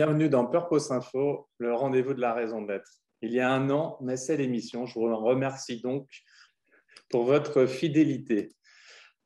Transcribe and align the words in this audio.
Bienvenue 0.00 0.30
dans 0.30 0.46
Purpose 0.46 0.90
Info, 0.92 1.46
le 1.58 1.74
rendez-vous 1.74 2.14
de 2.14 2.22
la 2.22 2.32
raison 2.32 2.62
d'être. 2.62 2.90
Il 3.20 3.34
y 3.34 3.40
a 3.40 3.52
un 3.52 3.68
an 3.68 3.98
naissait 4.00 4.38
l'émission. 4.38 4.86
Je 4.86 4.94
vous 4.94 5.14
remercie 5.14 5.82
donc 5.82 6.08
pour 7.10 7.24
votre 7.24 7.66
fidélité, 7.66 8.48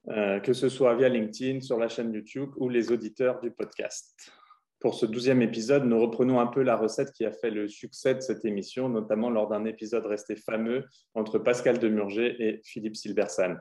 euh, 0.09 0.41
que 0.41 0.53
ce 0.53 0.69
soit 0.69 0.97
via 0.97 1.09
LinkedIn, 1.09 1.61
sur 1.61 1.79
la 1.79 1.87
chaîne 1.87 2.13
YouTube 2.13 2.51
ou 2.57 2.69
les 2.69 2.91
auditeurs 2.91 3.39
du 3.41 3.53
podcast. 3.53 4.33
Pour 4.81 4.97
ce 4.97 5.07
douzième 5.07 5.43
épisode, 5.43 5.85
nous 5.85 6.01
reprenons 6.01 6.41
un 6.41 6.49
peu 6.49 6.63
la 6.63 6.77
recette 6.77 7.13
qui 7.13 7.25
a 7.25 7.31
fait 7.31 7.51
le 7.51 7.69
succès 7.69 8.17
de 8.17 8.21
cette 8.21 8.45
émission, 8.45 8.89
notamment 8.89 9.31
lors 9.31 9.49
d'un 9.49 9.67
épisode 9.67 10.07
resté 10.07 10.35
fameux 10.35 10.87
entre 11.15 11.39
Pascal 11.39 11.79
Demurger 11.79 12.35
et 12.41 12.63
Philippe 12.65 12.97
Silbersan. 12.97 13.59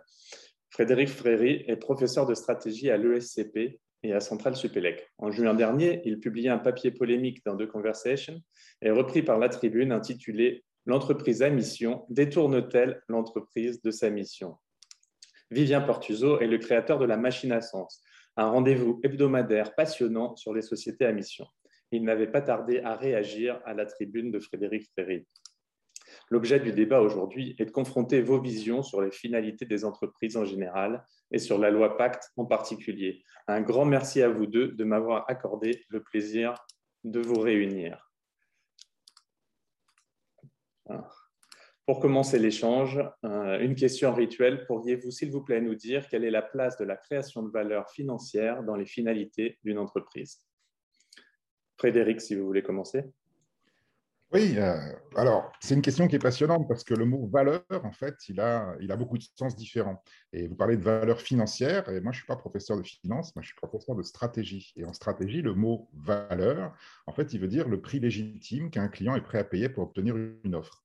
Frédéric 0.72 1.10
Fréry 1.10 1.64
est 1.68 1.76
professeur 1.76 2.26
de 2.26 2.34
stratégie 2.34 2.90
à 2.90 2.98
l'ESCP 2.98 3.80
et 4.04 4.14
à 4.14 4.20
Centrale 4.20 4.56
Supélec. 4.56 5.10
En 5.18 5.32
juin 5.32 5.54
dernier, 5.54 6.02
il 6.06 6.20
publiait 6.20 6.50
un 6.50 6.58
papier 6.58 6.92
polémique 6.92 7.44
dans 7.46 7.58
The 7.58 7.66
Conversation 7.68 8.42
et 8.82 8.92
repris 8.92 9.24
par 9.24 9.40
la 9.40 9.50
tribune 9.50 9.92
intitulé 9.92 10.64
L'entreprise 10.86 11.42
à 11.42 11.50
mission 11.50 12.06
détourne-t-elle 12.10 13.02
l'entreprise 13.08 13.82
de 13.82 13.90
sa 13.90 14.10
mission? 14.10 14.58
Vivien 15.50 15.80
Portuzo 15.80 16.40
est 16.40 16.48
le 16.48 16.58
créateur 16.58 17.00
de 17.00 17.06
la 17.06 17.16
Machine 17.16 17.54
à 17.54 17.62
Sens, 17.62 18.04
un 18.36 18.48
rendez-vous 18.48 19.00
hebdomadaire 19.02 19.76
passionnant 19.76 20.36
sur 20.36 20.54
les 20.54 20.62
sociétés 20.62 21.06
à 21.06 21.14
mission. 21.14 21.48
Il 21.92 22.04
n'avait 22.04 22.28
pas 22.28 22.42
tardé 22.42 22.82
à 22.82 22.96
réagir 22.96 23.62
à 23.66 23.74
la 23.74 23.86
tribune 23.86 24.32
de 24.32 24.40
Frédéric 24.40 24.90
Fréry. 24.92 25.26
L'objet 26.30 26.60
du 26.60 26.72
débat 26.72 27.02
aujourd'hui 27.02 27.56
est 27.60 27.66
de 27.66 27.72
confronter 27.72 28.22
vos 28.22 28.40
visions 28.40 28.82
sur 28.82 29.02
les 29.02 29.12
finalités 29.12 29.66
des 29.66 29.86
entreprises 29.86 30.38
en 30.38 30.46
général 30.46 31.06
et 31.32 31.40
sur 31.40 31.58
la 31.58 31.70
loi 31.70 31.98
Pacte 31.98 32.32
en 32.38 32.46
particulier. 32.46 33.24
Un 33.48 33.62
grand 33.62 33.86
merci 33.86 34.22
à 34.22 34.30
vous 34.30 34.46
deux 34.46 34.70
de 34.70 34.84
m'avoir 34.84 35.26
accordé 35.30 35.84
le 35.90 36.02
plaisir 36.02 36.56
de 37.04 37.20
vous 37.20 37.40
réunir. 37.40 38.10
Pour 41.86 42.00
commencer 42.00 42.40
l'échange, 42.40 43.02
euh, 43.26 43.60
une 43.60 43.76
question 43.76 44.14
rituelle. 44.14 44.66
Pourriez-vous, 44.68 45.12
s'il 45.12 45.32
vous 45.32 45.44
plaît, 45.44 45.60
nous 45.60 45.76
dire 45.76 46.08
quelle 46.08 46.24
est 46.24 46.32
la 46.32 46.42
place 46.42 46.78
de 46.78 46.86
la 46.86 46.96
création 46.96 47.44
de 47.44 47.52
valeur 47.52 47.90
financière 47.90 48.64
dans 48.64 48.78
les 48.78 48.86
finalités 48.86 49.60
d'une 49.66 49.78
entreprise? 49.78 50.40
Frédéric, 51.78 52.22
si 52.22 52.36
vous 52.36 52.46
voulez 52.46 52.64
commencer. 52.64 53.04
Oui, 54.34 54.56
euh, 54.58 54.80
alors 55.16 55.52
c'est 55.60 55.76
une 55.76 55.84
question 55.84 56.08
qui 56.08 56.16
est 56.16 56.20
passionnante 56.20 56.68
parce 56.68 56.84
que 56.84 56.96
le 56.96 57.06
mot 57.06 57.28
valeur, 57.28 57.62
en 57.84 57.92
fait, 57.92 58.16
il 58.30 58.40
a, 58.40 58.76
il 58.82 58.92
a 58.92 58.96
beaucoup 58.96 59.18
de 59.20 59.24
sens 59.36 59.56
différents. 59.56 60.04
Et 60.32 60.48
vous 60.48 60.56
parlez 60.56 60.76
de 60.76 60.82
valeur 60.82 61.22
financière, 61.22 61.88
et 61.90 62.02
moi 62.02 62.12
je 62.12 62.18
ne 62.18 62.22
suis 62.22 62.26
pas 62.26 62.36
professeur 62.36 62.78
de 62.78 62.84
finance, 62.84 63.36
moi 63.36 63.44
je 63.44 63.48
suis 63.50 63.56
professeur 63.56 63.96
de 63.96 64.02
stratégie. 64.02 64.74
Et 64.76 64.86
en 64.86 64.94
stratégie, 64.94 65.44
le 65.44 65.54
mot 65.54 65.88
valeur, 65.94 66.74
en 67.06 67.14
fait, 67.14 67.34
il 67.34 67.40
veut 67.42 67.48
dire 67.48 67.70
le 67.70 67.80
prix 67.80 68.00
légitime 68.00 68.72
qu'un 68.72 68.88
client 68.88 69.16
est 69.16 69.22
prêt 69.22 69.38
à 69.38 69.44
payer 69.44 69.70
pour 69.70 69.84
obtenir 69.84 70.16
une 70.18 70.56
offre. 70.56 70.83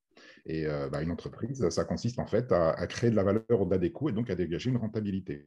Et 0.49 0.67
euh, 0.67 0.89
bah, 0.89 1.03
une 1.03 1.11
entreprise, 1.11 1.69
ça 1.69 1.85
consiste 1.85 2.19
en 2.19 2.27
fait 2.27 2.51
à, 2.53 2.87
créer 2.87 3.11
de 3.11 3.17
la 3.17 3.23
valeur 3.23 3.45
au-delà 3.51 3.77
des 3.77 3.93
coûts 3.93 4.09
et 4.09 4.13
donc 4.13 4.31
à 4.31 4.35
dégager 4.35 4.71
une 4.71 4.79
rentabilité. 4.79 5.47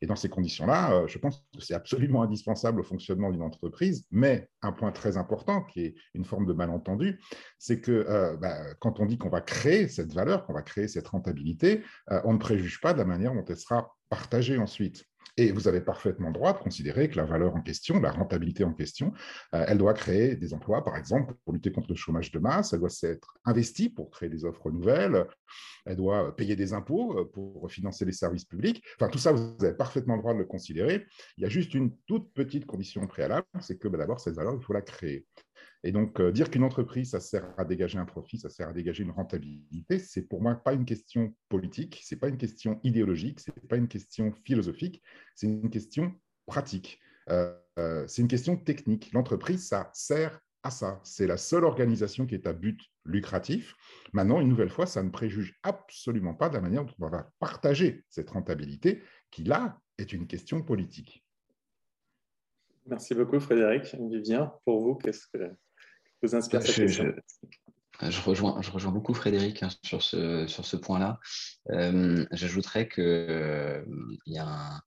Et 0.00 0.06
dans 0.06 0.16
ces 0.16 0.30
conditions-là, 0.30 0.94
euh, 0.94 1.06
je 1.06 1.18
pense 1.18 1.44
que 1.54 1.62
c'est 1.62 1.74
absolument 1.74 2.22
indispensable 2.22 2.80
au 2.80 2.82
fonctionnement 2.82 3.30
d'une 3.30 3.42
entreprise. 3.42 4.06
Mais 4.10 4.48
un 4.62 4.72
point 4.72 4.92
très 4.92 5.18
important, 5.18 5.62
qui 5.64 5.82
est 5.82 5.94
une 6.14 6.24
forme 6.24 6.46
de 6.46 6.54
malentendu, 6.54 7.20
c'est 7.58 7.80
que 7.82 7.92
euh, 7.92 8.36
bah, 8.38 8.74
quand 8.80 8.98
on 8.98 9.04
dit 9.06 9.18
qu'on 9.18 9.28
va 9.28 9.42
créer 9.42 9.88
cette 9.88 10.14
valeur, 10.14 10.46
qu'on 10.46 10.54
va 10.54 10.62
créer 10.62 10.88
cette 10.88 11.08
rentabilité, 11.08 11.82
on 12.24 12.32
ne 12.32 12.38
préjuge 12.38 12.80
pas 12.80 12.94
de 12.94 12.98
la 12.98 13.04
manière 13.04 13.34
dont 13.34 13.44
elle 13.44 13.58
sera 13.58 13.94
partagée 14.08 14.56
ensuite. 14.56 15.09
Et 15.40 15.52
vous 15.52 15.68
avez 15.68 15.80
parfaitement 15.80 16.30
droit 16.30 16.52
de 16.52 16.58
considérer 16.58 17.08
que 17.08 17.16
la 17.16 17.24
valeur 17.24 17.56
en 17.56 17.62
question, 17.62 17.98
la 17.98 18.10
rentabilité 18.10 18.62
en 18.62 18.74
question, 18.74 19.14
euh, 19.54 19.64
elle 19.66 19.78
doit 19.78 19.94
créer 19.94 20.36
des 20.36 20.52
emplois, 20.52 20.84
par 20.84 20.98
exemple, 20.98 21.32
pour 21.44 21.54
lutter 21.54 21.72
contre 21.72 21.88
le 21.88 21.94
chômage 21.94 22.30
de 22.30 22.38
masse, 22.38 22.74
elle 22.74 22.80
doit 22.80 22.90
s'être 22.90 23.38
investie 23.46 23.88
pour 23.88 24.10
créer 24.10 24.28
des 24.28 24.44
offres 24.44 24.70
nouvelles, 24.70 25.26
elle 25.86 25.96
doit 25.96 26.36
payer 26.36 26.56
des 26.56 26.74
impôts 26.74 27.18
euh, 27.18 27.24
pour 27.24 27.70
financer 27.72 28.04
les 28.04 28.12
services 28.12 28.44
publics. 28.44 28.84
Enfin, 28.96 29.10
tout 29.10 29.16
ça, 29.16 29.32
vous 29.32 29.56
avez 29.62 29.72
parfaitement 29.72 30.18
droit 30.18 30.34
de 30.34 30.40
le 30.40 30.44
considérer. 30.44 31.06
Il 31.38 31.42
y 31.42 31.46
a 31.46 31.48
juste 31.48 31.72
une 31.72 31.96
toute 32.06 32.34
petite 32.34 32.66
condition 32.66 33.06
préalable, 33.06 33.46
c'est 33.62 33.78
que 33.78 33.88
bah, 33.88 33.96
d'abord, 33.96 34.20
cette 34.20 34.34
valeur, 34.34 34.54
il 34.54 34.62
faut 34.62 34.74
la 34.74 34.82
créer. 34.82 35.24
Et 35.82 35.92
donc, 35.92 36.20
euh, 36.20 36.30
dire 36.30 36.50
qu'une 36.50 36.64
entreprise, 36.64 37.10
ça 37.10 37.20
sert 37.20 37.54
à 37.56 37.64
dégager 37.64 37.98
un 37.98 38.04
profit, 38.04 38.38
ça 38.38 38.50
sert 38.50 38.68
à 38.68 38.72
dégager 38.72 39.02
une 39.02 39.10
rentabilité, 39.10 39.98
c'est 39.98 40.22
pour 40.22 40.42
moi 40.42 40.54
pas 40.54 40.74
une 40.74 40.84
question 40.84 41.34
politique, 41.48 42.00
c'est 42.04 42.16
pas 42.16 42.28
une 42.28 42.36
question 42.36 42.80
idéologique, 42.82 43.40
c'est 43.40 43.66
pas 43.66 43.76
une 43.76 43.88
question 43.88 44.32
philosophique, 44.44 45.02
c'est 45.34 45.46
une 45.46 45.70
question 45.70 46.14
pratique. 46.46 47.00
Euh, 47.30 47.54
euh, 47.78 48.04
c'est 48.06 48.20
une 48.20 48.28
question 48.28 48.56
technique. 48.56 49.10
L'entreprise, 49.12 49.66
ça 49.66 49.90
sert 49.94 50.38
à 50.62 50.70
ça. 50.70 51.00
C'est 51.02 51.26
la 51.26 51.38
seule 51.38 51.64
organisation 51.64 52.26
qui 52.26 52.34
est 52.34 52.46
à 52.46 52.52
but 52.52 52.78
lucratif. 53.06 53.74
Maintenant, 54.12 54.40
une 54.40 54.48
nouvelle 54.48 54.68
fois, 54.68 54.84
ça 54.84 55.02
ne 55.02 55.08
préjuge 55.08 55.58
absolument 55.62 56.34
pas 56.34 56.50
de 56.50 56.54
la 56.54 56.60
manière 56.60 56.84
dont 56.84 56.94
on 57.00 57.08
va 57.08 57.30
partager 57.38 58.04
cette 58.10 58.28
rentabilité, 58.30 59.02
qui 59.30 59.44
là 59.44 59.80
est 59.96 60.12
une 60.12 60.26
question 60.26 60.62
politique. 60.62 61.24
Merci 62.86 63.14
beaucoup, 63.14 63.40
Frédéric. 63.40 63.94
Vivien, 63.94 64.52
pour 64.64 64.82
vous, 64.82 64.96
qu'est-ce 64.96 65.26
que 65.32 65.54
vous 66.22 66.34
inspire 66.34 66.62
cette 66.62 66.76
question 66.76 67.14
je, 68.08 68.20
rejoins, 68.22 68.60
je 68.62 68.70
rejoins 68.70 68.92
beaucoup 68.92 69.14
Frédéric 69.14 69.62
hein, 69.62 69.68
sur 69.82 70.02
ce, 70.02 70.46
sur 70.46 70.64
ce 70.64 70.76
point-là. 70.76 71.18
Euh, 71.70 72.24
j'ajouterais 72.32 72.88
qu'il 72.88 73.04
euh, 73.04 73.84
y, 74.26 74.38
a 74.38 74.80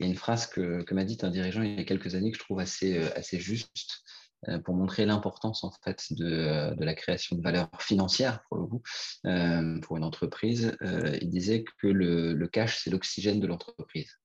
une 0.00 0.14
phrase 0.14 0.46
que, 0.46 0.82
que 0.82 0.94
m'a 0.94 1.04
dite 1.04 1.24
un 1.24 1.30
dirigeant 1.30 1.62
il 1.62 1.76
y 1.76 1.80
a 1.80 1.84
quelques 1.84 2.14
années 2.14 2.30
que 2.30 2.36
je 2.36 2.42
trouve 2.42 2.60
assez, 2.60 2.98
euh, 2.98 3.08
assez 3.16 3.38
juste. 3.38 4.02
Euh, 4.46 4.60
pour 4.60 4.76
montrer 4.76 5.04
l'importance 5.04 5.64
en 5.64 5.72
fait 5.82 6.12
de, 6.12 6.72
de, 6.76 6.84
la 6.84 6.94
création 6.94 7.34
de 7.34 7.42
valeur 7.42 7.68
financière 7.80 8.40
pour 8.48 8.58
le 8.58 8.66
coup, 8.66 8.82
euh, 9.26 9.80
pour 9.80 9.96
une 9.96 10.04
entreprise. 10.04 10.76
Euh, 10.82 11.18
il 11.20 11.28
disait 11.28 11.64
que 11.64 11.88
le, 11.88 12.46
cash, 12.46 12.80
c'est 12.82 12.90
l'oxygène 12.90 13.40
de 13.40 13.46
l'entreprise 13.48 14.16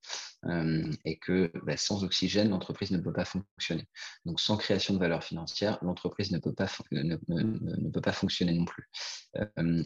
et 1.06 1.18
que 1.20 1.52
bah, 1.66 1.78
sans 1.78 2.04
oxygène, 2.04 2.50
l'entreprise 2.50 2.92
ne 2.92 2.98
peut 2.98 3.14
pas 3.14 3.26
fonctionner. 3.26 3.88
Donc 4.26 4.40
sans 4.42 4.58
création 4.58 4.94
de 4.94 5.00
valeur 5.00 5.24
financière, 5.24 5.80
l'entreprise 5.82 6.32
ne, 6.32 6.38
peut 6.38 6.54
pas 6.54 6.68
ne, 6.92 7.90
peut 7.90 8.02
pas 8.02 8.12
fonctionner 8.12 8.54
non 8.54 8.66
plus. 8.66 8.90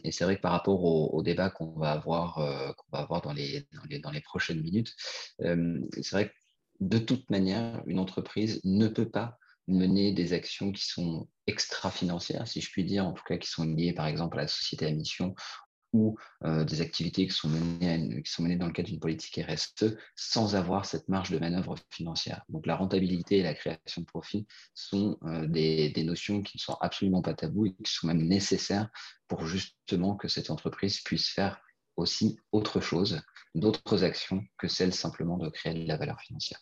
et 0.02 0.10
c'est 0.10 0.24
vrai 0.24 0.36
que 0.36 0.40
par 0.40 0.50
rapport 0.52 0.82
au, 0.82 1.22
débat 1.22 1.48
qu'on 1.48 1.78
va 1.78 1.92
avoir, 1.92 2.34
qu'on 2.34 2.86
va 2.96 2.98
avoir 2.98 3.22
dans 3.22 3.32
les, 3.32 3.68
dans 4.02 4.10
les 4.10 4.20
prochaines 4.20 4.60
minutes, 4.60 4.94
c'est 5.38 6.10
vrai 6.10 6.28
que 6.28 6.34
de 6.80 6.98
toute 6.98 7.30
manière, 7.30 7.82
une 7.86 7.98
entreprise 7.98 8.60
ne 8.64 8.88
peut 8.88 9.08
pas 9.08 9.38
mener 9.68 10.12
des 10.12 10.32
actions 10.32 10.72
qui 10.72 10.84
sont 10.84 11.28
extra-financières, 11.46 12.48
si 12.48 12.60
je 12.60 12.70
puis 12.70 12.84
dire, 12.84 13.06
en 13.06 13.12
tout 13.12 13.24
cas 13.24 13.36
qui 13.36 13.48
sont 13.48 13.64
liées 13.64 13.92
par 13.92 14.06
exemple 14.06 14.38
à 14.38 14.42
la 14.42 14.48
société 14.48 14.86
à 14.86 14.90
mission 14.90 15.34
ou 15.92 16.18
euh, 16.44 16.64
des 16.64 16.80
activités 16.80 17.26
qui 17.26 17.34
sont, 17.34 17.48
menées 17.48 18.56
dans 18.56 18.66
le 18.66 18.72
cadre 18.72 18.88
d'une 18.88 19.00
politique 19.00 19.40
RSE 19.42 19.96
sans 20.16 20.54
avoir 20.54 20.84
cette 20.84 21.08
marge 21.08 21.30
de 21.30 21.38
manœuvre 21.38 21.76
financière. 21.90 22.44
Donc 22.48 22.66
la 22.66 22.76
rentabilité 22.76 23.38
et 23.38 23.42
la 23.42 23.54
création 23.54 24.02
de 24.02 24.06
profit 24.06 24.46
sont 24.74 25.18
euh, 25.24 25.46
des, 25.46 25.90
des, 25.90 26.04
notions 26.04 26.42
qui 26.42 26.58
ne 26.58 26.60
sont 26.60 26.76
absolument 26.80 27.22
pas 27.22 27.34
tabous 27.34 27.66
et 27.66 27.74
qui 27.74 27.90
sont 27.90 28.06
même 28.06 28.26
nécessaires 28.26 28.90
pour 29.28 29.46
justement 29.46 30.16
que 30.16 30.28
cette 30.28 30.50
entreprise 30.50 31.00
puisse 31.00 31.28
faire 31.28 31.60
aussi 31.96 32.38
autre 32.52 32.80
chose, 32.80 33.20
d'autres 33.54 34.04
actions 34.04 34.44
que 34.58 34.68
celles 34.68 34.94
simplement 34.94 35.36
de 35.36 35.48
créer 35.48 35.74
de 35.74 35.88
la 35.88 35.96
valeur 35.96 36.20
financière. 36.20 36.60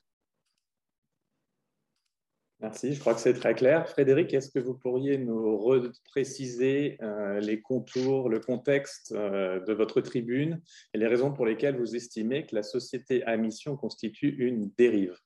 Merci, 2.60 2.94
je 2.94 3.00
crois 3.00 3.14
que 3.14 3.20
c'est 3.20 3.34
très 3.34 3.54
clair. 3.54 3.86
Frédéric, 3.86 4.32
est-ce 4.32 4.50
que 4.50 4.58
vous 4.58 4.72
pourriez 4.72 5.18
nous 5.18 5.58
repréciser 5.58 6.96
euh, 7.02 7.38
les 7.38 7.60
contours, 7.60 8.30
le 8.30 8.40
contexte 8.40 9.12
euh, 9.12 9.60
de 9.60 9.74
votre 9.74 10.00
tribune 10.00 10.62
et 10.94 10.98
les 10.98 11.06
raisons 11.06 11.32
pour 11.32 11.44
lesquelles 11.44 11.76
vous 11.76 11.94
estimez 11.94 12.46
que 12.46 12.54
la 12.54 12.62
société 12.62 13.22
à 13.24 13.36
mission 13.36 13.76
constitue 13.76 14.34
une 14.38 14.70
dérive? 14.78 15.18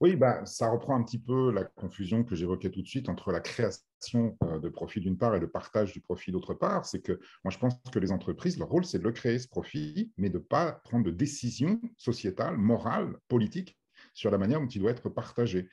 Oui, 0.00 0.16
bah, 0.16 0.44
ça 0.46 0.70
reprend 0.70 0.96
un 0.96 1.02
petit 1.02 1.18
peu 1.18 1.52
la 1.52 1.64
confusion 1.64 2.24
que 2.24 2.34
j'évoquais 2.34 2.70
tout 2.70 2.82
de 2.82 2.88
suite 2.88 3.10
entre 3.10 3.30
la 3.30 3.40
création 3.40 4.36
euh, 4.44 4.58
de 4.58 4.68
profit 4.70 5.00
d'une 5.00 5.18
part 5.18 5.34
et 5.34 5.40
le 5.40 5.50
partage 5.50 5.92
du 5.92 6.00
profit 6.00 6.32
d'autre 6.32 6.54
part. 6.54 6.86
C'est 6.86 7.00
que 7.00 7.20
moi, 7.44 7.50
je 7.50 7.58
pense 7.58 7.74
que 7.92 7.98
les 7.98 8.12
entreprises, 8.12 8.58
leur 8.58 8.68
rôle, 8.68 8.86
c'est 8.86 8.98
de 8.98 9.04
le 9.04 9.12
créer, 9.12 9.38
ce 9.38 9.48
profit, 9.48 10.10
mais 10.16 10.30
de 10.30 10.38
ne 10.38 10.42
pas 10.42 10.72
prendre 10.84 11.04
de 11.04 11.10
décisions 11.10 11.80
sociétales, 11.98 12.56
morales, 12.56 13.14
politiques 13.28 13.78
sur 14.14 14.30
la 14.30 14.38
manière 14.38 14.60
dont 14.60 14.68
il 14.68 14.80
doit 14.80 14.90
être 14.90 15.08
partagé. 15.08 15.68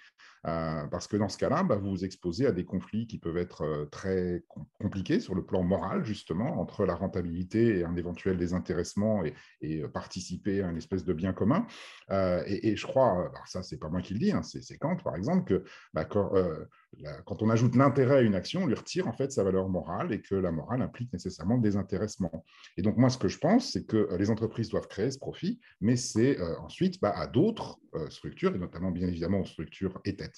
Euh, 0.48 0.88
parce 0.88 1.08
que 1.08 1.18
dans 1.18 1.30
ce 1.30 1.38
cas-là, 1.38 1.64
bah, 1.64 1.76
vous 1.76 1.92
vous 1.92 2.06
exposez 2.06 2.48
à 2.48 2.52
des 2.52 2.66
conflits 2.66 3.06
qui 3.06 3.20
peuvent 3.20 3.38
être 3.38 3.62
euh, 3.62 3.86
très 3.86 4.44
compliqués 4.80 5.20
sur 5.20 5.36
le 5.36 5.46
plan 5.46 5.62
moral, 5.62 6.04
justement, 6.04 6.60
entre 6.60 6.86
la 6.86 6.96
rentabilité 6.96 7.80
et 7.80 7.84
un 7.84 7.96
éventuel 7.96 8.38
désintéressement 8.38 9.24
et, 9.24 9.82
euh, 9.82 9.88
participer 9.88 10.64
à 10.64 10.70
une 10.70 10.78
espèce 10.78 11.04
de 11.04 11.14
bien 11.14 11.34
commun. 11.34 11.68
Et, 12.10 12.76
je 12.76 12.88
crois, 12.88 13.12
alors 13.12 13.48
ça, 13.48 13.62
c'est 13.64 13.78
pas 13.78 13.90
moi 13.90 14.02
qui 14.02 14.14
le 14.14 14.20
dis, 14.20 14.32
hein, 14.32 14.42
c'est 14.42 14.78
Kant, 14.78 14.98
par 14.98 15.16
exemple, 15.16 15.44
que 15.46 15.64
bah, 15.94 16.06
quand, 16.06 16.32
quand, 17.26 17.42
on 17.42 17.50
ajoute 17.50 17.76
l'intérêt 17.76 18.18
à 18.18 18.22
une 18.22 18.36
action, 18.36 18.64
on 18.64 18.68
lui 18.68 18.76
retire 18.76 19.08
en 19.08 19.14
fait 19.14 19.32
sa 19.32 19.44
valeur 19.44 19.70
morale 19.70 20.12
et 20.14 20.22
que 20.22 20.36
la 20.36 20.52
morale 20.52 20.82
implique 20.82 21.12
nécessairement 21.14 21.56
le 21.56 21.62
désintéressement. 21.62 22.46
Et 22.78 22.82
donc, 22.82 22.98
moi, 22.98 23.10
ce 23.10 23.18
que 23.18 23.28
je 23.28 23.38
pense, 23.38 23.72
c'est 23.72 23.86
que 23.86 24.16
les 24.18 24.30
entreprises 24.30 24.70
doivent 24.70 24.88
créer 24.88 25.12
ce 25.12 25.20
profit, 25.20 25.60
mais 25.80 25.96
c'est 25.96 26.40
ensuite 26.60 27.00
bah, 27.02 27.14
à 27.16 27.28
d'autres 27.28 27.80
structures, 28.10 28.56
et 28.56 28.60
notamment, 28.60 28.92
bien 28.92 29.08
évidemment, 29.08 29.42
aux 29.42 29.46
structures 29.46 30.00
étatiques, 30.06 30.31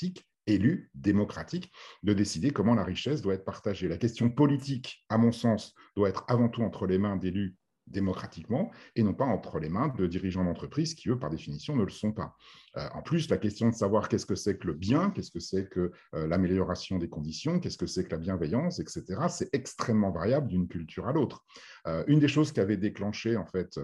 élu, 0.47 0.91
démocratique, 0.93 1.71
de 2.03 2.13
décider 2.13 2.51
comment 2.51 2.75
la 2.75 2.83
richesse 2.83 3.21
doit 3.21 3.33
être 3.33 3.45
partagée. 3.45 3.87
La 3.87 3.97
question 3.97 4.29
politique, 4.29 5.05
à 5.09 5.17
mon 5.17 5.31
sens, 5.31 5.73
doit 5.95 6.09
être 6.09 6.25
avant 6.27 6.49
tout 6.49 6.63
entre 6.63 6.85
les 6.85 6.97
mains 6.97 7.15
d'élus 7.15 7.55
démocratiquement 7.87 8.71
et 8.95 9.03
non 9.03 9.13
pas 9.13 9.25
entre 9.25 9.59
les 9.59 9.69
mains 9.69 9.89
de 9.89 10.07
dirigeants 10.07 10.45
d'entreprise 10.45 10.95
qui, 10.95 11.09
eux, 11.09 11.19
par 11.19 11.29
définition, 11.29 11.75
ne 11.75 11.83
le 11.83 11.91
sont 11.91 12.11
pas. 12.11 12.35
Euh, 12.77 12.87
en 12.93 13.01
plus, 13.01 13.29
la 13.29 13.37
question 13.37 13.69
de 13.69 13.75
savoir 13.75 14.09
qu'est-ce 14.09 14.25
que 14.25 14.35
c'est 14.35 14.57
que 14.57 14.67
le 14.67 14.73
bien, 14.73 15.11
qu'est-ce 15.11 15.31
que 15.31 15.39
c'est 15.39 15.69
que 15.69 15.91
euh, 16.15 16.27
l'amélioration 16.27 16.97
des 16.97 17.09
conditions, 17.09 17.59
qu'est-ce 17.59 17.77
que 17.77 17.85
c'est 17.85 18.03
que 18.05 18.11
la 18.11 18.17
bienveillance, 18.17 18.79
etc., 18.79 19.03
c'est 19.29 19.49
extrêmement 19.53 20.11
variable 20.11 20.47
d'une 20.47 20.67
culture 20.67 21.07
à 21.07 21.13
l'autre. 21.13 21.43
Euh, 21.87 22.03
une 22.07 22.19
des 22.19 22.27
choses 22.27 22.51
qui 22.51 22.59
avait 22.59 22.77
déclenché 22.77 23.37
en 23.37 23.45
fait 23.45 23.79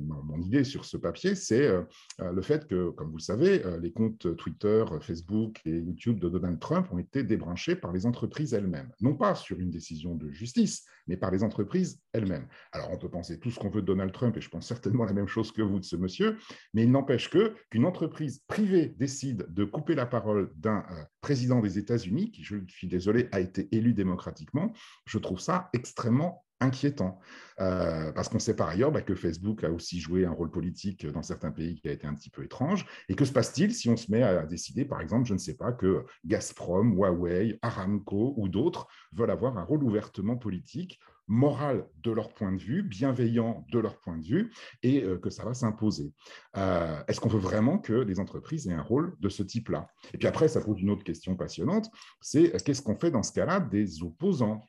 mon, 0.00 0.40
idée 0.40 0.64
sur 0.64 0.84
ce 0.84 0.96
papier, 0.96 1.34
c'est 1.34 1.70
le 2.18 2.42
fait 2.42 2.66
que, 2.66 2.90
comme 2.90 3.10
vous 3.10 3.18
le 3.18 3.22
savez, 3.22 3.62
les 3.80 3.92
comptes 3.92 4.36
Twitter, 4.36 4.84
Facebook 5.00 5.60
et 5.64 5.78
YouTube 5.78 6.18
de 6.18 6.28
Donald 6.28 6.58
Trump 6.58 6.88
ont 6.92 6.98
été 6.98 7.22
débranchés 7.22 7.76
par 7.76 7.92
les 7.92 8.06
entreprises 8.06 8.54
elles-mêmes, 8.54 8.90
non 9.00 9.14
pas 9.14 9.34
sur 9.34 9.60
une 9.60 9.70
décision 9.70 10.14
de 10.14 10.30
justice, 10.30 10.84
mais 11.06 11.16
par 11.16 11.30
les 11.30 11.42
entreprises 11.42 12.00
elles-mêmes. 12.12 12.46
Alors, 12.72 12.90
on 12.90 12.98
peut 12.98 13.08
penser 13.08 13.38
tout 13.38 13.50
ce 13.50 13.58
qu'on 13.58 13.70
veut 13.70 13.82
de 13.82 13.86
Donald 13.86 14.12
Trump, 14.12 14.36
et 14.36 14.40
je 14.40 14.48
pense 14.48 14.66
certainement 14.66 15.04
la 15.04 15.12
même 15.12 15.28
chose 15.28 15.52
que 15.52 15.62
vous 15.62 15.78
de 15.78 15.84
ce 15.84 15.96
monsieur, 15.96 16.38
mais 16.74 16.84
il 16.84 16.90
n'empêche 16.90 17.30
que 17.30 17.54
qu'une 17.70 17.84
entreprise 17.84 18.21
privée 18.46 18.94
décide 18.98 19.46
de 19.48 19.64
couper 19.64 19.94
la 19.94 20.06
parole 20.06 20.52
d'un 20.56 20.84
euh, 20.90 21.04
président 21.20 21.60
des 21.60 21.78
États-Unis, 21.78 22.30
qui, 22.30 22.42
je 22.44 22.56
suis 22.68 22.88
désolé, 22.88 23.28
a 23.32 23.40
été 23.40 23.68
élu 23.72 23.94
démocratiquement, 23.94 24.72
je 25.06 25.18
trouve 25.18 25.40
ça 25.40 25.70
extrêmement 25.72 26.44
inquiétant. 26.62 27.20
Euh, 27.60 28.10
parce 28.12 28.28
qu'on 28.28 28.38
sait 28.38 28.56
par 28.56 28.68
ailleurs 28.68 28.90
bah, 28.90 29.02
que 29.02 29.14
Facebook 29.14 29.62
a 29.62 29.70
aussi 29.70 30.00
joué 30.00 30.24
un 30.24 30.30
rôle 30.30 30.50
politique 30.50 31.06
dans 31.06 31.22
certains 31.22 31.50
pays 31.50 31.74
qui 31.74 31.88
a 31.88 31.92
été 31.92 32.06
un 32.06 32.14
petit 32.14 32.30
peu 32.30 32.44
étrange. 32.44 32.86
Et 33.08 33.14
que 33.14 33.24
se 33.24 33.32
passe-t-il 33.32 33.74
si 33.74 33.88
on 33.88 33.96
se 33.96 34.10
met 34.10 34.22
à 34.22 34.46
décider, 34.46 34.84
par 34.84 35.00
exemple, 35.00 35.26
je 35.26 35.34
ne 35.34 35.38
sais 35.38 35.56
pas, 35.56 35.72
que 35.72 36.04
Gazprom, 36.24 36.94
Huawei, 36.94 37.58
Aramco 37.62 38.34
ou 38.36 38.48
d'autres 38.48 38.88
veulent 39.12 39.30
avoir 39.30 39.58
un 39.58 39.64
rôle 39.64 39.84
ouvertement 39.84 40.36
politique 40.36 40.98
moral 41.28 41.86
de 42.02 42.10
leur 42.10 42.34
point 42.34 42.52
de 42.52 42.60
vue, 42.60 42.82
bienveillant 42.82 43.64
de 43.70 43.78
leur 43.78 43.98
point 44.00 44.18
de 44.18 44.24
vue, 44.24 44.52
et 44.82 45.02
euh, 45.02 45.18
que 45.18 45.30
ça 45.30 45.44
va 45.44 45.54
s'imposer? 45.54 46.12
Euh, 46.56 47.02
est-ce 47.08 47.20
qu'on 47.20 47.28
veut 47.28 47.38
vraiment 47.38 47.78
que 47.78 47.92
les 47.92 48.20
entreprises 48.20 48.68
aient 48.68 48.72
un 48.72 48.82
rôle 48.82 49.16
de 49.20 49.28
ce 49.28 49.42
type-là? 49.42 49.88
Et 50.12 50.18
puis 50.18 50.28
après, 50.28 50.48
ça 50.48 50.60
pose 50.60 50.80
une 50.80 50.90
autre 50.90 51.04
question 51.04 51.36
passionnante, 51.36 51.88
c'est 52.20 52.52
qu'est-ce 52.64 52.82
qu'on 52.82 52.96
fait 52.96 53.10
dans 53.10 53.22
ce 53.22 53.32
cas-là 53.32 53.60
des 53.60 54.02
opposants? 54.02 54.60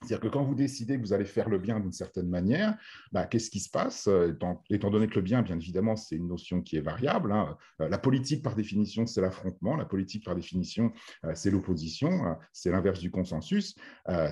C'est-à-dire 0.00 0.20
que 0.20 0.28
quand 0.28 0.44
vous 0.44 0.54
décidez 0.54 0.96
que 0.96 1.00
vous 1.00 1.12
allez 1.12 1.24
faire 1.24 1.48
le 1.48 1.58
bien 1.58 1.80
d'une 1.80 1.92
certaine 1.92 2.28
manière, 2.28 2.76
bah, 3.10 3.26
qu'est-ce 3.26 3.50
qui 3.50 3.58
se 3.58 3.68
passe 3.68 4.06
euh, 4.06 4.32
étant, 4.70 4.90
donné 4.90 5.08
que 5.08 5.16
le 5.16 5.22
bien, 5.22 5.42
bien 5.42 5.56
évidemment, 5.56 5.96
c'est 5.96 6.14
une 6.14 6.28
notion 6.28 6.62
qui 6.62 6.76
est 6.76 6.80
variable. 6.80 7.32
Hein. 7.32 7.56
Euh, 7.80 7.88
la 7.88 7.98
politique, 7.98 8.44
par 8.44 8.54
définition, 8.54 9.06
c'est 9.06 9.20
l'affrontement. 9.20 9.76
La 9.76 9.84
politique, 9.84 10.24
par 10.24 10.36
définition, 10.36 10.92
euh, 11.24 11.32
c'est 11.34 11.50
l'opposition. 11.50 12.36
c'est 12.52 12.70
l'inverse 12.70 13.00
du 13.00 13.10
consensus. 13.10 13.74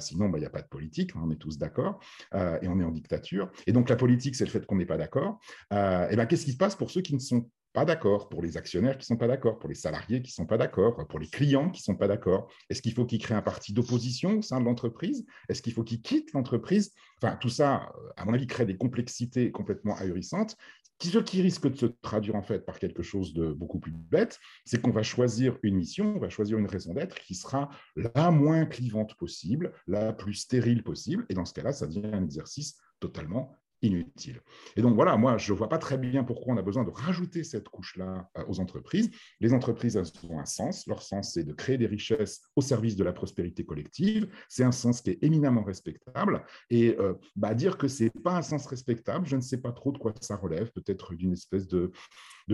sinon, 0.00 0.28
bah, 0.28 0.38
il 0.38 0.42
n'y 0.42 0.46
a 0.46 0.50
pas 0.50 0.62
de 0.62 0.68
politique. 0.68 1.10
On 1.16 1.30
est 1.30 1.36
tous 1.36 1.58
d'accord. 1.58 2.00
et 2.34 2.68
on 2.68 2.80
est 2.80 2.84
en 2.84 2.92
dictature. 2.92 3.50
Et 3.66 3.72
donc, 3.72 3.88
la 3.88 3.96
politique, 3.96 4.36
c'est 4.36 4.44
le 4.44 4.50
fait 4.50 4.64
qu'on 4.66 4.76
n'est 4.76 4.86
pas 4.86 4.96
d'accord. 4.96 5.40
et 5.72 6.16
ben, 6.16 6.26
qu'est-ce 6.26 6.44
qui 6.44 6.52
se 6.52 6.56
passe 6.56 6.76
pour 6.76 6.90
ceux 6.90 7.00
qui 7.00 7.14
ne 7.14 7.18
sont 7.18 7.50
pas 7.76 7.84
d'accord, 7.84 8.30
pour 8.30 8.40
les 8.40 8.56
actionnaires 8.56 8.96
qui 8.96 9.04
sont 9.04 9.18
pas 9.18 9.28
d'accord, 9.28 9.58
pour 9.58 9.68
les 9.68 9.74
salariés 9.74 10.22
qui 10.22 10.32
sont 10.32 10.46
pas 10.46 10.56
d'accord, 10.56 11.06
pour 11.08 11.18
les 11.18 11.26
clients 11.26 11.68
qui 11.68 11.82
sont 11.82 11.94
pas 11.94 12.08
d'accord. 12.08 12.50
Est-ce 12.70 12.80
qu'il 12.80 12.94
faut 12.94 13.04
qu'ils 13.04 13.18
créent 13.18 13.34
un 13.34 13.42
parti 13.42 13.74
d'opposition 13.74 14.38
au 14.38 14.40
sein 14.40 14.60
de 14.60 14.64
l'entreprise? 14.64 15.26
Est-ce 15.50 15.60
qu'il 15.60 15.74
faut 15.74 15.84
qu'ils 15.84 16.00
quittent 16.00 16.32
l'entreprise? 16.32 16.94
Enfin, 17.20 17.36
tout 17.36 17.50
ça, 17.50 17.92
à 18.16 18.24
mon 18.24 18.32
avis, 18.32 18.46
crée 18.46 18.64
des 18.64 18.78
complexités 18.78 19.50
complètement 19.52 19.94
ahurissantes. 19.94 20.56
Ce 21.02 21.18
qui 21.18 21.42
risque 21.42 21.70
de 21.70 21.76
se 21.76 21.84
traduire 21.84 22.36
en 22.36 22.42
fait 22.42 22.64
par 22.64 22.78
quelque 22.78 23.02
chose 23.02 23.34
de 23.34 23.52
beaucoup 23.52 23.78
plus 23.78 23.92
bête, 23.92 24.40
c'est 24.64 24.80
qu'on 24.80 24.90
va 24.90 25.02
choisir 25.02 25.58
une 25.62 25.76
mission, 25.76 26.14
on 26.16 26.18
va 26.18 26.30
choisir 26.30 26.56
une 26.56 26.66
raison 26.66 26.94
d'être 26.94 27.18
qui 27.20 27.34
sera 27.34 27.68
la 27.94 28.30
moins 28.30 28.64
clivante 28.64 29.16
possible, 29.16 29.74
la 29.86 30.14
plus 30.14 30.32
stérile 30.32 30.82
possible, 30.82 31.26
et 31.28 31.34
dans 31.34 31.44
ce 31.44 31.52
cas-là, 31.52 31.74
ça 31.74 31.86
devient 31.86 32.06
un 32.10 32.24
exercice 32.24 32.78
totalement 33.00 33.54
inutile. 33.82 34.40
Et 34.76 34.82
donc 34.82 34.94
voilà, 34.94 35.16
moi, 35.16 35.36
je 35.38 35.52
ne 35.52 35.58
vois 35.58 35.68
pas 35.68 35.78
très 35.78 35.98
bien 35.98 36.24
pourquoi 36.24 36.54
on 36.54 36.56
a 36.56 36.62
besoin 36.62 36.84
de 36.84 36.90
rajouter 36.90 37.44
cette 37.44 37.68
couche-là 37.68 38.28
euh, 38.38 38.44
aux 38.48 38.60
entreprises. 38.60 39.10
Les 39.40 39.52
entreprises, 39.52 39.96
elles 39.96 40.10
ont 40.28 40.38
un 40.38 40.44
sens. 40.44 40.86
Leur 40.86 41.02
sens, 41.02 41.34
c'est 41.34 41.44
de 41.44 41.52
créer 41.52 41.78
des 41.78 41.86
richesses 41.86 42.42
au 42.56 42.60
service 42.60 42.96
de 42.96 43.04
la 43.04 43.12
prospérité 43.12 43.64
collective. 43.64 44.28
C'est 44.48 44.64
un 44.64 44.72
sens 44.72 45.00
qui 45.00 45.10
est 45.10 45.22
éminemment 45.22 45.62
respectable. 45.62 46.44
Et 46.70 46.96
euh, 46.98 47.14
bah, 47.36 47.54
dire 47.54 47.78
que 47.78 47.88
ce 47.88 48.04
n'est 48.04 48.10
pas 48.10 48.36
un 48.36 48.42
sens 48.42 48.66
respectable, 48.66 49.26
je 49.26 49.36
ne 49.36 49.40
sais 49.40 49.58
pas 49.58 49.72
trop 49.72 49.92
de 49.92 49.98
quoi 49.98 50.12
ça 50.20 50.36
relève, 50.36 50.70
peut-être 50.72 51.14
d'une 51.14 51.32
espèce 51.32 51.68
de, 51.68 51.92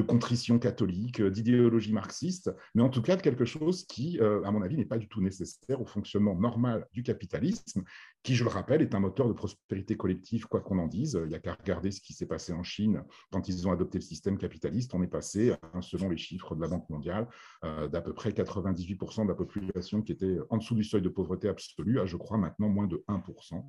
contrition 0.07 0.59
catholique, 0.59 1.21
euh, 1.21 1.31
d'idéologie 1.31 1.93
marxiste, 1.93 2.51
mais 2.75 2.83
en 2.83 2.89
tout 2.89 3.03
cas 3.03 3.17
de 3.17 3.23
quelque 3.23 3.45
chose 3.45 3.85
qui, 3.85 4.19
à 4.21 4.51
mon 4.51 4.63
avis, 4.63 4.77
n'est 4.77 4.85
pas 4.85 4.99
du 4.99 5.09
tout 5.09 5.21
nécessaire 5.21 5.81
au 5.81 5.87
fonctionnement 5.87 6.35
normal 6.35 6.87
du 6.93 7.03
capitalisme, 7.03 7.85
qui, 8.23 8.35
je 8.37 8.45
le 8.45 8.51
rappelle, 8.51 8.83
est 8.83 8.95
un 8.95 9.01
moteur 9.01 9.29
de 9.29 9.33
prospérité 9.33 9.97
collective, 9.97 10.47
quoi 10.47 10.61
qu'on 10.61 10.79
en 10.79 10.87
dise. 10.87 11.19
Il 11.25 11.29
n'y 11.29 11.35
a 11.35 11.41
qu'à 11.41 11.55
regarder 11.55 11.91
ce 11.91 12.01
qui 12.01 12.13
s'est 12.13 12.27
passé 12.27 12.53
en 12.53 12.63
Chine 12.63 13.03
quand 13.31 13.49
ils 13.49 13.67
ont 13.67 13.73
adopté 13.73 13.99
le 13.99 14.03
système 14.03 14.39
capitaliste. 14.39 14.95
On 14.95 15.03
est 15.03 15.09
passé, 15.09 15.55
hein, 15.75 15.81
selon 15.81 16.09
les 16.09 16.17
chiffres 16.17 16.55
de 16.55 16.61
la 16.61 16.69
Banque 16.69 16.89
mondiale, 16.89 17.29
euh, 17.65 17.89
d'à 17.89 18.01
peu 18.01 18.13
près 18.13 18.31
98% 18.31 19.25
de 19.25 19.29
la 19.29 19.35
population 19.35 20.03
qui 20.03 20.13
était 20.13 20.39
en 20.51 20.59
dessous 20.59 20.75
du 20.75 20.85
seuil 20.85 21.03
de 21.03 21.09
pauvreté 21.09 21.49
absolue 21.49 22.01
à, 22.01 22.07
je 22.07 22.17
crois, 22.17 22.39
maintenant 22.39 22.69
moins 22.69 22.87
de 22.87 23.03
1%. 23.09 23.65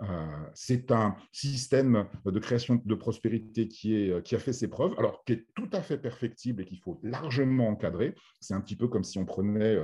Euh, 0.00 0.26
c'est 0.54 0.90
un 0.90 1.14
système 1.30 2.08
de 2.24 2.38
création 2.40 2.80
de 2.84 2.94
prospérité 2.94 3.68
qui, 3.68 3.94
est, 3.94 4.22
qui 4.24 4.34
a 4.34 4.38
fait 4.38 4.52
ses 4.52 4.68
preuves, 4.68 4.94
alors 4.98 5.22
qui 5.24 5.34
est 5.34 5.46
tout 5.54 5.68
à 5.72 5.80
fait 5.80 5.98
perfectible 5.98 6.62
et 6.62 6.64
qu'il 6.64 6.80
faut 6.80 6.98
largement 7.04 7.68
encadrer. 7.68 8.14
C'est 8.40 8.54
un 8.54 8.60
petit 8.60 8.74
peu 8.74 8.88
comme 8.88 9.04
si 9.04 9.18
on 9.18 9.24
prenait 9.24 9.78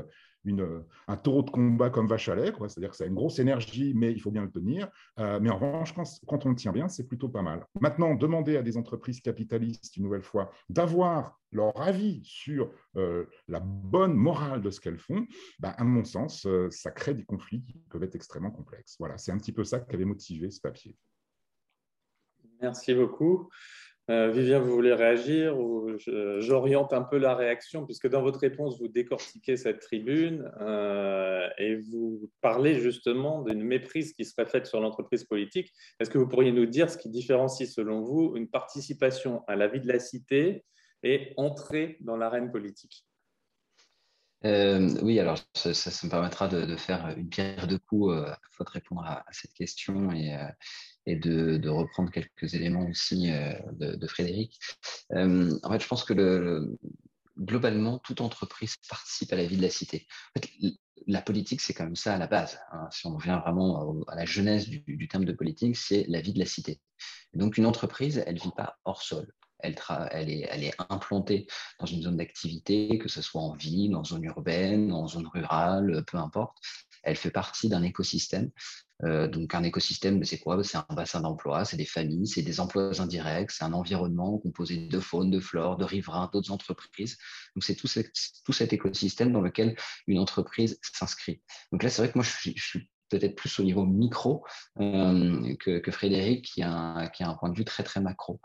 une, 0.45 0.85
un 1.07 1.17
taureau 1.17 1.43
de 1.43 1.51
combat 1.51 1.91
comme 1.91 2.07
vache 2.07 2.29
à 2.29 2.35
lait, 2.35 2.53
c'est-à-dire 2.59 2.91
que 2.91 2.97
ça 2.97 3.05
a 3.05 3.07
une 3.07 3.15
grosse 3.15 3.39
énergie, 3.39 3.93
mais 3.95 4.13
il 4.13 4.21
faut 4.21 4.31
bien 4.31 4.43
le 4.43 4.51
tenir. 4.51 4.89
Euh, 5.19 5.39
mais 5.41 5.51
en 5.51 5.59
revanche, 5.59 5.95
quand, 6.27 6.47
on 6.47 6.51
le 6.51 6.55
tient 6.55 6.73
bien, 6.73 6.89
c'est 6.89 7.07
plutôt 7.07 7.29
pas 7.29 7.43
mal. 7.43 7.67
Maintenant, 7.81 8.15
demander 8.15 8.57
à 8.57 8.63
des 8.63 8.77
entreprises 8.77 9.21
capitalistes, 9.21 9.97
une 9.97 10.05
nouvelle 10.05 10.23
fois, 10.23 10.51
d'avoir 10.69 11.39
leur 11.53 11.81
avis 11.81 12.21
sur 12.25 12.71
euh, 12.97 13.25
la 13.49 13.61
bonne 13.61 14.15
morale 14.15 14.61
de 14.61 14.71
ce 14.71 14.81
qu'elles 14.81 14.99
font, 14.99 15.27
ben, 15.59 15.75
à 15.77 15.85
mon 15.85 16.05
sens, 16.05 16.47
euh, 16.47 16.69
ça 16.71 16.91
crée 16.91 17.15
des 17.15 17.25
conflits 17.25 17.63
qui 17.65 17.79
peuvent 17.91 18.03
être 18.03 18.15
extrêmement 18.15 18.51
complexes. 18.51 18.97
Voilà, 18.99 19.19
c'est 19.19 19.33
un 19.33 19.39
petit 19.39 19.53
peu 19.53 19.65
ça 19.65 19.81
qui 19.81 19.95
avait 19.95 20.05
motivé 20.05 20.51
ce 20.51 20.61
papier. 20.61 20.97
Merci 22.61 22.95
beaucoup. 22.95 23.49
Euh, 24.11 24.31
Vivien, 24.31 24.59
vous 24.59 24.73
voulez 24.73 24.95
réagir 24.95 25.59
ou 25.59 25.87
j'oriente 26.39 26.95
un 26.95 27.03
peu 27.03 27.19
la 27.19 27.35
réaction 27.35 27.85
puisque 27.85 28.09
dans 28.09 28.23
votre 28.23 28.41
réponse, 28.41 28.79
vous 28.81 28.89
décortiquez 28.89 29.59
cette 29.59 29.81
tribune 29.81 30.51
euh, 30.63 31.47
et 31.59 31.77
vous 31.77 32.31
parlez 32.41 32.81
justement 32.81 33.43
d'une 33.43 33.63
méprise 33.63 34.15
qui 34.15 34.25
serait 34.25 34.47
faite 34.47 34.67
sur 34.67 34.81
l'entreprise 34.81 35.25
politique. 35.25 35.73
Est-ce 36.01 36.09
que 36.09 36.17
vous 36.17 36.27
pourriez 36.27 36.53
nous 36.53 36.65
dire 36.65 36.89
ce 36.89 36.97
qui 36.97 37.11
différencie 37.11 37.71
selon 37.71 38.01
vous 38.01 38.33
une 38.35 38.49
participation 38.49 39.45
à 39.47 39.57
la 39.57 39.69
vie 39.69 39.81
de 39.81 39.89
la 39.89 39.99
cité 39.99 40.65
et 41.03 41.35
entrer 41.37 41.99
dans 42.01 42.17
l'arène 42.17 42.51
politique? 42.51 43.05
Euh, 44.45 44.89
oui, 45.03 45.19
alors 45.19 45.37
ça, 45.55 45.71
me 45.71 46.11
permettra 46.11 46.49
de, 46.49 46.77
faire 46.77 47.13
une 47.17 47.29
pierre 47.29 47.67
de 47.67 47.77
coups 47.77 48.15
à 48.15 48.39
de 48.65 48.71
répondre 48.71 49.05
à, 49.05 49.25
cette 49.33 49.53
question 49.53 50.13
et, 50.13 50.33
et 51.09 51.17
de, 51.17 51.69
reprendre 51.69 52.11
quelques 52.11 52.55
éléments 52.55 52.87
aussi 52.87 53.33
euh, 53.33 53.53
de, 53.73 54.07
Frédéric. 54.07 54.59
Euh, 55.13 55.59
en 55.63 55.73
fait, 55.73 55.81
je 55.81 55.89
pense 55.89 56.05
que 56.05 56.13
le, 56.13 56.79
globalement, 57.39 57.99
toute 57.99 58.21
entreprise 58.21 58.77
participe 58.89 59.33
à 59.33 59.37
la 59.37 59.47
vie 59.47 59.57
de 59.57 59.63
la 59.63 59.71
cité. 59.71 60.07
La 61.07 61.23
politique, 61.23 61.63
c'est 61.63 61.73
quand 61.73 61.85
même 61.85 61.97
ça 61.97 62.15
à 62.15 62.19
la 62.19 62.27
base. 62.27 62.61
Hein. 62.73 62.89
Si 62.91 63.07
on 63.07 63.17
revient 63.17 63.41
vraiment 63.43 64.03
à 64.09 64.17
la 64.17 64.27
genèse 64.27 64.69
du, 64.69 65.09
terme 65.09 65.25
de 65.25 65.33
politique, 65.33 65.77
c'est 65.77 66.05
la 66.09 66.21
vie 66.21 66.35
de 66.35 66.39
la 66.39 66.47
cité. 66.47 66.81
donc, 67.33 67.57
une 67.57 67.67
entreprise, 67.67 68.23
elle 68.27 68.35
ne 68.35 68.41
vit 68.41 68.53
pas 68.57 68.79
hors 68.85 69.03
sol. 69.03 69.33
Elle, 69.61 69.77
elle, 70.13 70.31
est, 70.31 70.47
elle, 70.51 70.63
est, 70.63 70.75
implantée 70.89 71.49
dans 71.81 71.87
une 71.87 72.03
zone 72.03 72.17
d'activité, 72.17 72.99
que 72.99 73.09
ce 73.09 73.23
soit 73.23 73.41
en 73.41 73.55
ville, 73.55 73.97
en 73.97 74.05
zone 74.05 74.25
urbaine, 74.25 74.93
en 74.93 75.09
zone 75.09 75.27
rurale, 75.27 76.05
peu 76.07 76.19
importe. 76.19 76.59
Elle 77.03 77.17
fait 77.17 77.31
partie 77.31 77.69
d'un 77.69 77.83
écosystème 77.83 78.51
euh, 79.05 79.29
donc 79.29 79.55
un 79.55 79.63
écosystème, 79.63 80.25
c'est 80.25 80.39
quoi? 80.39 80.63
C'est 80.65 80.79
un 80.79 80.87
bassin 80.95 81.21
d'emploi, 81.21 81.65
c'est 81.65 81.77
des 81.77 81.85
familles, 81.85 82.27
c'est 82.27 82.43
des 82.43 82.61
emplois 82.61 83.01
indirects, 83.01 83.51
c'est 83.53 83.65
un 83.65 83.73
environnement 83.73 84.39
composé 84.39 84.89
de 84.89 85.01
faune, 85.01 85.31
de 85.31 85.41
flore, 85.41 85.77
de 85.77 85.85
riverains, 85.85 86.29
d'autres 86.33 86.51
entreprises. 86.51 87.17
Donc 87.55 87.65
c'est 87.65 87.77
tout, 87.77 87.87
cet 87.87 88.73
écosystème 88.73 89.33
dans 89.33 89.41
lequel 89.41 89.77
une 90.07 90.19
entreprise 90.19 90.79
s'inscrit. 90.83 91.41
Donc 91.71 91.83
là, 91.83 91.91
c'est 91.91 92.03
vrai 92.03 92.11
que 92.11 92.19
moi, 92.19 92.25
je 92.25 92.31
suis 92.31 92.89
peut-être 93.09 93.35
plus 93.35 93.59
au 93.59 93.63
niveau 93.63 93.85
micro 93.85 94.45
euh, 94.81 95.55
que, 95.57 95.91
Frédéric, 95.91 96.45
qui 96.45 96.63
a, 96.63 97.11
un, 97.21 97.35
point 97.35 97.49
de 97.49 97.57
vue 97.57 97.65
très, 97.65 97.83
très 97.83 98.01
macro. 98.01 98.41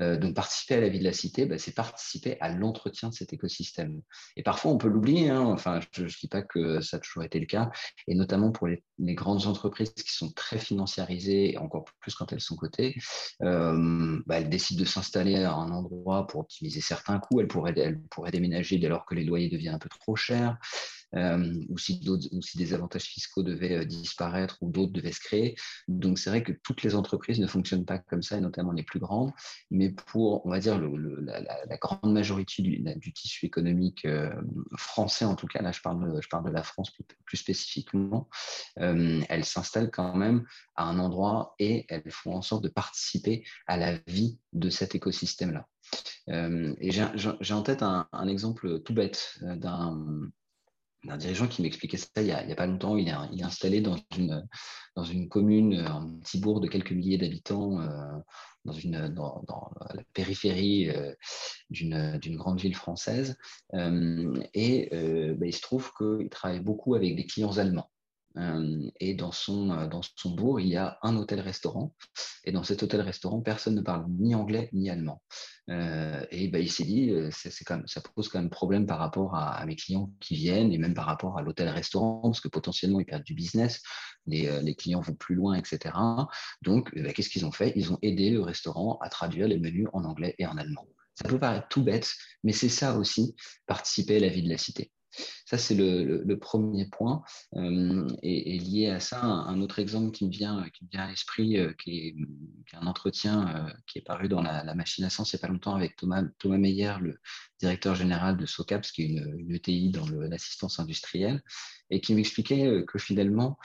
Euh, 0.00 0.16
donc, 0.16 0.34
participer 0.34 0.74
à 0.74 0.80
la 0.80 0.88
vie 0.88 0.98
de 0.98 1.04
la 1.04 1.12
cité, 1.12 1.46
bah, 1.46 1.58
c'est 1.58 1.74
participer 1.74 2.36
à 2.40 2.48
l'entretien 2.50 3.08
de 3.08 3.14
cet 3.14 3.32
écosystème. 3.32 4.02
Et 4.36 4.42
parfois, 4.42 4.72
on 4.72 4.78
peut 4.78 4.88
l'oublier. 4.88 5.30
Hein. 5.30 5.42
Enfin, 5.42 5.80
je 5.92 6.04
ne 6.04 6.08
dis 6.08 6.28
pas 6.28 6.42
que 6.42 6.80
ça 6.80 6.96
a 6.96 7.00
toujours 7.00 7.22
été 7.22 7.38
le 7.38 7.46
cas. 7.46 7.70
Et 8.06 8.14
notamment 8.14 8.50
pour 8.50 8.66
les, 8.66 8.82
grandes 8.98 9.46
entreprises 9.46 9.92
qui 9.92 10.12
sont 10.12 10.32
très 10.32 10.58
financiarisées, 10.58 11.56
encore 11.58 11.84
plus 12.00 12.14
quand 12.14 12.32
elles 12.32 12.40
sont 12.40 12.56
cotées, 12.56 12.96
euh, 13.42 14.20
bah, 14.26 14.38
elles 14.38 14.48
décident 14.48 14.80
de 14.80 14.86
s'installer 14.86 15.36
à 15.36 15.54
un 15.54 15.70
endroit 15.70 16.26
pour 16.26 16.40
optimiser 16.40 16.80
certains 16.80 17.18
coûts. 17.18 17.40
Elles 17.40 17.48
pourraient 17.48 18.30
déménager 18.32 18.78
dès 18.78 18.88
lors 18.88 19.06
que 19.06 19.14
les 19.14 19.24
loyers 19.24 19.48
deviennent 19.48 19.74
un 19.74 19.78
peu 19.78 19.88
trop 19.88 20.16
chers. 20.16 20.58
Euh, 21.14 21.64
ou, 21.70 21.78
si 21.78 22.02
ou 22.06 22.42
si 22.42 22.58
des 22.58 22.74
avantages 22.74 23.04
fiscaux 23.04 23.42
devaient 23.42 23.78
euh, 23.78 23.84
disparaître 23.86 24.58
ou 24.60 24.70
d'autres 24.70 24.92
devaient 24.92 25.12
se 25.12 25.20
créer. 25.20 25.56
Donc 25.86 26.18
c'est 26.18 26.28
vrai 26.28 26.42
que 26.42 26.52
toutes 26.52 26.82
les 26.82 26.94
entreprises 26.94 27.40
ne 27.40 27.46
fonctionnent 27.46 27.86
pas 27.86 27.98
comme 27.98 28.22
ça, 28.22 28.36
et 28.36 28.40
notamment 28.40 28.72
les 28.72 28.82
plus 28.82 29.00
grandes, 29.00 29.32
mais 29.70 29.88
pour, 29.90 30.44
on 30.44 30.50
va 30.50 30.60
dire, 30.60 30.78
la, 30.78 31.76
grande 31.78 32.12
majorité 32.12 32.62
du, 32.62 33.12
tissu 33.12 33.46
économique 33.46 34.04
euh, 34.04 34.30
français, 34.76 35.24
en 35.24 35.34
tout 35.34 35.46
cas, 35.46 35.62
là 35.62 35.72
je 35.72 35.80
parle 35.80 36.12
de, 36.12 36.20
je 36.20 36.28
parle 36.28 36.44
de 36.44 36.50
la 36.50 36.62
France 36.62 36.92
plus, 37.24 37.36
spécifiquement, 37.38 38.28
elles 38.76 39.44
s'installent 39.44 39.90
quand 39.90 40.14
même 40.14 40.44
à 40.76 40.84
un 40.84 40.98
endroit 40.98 41.54
et 41.58 41.86
elles 41.88 42.10
font 42.10 42.34
en 42.34 42.42
sorte 42.42 42.64
de 42.64 42.68
participer 42.68 43.44
à 43.66 43.76
la 43.76 43.98
vie 44.06 44.38
de 44.52 44.70
cet 44.70 44.94
écosystème-là. 44.94 45.66
et 46.28 46.90
j'ai 46.90 47.54
en 47.54 47.62
tête 47.62 47.82
un, 47.82 48.08
exemple 48.28 48.80
tout 48.80 48.94
bête 48.94 49.38
d'un 49.40 50.30
un 51.06 51.16
dirigeant 51.16 51.46
qui 51.46 51.62
m'expliquait 51.62 51.96
ça 51.96 52.08
il 52.16 52.24
n'y 52.24 52.32
a, 52.32 52.54
pas 52.56 52.66
longtemps. 52.66 52.96
Il 52.96 53.08
est, 53.08 53.42
installé 53.42 53.80
dans 53.80 53.96
une, 54.16 55.28
commune, 55.28 55.74
un 55.74 56.18
petit 56.20 56.40
bourg 56.40 56.60
de 56.60 56.68
quelques 56.68 56.92
milliers 56.92 57.18
d'habitants, 57.18 57.80
euh, 57.80 58.18
dans, 58.64 59.72
la 59.94 60.02
périphérie 60.12 60.90
euh, 60.90 61.14
d'une 61.70 62.36
grande 62.36 62.60
ville 62.60 62.74
française. 62.74 63.36
Euh, 63.74 64.42
et 64.54 64.88
bah, 65.38 65.46
il 65.46 65.54
se 65.54 65.62
trouve 65.62 65.92
qu'il 65.96 66.28
travaille 66.28 66.60
beaucoup 66.60 66.94
avec 66.94 67.16
des 67.16 67.26
clients 67.26 67.56
allemands. 67.58 67.90
Euh, 68.38 68.88
et 69.00 69.14
dans 69.14 69.32
son, 69.32 69.70
euh, 69.70 69.86
dans 69.86 70.02
son 70.02 70.30
bourg, 70.30 70.60
il 70.60 70.68
y 70.68 70.76
a 70.76 70.98
un 71.02 71.16
hôtel-restaurant. 71.16 71.94
Et 72.44 72.52
dans 72.52 72.62
cet 72.62 72.82
hôtel-restaurant, 72.82 73.40
personne 73.40 73.74
ne 73.74 73.80
parle 73.80 74.06
ni 74.08 74.34
anglais 74.34 74.70
ni 74.72 74.90
allemand. 74.90 75.22
Euh, 75.70 76.24
et 76.30 76.48
ben, 76.48 76.62
il 76.62 76.70
s'est 76.70 76.84
dit, 76.84 77.12
ça 77.30 78.00
pose 78.14 78.28
quand 78.28 78.38
même 78.38 78.50
problème 78.50 78.86
par 78.86 78.98
rapport 78.98 79.34
à, 79.34 79.64
mes 79.66 79.76
clients 79.76 80.10
qui 80.20 80.36
viennent 80.36 80.72
et 80.72 80.78
même 80.78 80.94
par 80.94 81.06
rapport 81.06 81.36
à 81.36 81.42
l'hôtel-restaurant, 81.42 82.22
parce 82.22 82.40
que 82.40 82.48
potentiellement, 82.48 83.00
ils 83.00 83.06
perdent 83.06 83.24
du 83.24 83.34
business, 83.34 83.82
les, 84.26 84.62
les 84.62 84.74
clients 84.74 85.00
vont 85.00 85.14
plus 85.14 85.34
loin, 85.34 85.54
etc. 85.54 85.94
Donc, 86.62 86.94
ben, 86.94 87.12
qu'est-ce 87.12 87.28
qu'ils 87.28 87.44
ont 87.44 87.52
fait? 87.52 87.72
Ils 87.76 87.92
ont 87.92 87.98
aidé 88.02 88.30
le 88.30 88.42
restaurant 88.42 88.98
à 89.02 89.08
traduire 89.08 89.48
les 89.48 89.58
menus 89.58 89.88
en 89.92 90.04
anglais 90.04 90.34
et 90.38 90.46
en 90.46 90.56
allemand. 90.56 90.86
Ça 91.14 91.28
peut 91.28 91.38
paraître 91.38 91.66
tout 91.68 91.82
bête, 91.82 92.14
mais 92.44 92.52
c'est 92.52 92.68
ça 92.68 92.96
aussi, 92.96 93.34
participer 93.66 94.16
à 94.18 94.20
la 94.20 94.28
vie 94.28 94.42
de 94.42 94.48
la 94.48 94.58
cité. 94.58 94.92
Ça, 95.10 95.58
c'est 95.58 95.74
le, 95.74 96.38
premier 96.38 96.86
point. 96.86 97.22
Euh, 97.56 98.06
et, 98.22 98.58
lié 98.58 98.90
à 98.90 99.00
ça, 99.00 99.22
un, 99.22 99.60
autre 99.60 99.78
exemple 99.78 100.12
qui 100.12 100.26
me 100.26 100.30
vient, 100.30 100.68
qui 100.74 100.86
vient 100.92 101.04
à 101.04 101.10
l'esprit, 101.10 101.58
euh, 101.58 101.72
qui, 101.72 101.98
est, 101.98 102.16
un 102.74 102.86
entretien 102.86 103.48
euh, 103.56 103.72
qui 103.86 103.98
est 103.98 104.02
paru 104.02 104.28
dans 104.28 104.42
la, 104.42 104.74
machine 104.74 105.04
à 105.04 105.10
sens 105.10 105.32
il 105.32 105.36
n'y 105.36 105.40
a 105.40 105.46
pas 105.46 105.52
longtemps 105.52 105.74
avec 105.74 105.96
Thomas, 105.96 106.22
Meyer, 106.44 106.94
le 107.00 107.18
directeur 107.60 107.94
général 107.94 108.36
de 108.36 108.46
SOCAPS, 108.46 108.92
qui 108.92 109.02
est 109.02 109.06
une, 109.06 109.54
ETI 109.54 109.90
dans 109.90 110.06
l'assistance 110.08 110.78
industrielle, 110.78 111.42
et 111.90 112.00
qui 112.00 112.14
m'expliquait 112.14 112.84
que 112.86 112.98
finalement, 112.98 113.58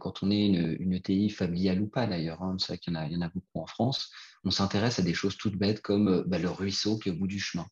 quand 0.00 0.22
on 0.22 0.30
est 0.30 0.46
une, 0.46 0.94
ETI 0.94 1.28
familiale 1.30 1.82
ou 1.82 1.88
pas 1.88 2.06
d'ailleurs, 2.06 2.42
hein, 2.42 2.56
c'est 2.58 2.68
vrai 2.68 2.78
qu'il 2.78 2.94
y, 2.94 3.16
en 3.16 3.20
a 3.20 3.28
beaucoup 3.28 3.60
en 3.60 3.66
France, 3.66 4.10
on 4.44 4.50
s'intéresse 4.50 4.98
à 4.98 5.02
des 5.02 5.14
choses 5.14 5.36
toutes 5.36 5.56
bêtes 5.56 5.82
comme 5.82 6.24
bah, 6.26 6.38
le 6.38 6.48
ruisseau 6.48 6.98
qui 6.98 7.10
est 7.10 7.12
au 7.12 7.16
bout 7.16 7.26
du 7.26 7.38
chemin. 7.38 7.66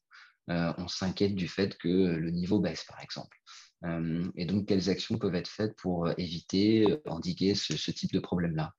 Euh, 0.50 0.72
on 0.78 0.88
s'inquiète 0.88 1.34
du 1.34 1.48
fait 1.48 1.76
que 1.76 1.88
le 1.88 2.30
niveau 2.30 2.60
baisse, 2.60 2.84
par 2.84 3.00
exemple. 3.00 3.36
Euh, 3.84 4.24
et 4.36 4.46
donc, 4.46 4.66
quelles 4.66 4.88
actions 4.88 5.18
peuvent 5.18 5.34
être 5.34 5.50
faites 5.50 5.76
pour 5.76 6.06
euh, 6.06 6.14
éviter, 6.18 6.96
endiguer 7.06 7.54
ce, 7.54 7.90
type 7.90 8.12
de 8.12 8.20
problème-là? 8.20 8.72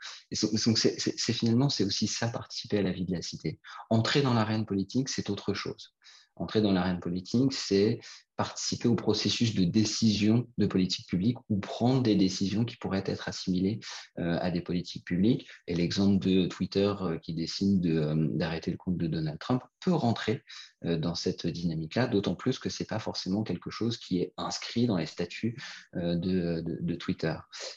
Donc, 0.66 0.78
c'est 0.78 1.34
finalement, 1.34 1.70
c'est 1.70 1.84
aussi 1.84 2.08
ça, 2.08 2.30
participer 2.30 2.80
à 2.80 2.82
la 2.82 2.92
vie 2.92 3.06
de 3.06 3.14
la 3.14 3.22
cité. 3.22 3.60
Entrer 3.90 4.22
dans 4.22 4.34
l'arène 4.34 4.66
politique, 4.66 5.10
c'est 5.10 5.30
autre 5.30 5.54
chose. 5.54 5.94
Entrer 6.36 6.62
dans 6.62 6.72
l'arène 6.72 7.00
politique, 7.00 7.54
c'est 7.54 8.00
participer 8.38 8.88
au 8.88 8.96
processus 8.96 9.56
de 9.56 9.63
décision 9.63 10.48
de 10.60 10.67
politique 10.67 11.08
publique 11.08 11.38
ou 11.50 11.60
prendre 11.60 12.03
des 12.03 12.15
décisions 12.15 12.65
qui 12.65 12.77
pourraient 12.77 13.03
être 13.06 13.27
assimilées 13.27 13.79
euh, 14.20 14.38
à 14.39 14.51
des 14.51 14.62
politiques 14.62 15.06
publiques. 15.06 15.48
Et 15.65 15.74
l'exemple 15.74 16.24
de 16.24 16.46
Twitter 16.46 16.94
euh, 17.01 17.17
qui 17.17 17.34
décide 17.34 17.86
euh, 17.88 18.15
d'arrêter 18.15 18.70
le 18.70 18.77
compte 18.77 18.98
de 18.98 19.08
Donald 19.08 19.39
Trump 19.39 19.63
peut 19.79 19.94
rentrer 19.94 20.44
dans 20.84 21.15
cette 21.15 21.48
dynamique-là, 21.48 22.08
d'autant 22.08 22.36
plus 22.36 22.60
que 22.60 22.70
c'est 22.70 22.86
pas 22.86 23.00
forcément 23.00 23.44
quelque 23.44 23.72
chose 23.72 23.98
qui 23.98 24.20
est 24.20 24.34
inscrit 24.38 24.86
dans 24.86 24.98
les 24.98 25.06
statuts 25.06 25.56
de, 25.96 26.62
de, 26.62 26.96
Twitter. 26.96 27.36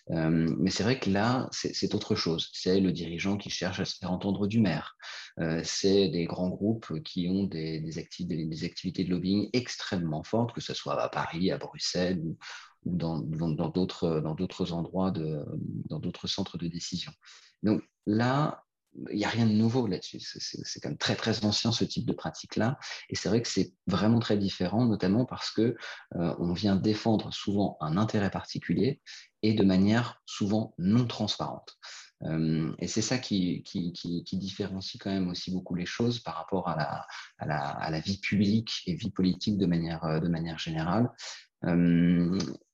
mais 0.09 0.71
c'est 0.71 0.83
vrai 0.83 0.99
que 0.99 1.09
là, 1.09 1.49
c'est 1.53 1.95
autre 1.95 2.15
chose. 2.15 2.51
C'est 2.53 2.81
le 2.81 2.93
dirigeant 2.93 3.37
qui 3.37 3.49
cherche 3.49 3.81
à 3.81 3.85
se 3.85 3.97
faire 3.97 4.11
entendre 4.11 4.47
du 4.47 4.61
maire. 4.61 4.97
c'est 5.63 6.09
des 6.09 6.25
grands 6.25 6.51
groupes 6.51 7.01
qui 7.03 7.29
ont 7.29 7.45
des, 7.45 7.81
des 7.81 7.99
activités 7.99 9.05
de 9.05 9.11
lobbying 9.11 9.49
extrêmement 9.53 10.23
fortes 10.23 10.50
que 10.53 10.61
ce 10.61 10.75
soit 10.75 11.01
à 11.01 11.09
Paris, 11.09 11.51
à 11.51 11.59
Bruxelles 11.59 12.21
ou, 12.21 12.37
dans 12.85 13.21
d'autres 13.21 14.73
endroits, 14.73 15.11
dans 15.11 15.99
d'autres 15.99 16.27
centres 16.27 16.59
de 16.59 16.67
décision. 16.67 17.13
Donc 17.63 17.83
là, 18.07 18.65
il 19.11 19.17
n'y 19.17 19.25
a 19.25 19.29
rien 19.29 19.47
de 19.47 19.53
nouveau 19.53 19.87
là-dessus. 19.87 20.21
C'est 20.21 20.81
quand 20.81 20.89
même 20.89 20.99
très 20.99 21.15
très 21.15 21.45
ancien 21.45 21.73
ce 21.73 21.85
type 21.85 22.07
de 22.07 22.13
pratique-là, 22.13 22.79
et 23.09 23.15
c'est 23.15 23.29
vrai 23.29 23.43
que 23.43 23.49
c'est 23.49 23.73
vraiment 23.87 24.19
très 24.19 24.37
différent, 24.37 24.85
notamment 24.85 25.25
parce 25.25 25.51
que 25.51 25.77
euh, 26.17 26.35
on 26.39 26.53
vient 26.53 26.77
défendre 26.77 27.33
souvent 27.33 27.77
un 27.81 27.97
intérêt 27.97 28.31
particulier 28.31 29.01
et 29.43 29.55
de 29.55 29.63
manière 29.63 30.21
souvent 30.27 30.75
non 30.79 31.07
transparente. 31.07 31.77
Euh, 32.25 32.73
et 32.79 32.87
c'est 32.87 33.03
ça 33.03 33.19
qui, 33.19 33.65
différencie 34.33 35.01
quand 35.01 35.11
même 35.11 35.29
aussi 35.29 35.51
beaucoup 35.51 35.75
les 35.75 35.87
choses 35.87 36.21
par 36.21 36.37
rapport 36.37 36.69
à 36.69 37.07
la, 37.47 38.01
vie 38.01 38.19
publique 38.19 38.83
et 38.87 38.95
vie 38.95 39.11
politique 39.11 39.59
de 39.59 39.67
manière, 39.67 40.05
manière 40.29 40.59
générale. 40.59 41.11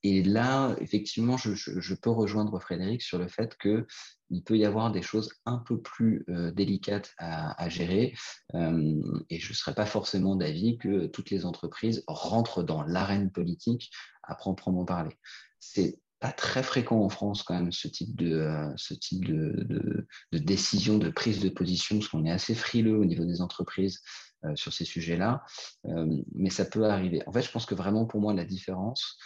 et 0.02 0.22
là, 0.22 0.74
effectivement, 0.80 1.36
je, 1.36 1.94
peux 1.94 2.10
rejoindre 2.10 2.58
Frédéric 2.60 3.02
sur 3.02 3.18
le 3.18 3.28
fait 3.28 3.56
qu'il 3.58 4.44
peut 4.44 4.56
y 4.56 4.64
avoir 4.64 4.90
des 4.90 5.02
choses 5.02 5.32
un 5.44 5.58
peu 5.58 5.80
plus 5.80 6.24
délicates 6.54 7.14
à, 7.18 7.68
gérer. 7.68 8.14
et 8.54 9.38
je 9.38 9.48
ne 9.48 9.54
serais 9.54 9.74
pas 9.74 9.86
forcément 9.86 10.36
d'avis 10.36 10.78
que 10.78 11.06
toutes 11.06 11.30
les 11.30 11.44
entreprises 11.44 12.02
rentrent 12.08 12.62
dans 12.62 12.82
l'arène 12.82 13.30
politique 13.30 13.90
à 14.24 14.34
proprement 14.34 14.84
parler. 14.84 15.16
C'est 15.60 16.00
pas 16.20 16.32
très 16.32 16.62
fréquent 16.62 17.00
en 17.00 17.08
France 17.08 17.42
quand 17.42 17.54
même 17.54 17.72
ce 17.72 17.88
type 17.88 18.16
de 18.16 18.48
ce 18.76 18.94
type 18.94 19.24
de, 19.26 20.06
décision 20.32 20.98
de 20.98 21.10
prise 21.10 21.40
de 21.40 21.48
position 21.48 21.98
parce 21.98 22.08
qu'on 22.08 22.24
est 22.24 22.30
assez 22.30 22.54
frileux 22.54 22.96
au 22.96 23.04
niveau 23.04 23.24
des 23.24 23.40
entreprises 23.40 24.00
sur 24.54 24.72
ces 24.72 24.84
sujets-là. 24.84 25.44
Mais 26.34 26.50
ça 26.50 26.64
peut 26.64 26.84
arriver. 26.84 27.22
En 27.26 27.32
fait 27.32 27.42
je 27.42 27.50
pense 27.50 27.66
que 27.66 27.74
vraiment 27.74 28.06
pour 28.06 28.20
moi 28.20 28.32
la 28.32 28.44
différence 28.44 29.18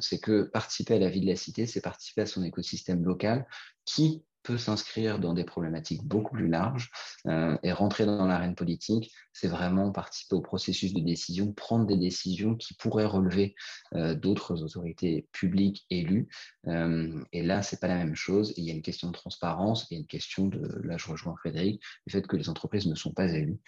c'est 0.00 0.20
que 0.20 0.42
participer 0.42 0.94
à 0.94 0.98
la 0.98 1.10
vie 1.10 1.20
de 1.20 1.26
la 1.26 1.36
cité 1.36 1.66
c'est 1.66 1.80
participer 1.80 2.22
à 2.22 2.26
son 2.26 2.44
écosystème 2.44 3.04
local 3.04 3.46
qui 3.84 4.22
peut 4.48 4.56
s'inscrire 4.56 5.18
dans 5.18 5.34
des 5.34 5.44
problématiques 5.44 6.02
beaucoup 6.04 6.34
plus 6.34 6.48
larges 6.48 6.90
euh, 7.26 7.58
et 7.62 7.70
rentrer 7.70 8.06
dans 8.06 8.24
l'arène 8.24 8.54
politique, 8.54 9.12
c'est 9.34 9.46
vraiment 9.46 9.92
participer 9.92 10.36
au 10.36 10.40
processus 10.40 10.94
de 10.94 11.00
décision, 11.00 11.52
prendre 11.52 11.84
des 11.84 11.98
décisions 11.98 12.56
qui 12.56 12.72
pourraient 12.72 13.04
relever 13.04 13.54
euh, 13.94 14.14
d'autres 14.14 14.62
autorités 14.62 15.28
publiques 15.32 15.84
élues. 15.90 16.28
Euh, 16.66 17.22
et 17.32 17.42
là, 17.42 17.60
c'est 17.62 17.78
pas 17.78 17.88
la 17.88 17.96
même 17.96 18.14
chose. 18.14 18.54
il 18.56 18.64
y 18.64 18.70
a 18.70 18.72
une 18.72 18.80
question 18.80 19.08
de 19.08 19.12
transparence 19.12 19.86
et 19.92 19.96
une 19.96 20.06
question 20.06 20.46
de, 20.46 20.80
là 20.82 20.96
je 20.96 21.08
rejoins 21.08 21.36
Frédéric, 21.36 21.82
du 22.06 22.12
fait 22.12 22.26
que 22.26 22.36
les 22.36 22.48
entreprises 22.48 22.86
ne 22.86 22.94
sont 22.94 23.12
pas 23.12 23.30
élues. 23.30 23.60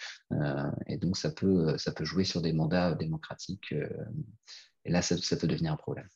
et 0.86 0.96
donc 0.96 1.18
ça 1.18 1.30
peut, 1.30 1.76
ça 1.76 1.92
peut 1.92 2.04
jouer 2.04 2.24
sur 2.24 2.40
des 2.40 2.54
mandats 2.54 2.94
démocratiques. 2.94 3.74
et 4.86 4.90
là, 4.90 5.02
ça 5.02 5.36
peut 5.36 5.46
devenir 5.46 5.72
un 5.72 5.76
problème 5.76 6.08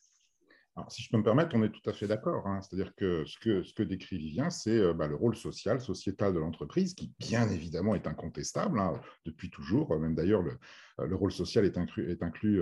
si 0.89 1.03
je 1.03 1.09
peux 1.09 1.17
me 1.17 1.23
permettre, 1.23 1.55
on 1.55 1.63
est 1.63 1.69
tout 1.69 1.89
à 1.89 1.93
fait 1.93 2.07
d'accord. 2.07 2.45
Hein. 2.47 2.59
C'est-à-dire 2.61 2.93
que 2.95 3.23
ce, 3.25 3.39
que 3.39 3.63
ce 3.63 3.73
que 3.73 3.83
décrit 3.83 4.17
Vivien, 4.17 4.49
c'est 4.49 4.77
euh, 4.77 4.93
bah, 4.93 5.07
le 5.07 5.15
rôle 5.15 5.35
social, 5.35 5.79
sociétal 5.79 6.33
de 6.33 6.39
l'entreprise, 6.39 6.93
qui 6.93 7.13
bien 7.17 7.49
évidemment 7.49 7.95
est 7.95 8.07
incontestable 8.07 8.79
hein, 8.79 8.99
depuis 9.25 9.49
toujours. 9.49 9.97
Même 9.97 10.15
d'ailleurs, 10.15 10.41
le, 10.41 10.57
euh, 10.99 11.07
le, 11.07 11.15
rôle 11.15 11.31
social 11.31 11.63
est 11.65 11.77
inclus, 11.77 12.17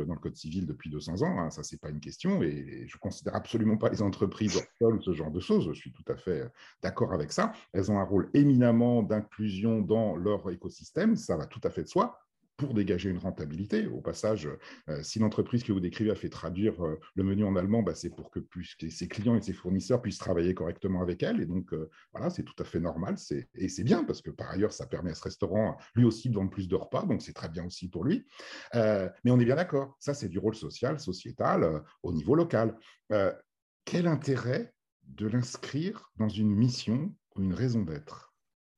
dans 0.05 0.13
le 0.13 0.20
Code 0.20 0.36
civil 0.36 0.67
depuis 0.67 0.89
200 0.89 1.24
ans. 1.24 1.39
Hein. 1.39 1.50
Ça, 1.50 1.63
c'est 1.63 1.79
pas 1.79 1.89
une 1.89 2.00
question. 2.00 2.43
Et, 2.43 2.86
je 2.88 2.98
considère 2.98 3.36
absolument 3.36 3.77
pas 3.77 3.89
les 3.89 4.01
entreprises 4.01 4.62
ou 4.82 5.01
ce 5.01 5.13
genre 5.13 5.32
de 5.32 5.39
choses. 5.39 5.67
Je 5.70 5.74
suis 5.74 5.91
tout 5.91 6.05
à 6.08 6.15
fait 6.15 6.41
euh, 6.41 6.50
d'accord 6.82 7.13
avec 7.13 7.32
ça. 7.32 7.53
Elles 7.74 7.91
ont 7.91 8.00
un 8.00 8.05
rôle 8.05 8.29
éminemment 8.34 9.01
d'inclusion 9.01 9.82
dans 9.82 10.15
leur 10.15 10.50
écosystème. 10.51 11.15
Ça 11.15 11.36
va 11.36 11.48
tout 11.48 11.62
à 11.63 11.70
fait 11.70 11.84
de 11.84 11.88
soi 11.88 12.23
pour 12.63 12.74
dégager 12.74 13.10
une 13.10 13.17
rentabilité. 13.17 13.88
Au 13.88 14.01
passage, 14.01 14.48
euh, 14.89 15.03
si 15.03 15.20
l'entreprise 15.20 15.63
que 15.63 15.72
vous 15.72 15.79
décrivez 15.79 16.12
a 16.12 16.15
fait 16.15 16.29
traduire 16.29 16.84
euh, 16.86 17.00
le 17.15 17.24
menu 17.24 17.43
en 17.43 17.55
allemand, 17.55 17.84
bah, 17.84 17.96
c'est 17.96 18.10
pour 18.10 18.32
que, 18.32 18.39
plus, 18.39 18.75
ses 18.89 19.08
clients 19.08 19.36
et 19.36 19.41
ses 19.41 19.53
fournisseurs 19.53 20.01
puissent 20.01 20.17
travailler 20.17 20.53
correctement 20.53 21.01
avec 21.01 21.24
elle. 21.24 21.41
Et 21.41 21.46
donc, 21.46 21.74
euh, 21.74 21.89
voilà, 22.12 22.29
c'est 22.29 22.43
tout 22.43 22.55
à 22.60 22.63
fait 22.63 22.79
normal. 22.79 23.15
Et 23.55 23.70
c'est 23.70 23.84
bien 23.84 24.03
parce 24.03 24.22
que 24.22 24.32
par 24.32 24.50
ailleurs, 24.50 24.74
ça 24.74 24.86
permet 24.86 25.12
à 25.12 25.15
ce 25.15 25.24
restaurant, 25.24 25.77
lui 25.96 26.05
aussi, 26.05 26.29
de 26.29 26.36
vendre 26.36 26.50
plus 26.50 26.67
de 26.67 26.75
repas. 26.75 27.05
Donc, 27.05 27.22
c'est 27.22 27.34
très 27.34 27.50
bien 27.50 27.65
aussi 27.65 27.89
pour 27.89 28.03
lui. 28.03 28.25
mais 28.74 29.32
on 29.32 29.39
est 29.39 29.46
bien 29.46 29.55
d'accord. 29.55 29.96
Ça, 30.00 30.13
c'est 30.13 30.29
du 30.29 30.39
rôle 30.39 30.55
social, 30.55 31.00
sociétal, 31.00 31.84
au 32.01 32.13
niveau 32.13 32.36
local. 32.36 32.77
quel 33.86 34.08
intérêt 34.08 34.74
de 35.08 35.27
l'inscrire 35.27 36.12
dans 36.17 36.29
une 36.29 36.55
mission 36.55 37.13
ou 37.36 37.41
une 37.41 37.53
raison 37.53 37.84
d'être? 37.84 38.34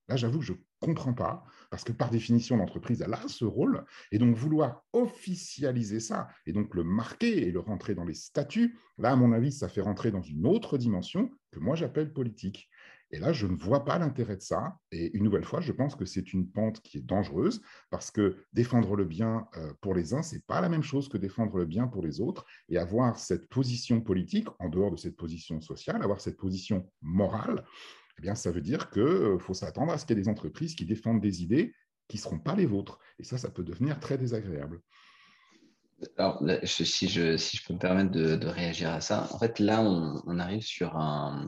Là, 0.08 0.16
j'avoue 0.16 0.40
que 0.40 0.46
je 0.46 0.54
ne 0.54 0.58
comprends 0.80 1.14
pas 1.14 1.44
parce 1.76 1.84
que 1.84 1.92
par 1.92 2.10
définition, 2.10 2.56
l'entreprise, 2.56 3.02
elle 3.02 3.14
a 3.14 3.28
ce 3.28 3.44
rôle, 3.44 3.84
et 4.14 4.18
donc 4.18 4.34
vouloir 4.38 4.86
officialiser 4.94 6.00
ça, 6.00 6.30
et 6.46 6.54
donc 6.54 6.74
le 6.74 6.86
marquer 6.86 7.50
et 7.50 7.52
le 7.52 7.60
rentrer 7.60 7.96
dans 7.96 8.06
les 8.06 8.14
statuts, 8.14 8.80
là, 8.98 9.12
à 9.12 9.18
mon 9.18 9.34
avis, 9.34 9.52
ça 9.52 9.68
fait 9.68 9.82
rentrer 9.82 10.10
dans 10.10 10.22
une 10.22 10.48
autre 10.48 10.78
dimension 10.78 11.30
que 11.52 11.60
moi 11.60 11.76
j'appelle 11.76 12.14
politique. 12.14 12.70
Et 13.12 13.20
là, 13.20 13.34
je 13.34 13.46
ne 13.46 13.58
vois 13.58 13.84
pas 13.84 14.00
l'intérêt 14.00 14.38
de 14.38 14.42
ça. 14.42 14.78
Et 14.94 15.18
une 15.18 15.26
nouvelle 15.26 15.44
fois, 15.44 15.60
je 15.60 15.74
pense 15.74 15.96
que 15.96 16.06
c'est 16.06 16.32
une 16.32 16.50
pente 16.50 16.80
qui 16.82 17.00
est 17.00 17.06
dangereuse 17.06 17.62
parce 17.90 18.10
que 18.10 18.38
défendre 18.54 18.96
le 18.96 19.04
bien 19.04 19.46
euh, 19.58 19.74
pour 19.82 19.94
les 19.94 20.14
uns, 20.14 20.22
c'est 20.22 20.46
pas 20.46 20.62
la 20.62 20.70
même 20.70 20.82
chose 20.82 21.10
que 21.10 21.18
défendre 21.18 21.58
le 21.58 21.66
bien 21.66 21.88
pour 21.88 22.04
les 22.04 22.22
autres. 22.22 22.46
Et 22.70 22.78
avoir 22.78 23.20
cette 23.20 23.50
position 23.50 24.00
politique, 24.00 24.48
en 24.60 24.70
dehors 24.70 24.92
de 24.92 24.98
cette 24.98 25.18
position 25.18 25.60
sociale, 25.60 26.02
avoir 26.04 26.22
cette 26.22 26.38
position 26.38 26.90
morale, 27.02 27.66
eh 28.18 28.22
bien, 28.22 28.36
ça 28.36 28.52
veut 28.52 28.62
dire 28.62 28.90
qu'il 28.90 29.02
euh, 29.02 29.40
faut 29.40 29.54
s'attendre 29.54 29.92
à 29.92 29.98
ce 29.98 30.06
qu'il 30.06 30.18
y 30.18 30.20
ait 30.20 30.24
des 30.24 30.30
entreprises 30.30 30.76
qui 30.76 30.86
défendent 30.86 31.22
des 31.22 31.44
idées 31.44 31.74
qui 32.08 32.18
ne 32.18 32.22
seront 32.22 32.40
pas 32.40 32.56
les 32.56 32.66
vôtres. 32.66 33.00
Et 33.20 33.24
ça, 33.24 33.38
ça 33.38 33.50
peut 33.50 33.64
devenir 33.64 34.00
très 34.00 34.18
désagréable. 34.18 34.82
Alors, 36.18 36.44
si, 36.64 37.08
je, 37.08 37.66
peux 37.66 37.74
me 37.74 37.80
permettre 37.80 38.12
de, 38.12 38.48
réagir 38.48 38.90
à 38.92 39.02
ça, 39.02 39.28
en 39.32 39.40
fait, 39.40 39.60
là, 39.60 39.82
on, 39.82 40.40
arrive 40.40 40.62
sur 40.62 40.98
un, 40.98 41.48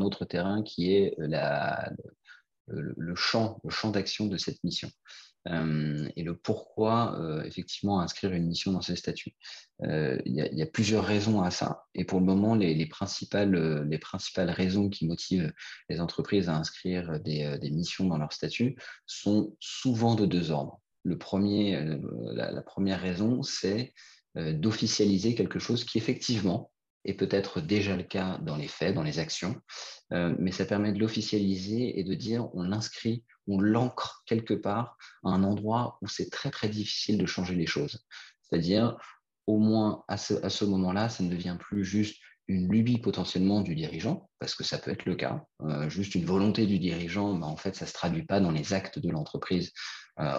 autre 0.00 0.24
terrain 0.24 0.62
qui 0.62 0.94
est 0.94 1.14
le, 1.18 3.14
champ, 3.16 3.60
le 3.64 3.70
champ 3.70 3.90
d'action 3.90 4.26
de 4.26 4.36
cette 4.36 4.62
mission. 4.62 4.90
Euh, 5.48 6.08
et 6.16 6.22
le 6.22 6.36
pourquoi 6.36 7.18
euh, 7.18 7.42
effectivement 7.44 8.00
inscrire 8.00 8.32
une 8.32 8.46
mission 8.46 8.72
dans 8.72 8.82
ces 8.82 8.96
statuts. 8.96 9.34
Euh, 9.82 10.18
il 10.26 10.34
y, 10.34 10.62
a 10.62 10.66
plusieurs 10.66 11.04
raisons 11.04 11.40
à 11.40 11.50
ça. 11.50 11.84
Et 11.94 12.04
pour 12.04 12.20
le 12.20 12.26
moment, 12.26 12.54
les, 12.54 12.86
principales, 12.86 13.88
les 13.88 13.98
principales 13.98 14.50
raisons 14.50 14.90
qui 14.90 15.06
motivent 15.06 15.52
les 15.88 16.00
entreprises 16.00 16.48
à 16.48 16.56
inscrire 16.56 17.18
des, 17.20 17.70
missions 17.70 18.06
dans 18.06 18.18
leur 18.18 18.32
statut 18.32 18.76
sont 19.06 19.56
souvent 19.60 20.14
de 20.14 20.26
deux 20.26 20.50
ordres. 20.50 20.80
Le 21.02 21.16
premier, 21.16 21.82
la, 22.34 22.62
première 22.62 23.00
raison, 23.00 23.42
c'est 23.42 23.94
d'officialiser 24.34 25.34
quelque 25.34 25.58
chose 25.58 25.84
qui 25.84 25.96
effectivement 25.96 26.70
est 27.06 27.14
peut-être 27.14 27.62
déjà 27.62 27.96
le 27.96 28.02
cas 28.02 28.38
dans 28.42 28.56
les 28.56 28.68
faits, 28.68 28.94
dans 28.94 29.02
les 29.02 29.18
actions, 29.18 29.56
mais 30.10 30.52
ça 30.52 30.66
permet 30.66 30.92
de 30.92 30.98
l'officialiser 30.98 31.98
et 31.98 32.04
de 32.04 32.12
dire 32.12 32.50
on 32.52 32.70
inscrit 32.70 33.24
on 33.50 33.60
l'ancre 33.60 34.22
quelque 34.26 34.54
part 34.54 34.96
à 35.24 35.30
un 35.30 35.42
endroit 35.42 35.98
où 36.02 36.08
c'est 36.08 36.30
très 36.30 36.50
très 36.50 36.68
difficile 36.68 37.18
de 37.18 37.26
changer 37.26 37.54
les 37.54 37.66
choses. 37.66 38.04
C'est-à-dire, 38.42 38.96
au 39.46 39.58
moins 39.58 40.04
à 40.08 40.16
ce, 40.16 40.64
moment-là, 40.64 41.08
ça 41.08 41.22
ne 41.22 41.30
devient 41.30 41.56
plus 41.58 41.84
juste 41.84 42.16
une 42.48 42.70
lubie 42.70 42.98
potentiellement 42.98 43.60
du 43.60 43.76
dirigeant, 43.76 44.28
parce 44.40 44.54
que 44.54 44.64
ça 44.64 44.78
peut 44.78 44.90
être 44.90 45.04
le 45.04 45.14
cas, 45.14 45.44
euh, 45.62 45.88
juste 45.88 46.16
une 46.16 46.24
volonté 46.24 46.66
du 46.66 46.80
dirigeant, 46.80 47.34
mais 47.34 47.46
en 47.46 47.56
fait, 47.56 47.76
ça 47.76 47.84
ne 47.84 47.88
se 47.88 47.94
traduit 47.94 48.24
pas 48.24 48.40
dans 48.40 48.50
les 48.50 48.72
actes 48.72 48.98
de 48.98 49.08
l'entreprise 49.08 49.72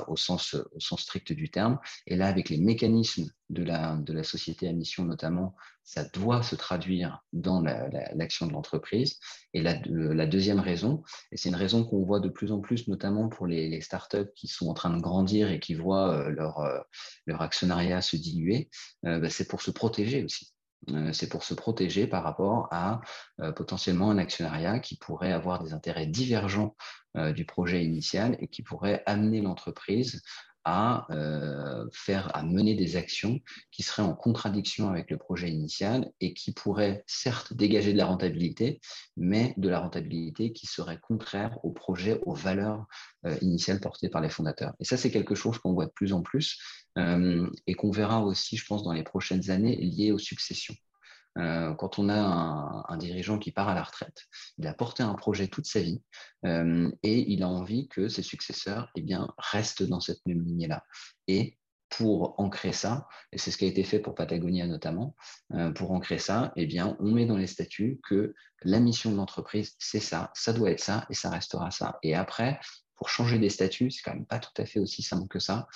au, 0.07 0.15
sens, 0.15 0.55
au 0.55 0.79
sens 0.79 1.01
strict 1.01 1.33
du 1.33 1.49
terme. 1.49 1.79
Et 2.07 2.15
là, 2.15 2.27
avec 2.27 2.49
les 2.49 2.57
mécanismes 2.57 3.29
de 3.49 3.63
la, 3.63 3.97
de 3.97 4.13
la 4.13 4.23
société 4.23 4.67
à 4.67 4.73
mission 4.73 5.05
notamment, 5.05 5.55
ça 5.83 6.03
doit 6.05 6.43
se 6.43 6.55
traduire 6.55 7.23
dans 7.33 7.61
l'action 7.61 8.47
de 8.47 8.53
l'entreprise. 8.53 9.19
Et 9.53 9.61
la, 9.61 9.79
la, 9.85 10.25
deuxième 10.25 10.59
raison, 10.59 11.03
et 11.31 11.37
c'est 11.37 11.49
une 11.49 11.55
raison 11.55 11.83
qu'on 11.83 12.03
voit 12.03 12.19
de 12.19 12.29
plus 12.29 12.51
en 12.51 12.59
plus, 12.59 12.87
notamment 12.87 13.27
pour 13.27 13.47
les, 13.47 13.69
les, 13.69 13.81
startups 13.81 14.31
qui 14.35 14.47
sont 14.47 14.69
en 14.69 14.73
train 14.73 14.95
de 14.95 15.01
grandir 15.01 15.51
et 15.51 15.59
qui 15.59 15.73
voient 15.73 16.13
euh, 16.13 16.29
leur, 16.29 16.59
euh, 16.59 16.79
leur 17.25 17.41
actionnariat 17.41 18.01
se 18.01 18.15
diluer, 18.15 18.69
bah, 19.03 19.29
c'est 19.29 19.47
pour 19.47 19.61
se 19.61 19.71
protéger 19.71 20.23
aussi. 20.23 20.53
C'est 21.13 21.29
pour 21.29 21.43
se 21.43 21.53
protéger 21.53 22.07
par 22.07 22.23
rapport 22.23 22.67
à 22.71 23.01
potentiellement 23.55 24.09
un 24.09 24.17
actionnariat 24.17 24.79
qui 24.79 24.97
pourrait 24.97 25.31
avoir 25.31 25.63
des 25.63 25.73
intérêts 25.73 26.07
divergents 26.07 26.75
euh, 27.17 27.33
du 27.33 27.43
projet 27.43 27.83
initial 27.83 28.37
et 28.39 28.47
qui 28.47 28.63
pourrait 28.63 29.03
amener 29.05 29.41
l'entreprise 29.41 30.21
à 30.63 31.07
euh, 31.11 31.85
faire, 31.91 32.35
à 32.35 32.43
mener 32.43 32.75
des 32.75 32.95
actions 32.95 33.39
qui 33.71 33.83
seraient 33.83 34.03
en 34.03 34.13
contradiction 34.13 34.89
avec 34.89 35.09
le 35.09 35.17
projet 35.17 35.49
initial 35.49 36.11
et 36.19 36.33
qui 36.33 36.51
pourraient 36.51 37.03
certes 37.07 37.53
dégager 37.53 37.93
de 37.93 37.97
la 37.97 38.05
rentabilité, 38.05 38.79
mais 39.17 39.53
de 39.57 39.69
la 39.69 39.79
rentabilité 39.79 40.53
qui 40.53 40.67
serait 40.67 40.99
contraire 40.99 41.57
au 41.63 41.71
projet, 41.71 42.19
aux 42.25 42.35
valeurs 42.35 42.85
euh, 43.25 43.35
initiales 43.41 43.79
portées 43.79 44.09
par 44.09 44.21
les 44.21 44.29
fondateurs. 44.29 44.73
Et 44.79 44.85
ça, 44.85 44.97
c'est 44.97 45.11
quelque 45.11 45.35
chose 45.35 45.57
qu'on 45.57 45.73
voit 45.73 45.85
de 45.85 45.91
plus 45.91 46.13
en 46.13 46.21
plus 46.21 46.59
et 47.67 47.73
qu'on 47.73 47.89
verra 47.89 48.21
aussi, 48.21 48.57
je 48.57 48.65
pense, 48.65 48.83
dans 48.83 48.91
les 48.91 49.03
prochaines 49.03 49.49
années 49.49 49.77
liées 49.77 50.11
aux 50.11 50.17
successions. 50.17 50.75
Euh, 51.37 51.73
quand 51.75 51.97
on 51.99 52.09
a 52.09 52.85
un, 52.87 52.97
dirigeant 52.97 53.39
qui 53.39 53.51
part 53.51 53.69
à 53.69 53.75
la 53.75 53.83
retraite, 53.83 54.25
il 54.57 54.67
a 54.67 54.73
porté 54.73 55.03
un 55.03 55.13
projet 55.13 55.47
toute 55.47 55.65
sa 55.65 55.79
vie 55.79 56.01
euh, 56.45 56.91
et 57.03 57.31
il 57.31 57.43
a 57.43 57.47
envie 57.47 57.87
que 57.87 58.07
ses 58.09 58.23
successeurs 58.23 58.91
eh 58.95 59.01
bien, 59.01 59.33
restent 59.37 59.83
dans 59.83 60.01
cette 60.01 60.25
même 60.25 60.43
lignée-là. 60.43 60.83
Et 61.27 61.57
pour 61.89 62.39
ancrer 62.39 62.71
ça, 62.71 63.07
et 63.33 63.37
c'est 63.37 63.51
ce 63.51 63.57
qui 63.57 63.65
a 63.65 63.67
été 63.67 63.83
fait 63.83 63.99
pour 63.99 64.15
Patagonia 64.15 64.65
notamment, 64.65 65.15
euh, 65.53 65.71
pour 65.71 65.91
ancrer 65.91 66.19
ça, 66.19 66.53
eh 66.55 66.65
bien, 66.65 66.95
on 66.99 67.11
met 67.11 67.25
dans 67.25 67.37
les 67.37 67.47
statuts 67.47 67.99
que 68.07 68.33
la 68.63 68.79
mission 68.79 69.11
de 69.11 69.17
l'entreprise, 69.17 69.75
c'est 69.79 69.99
ça, 69.99 70.31
ça 70.33 70.53
doit 70.53 70.71
être 70.71 70.79
ça 70.79 71.05
et 71.09 71.13
ça 71.13 71.29
restera 71.29 71.69
ça. 71.71 71.99
Et 72.03 72.15
après, 72.15 72.59
pour 72.95 73.09
changer 73.09 73.39
des 73.39 73.49
statuts, 73.49 73.91
c'est 73.91 74.03
quand 74.03 74.13
même 74.13 74.25
pas 74.25 74.39
tout 74.39 74.61
à 74.61 74.65
fait 74.65 74.79
aussi 74.79 75.01
simple 75.01 75.27
que 75.27 75.39
ça. 75.39 75.67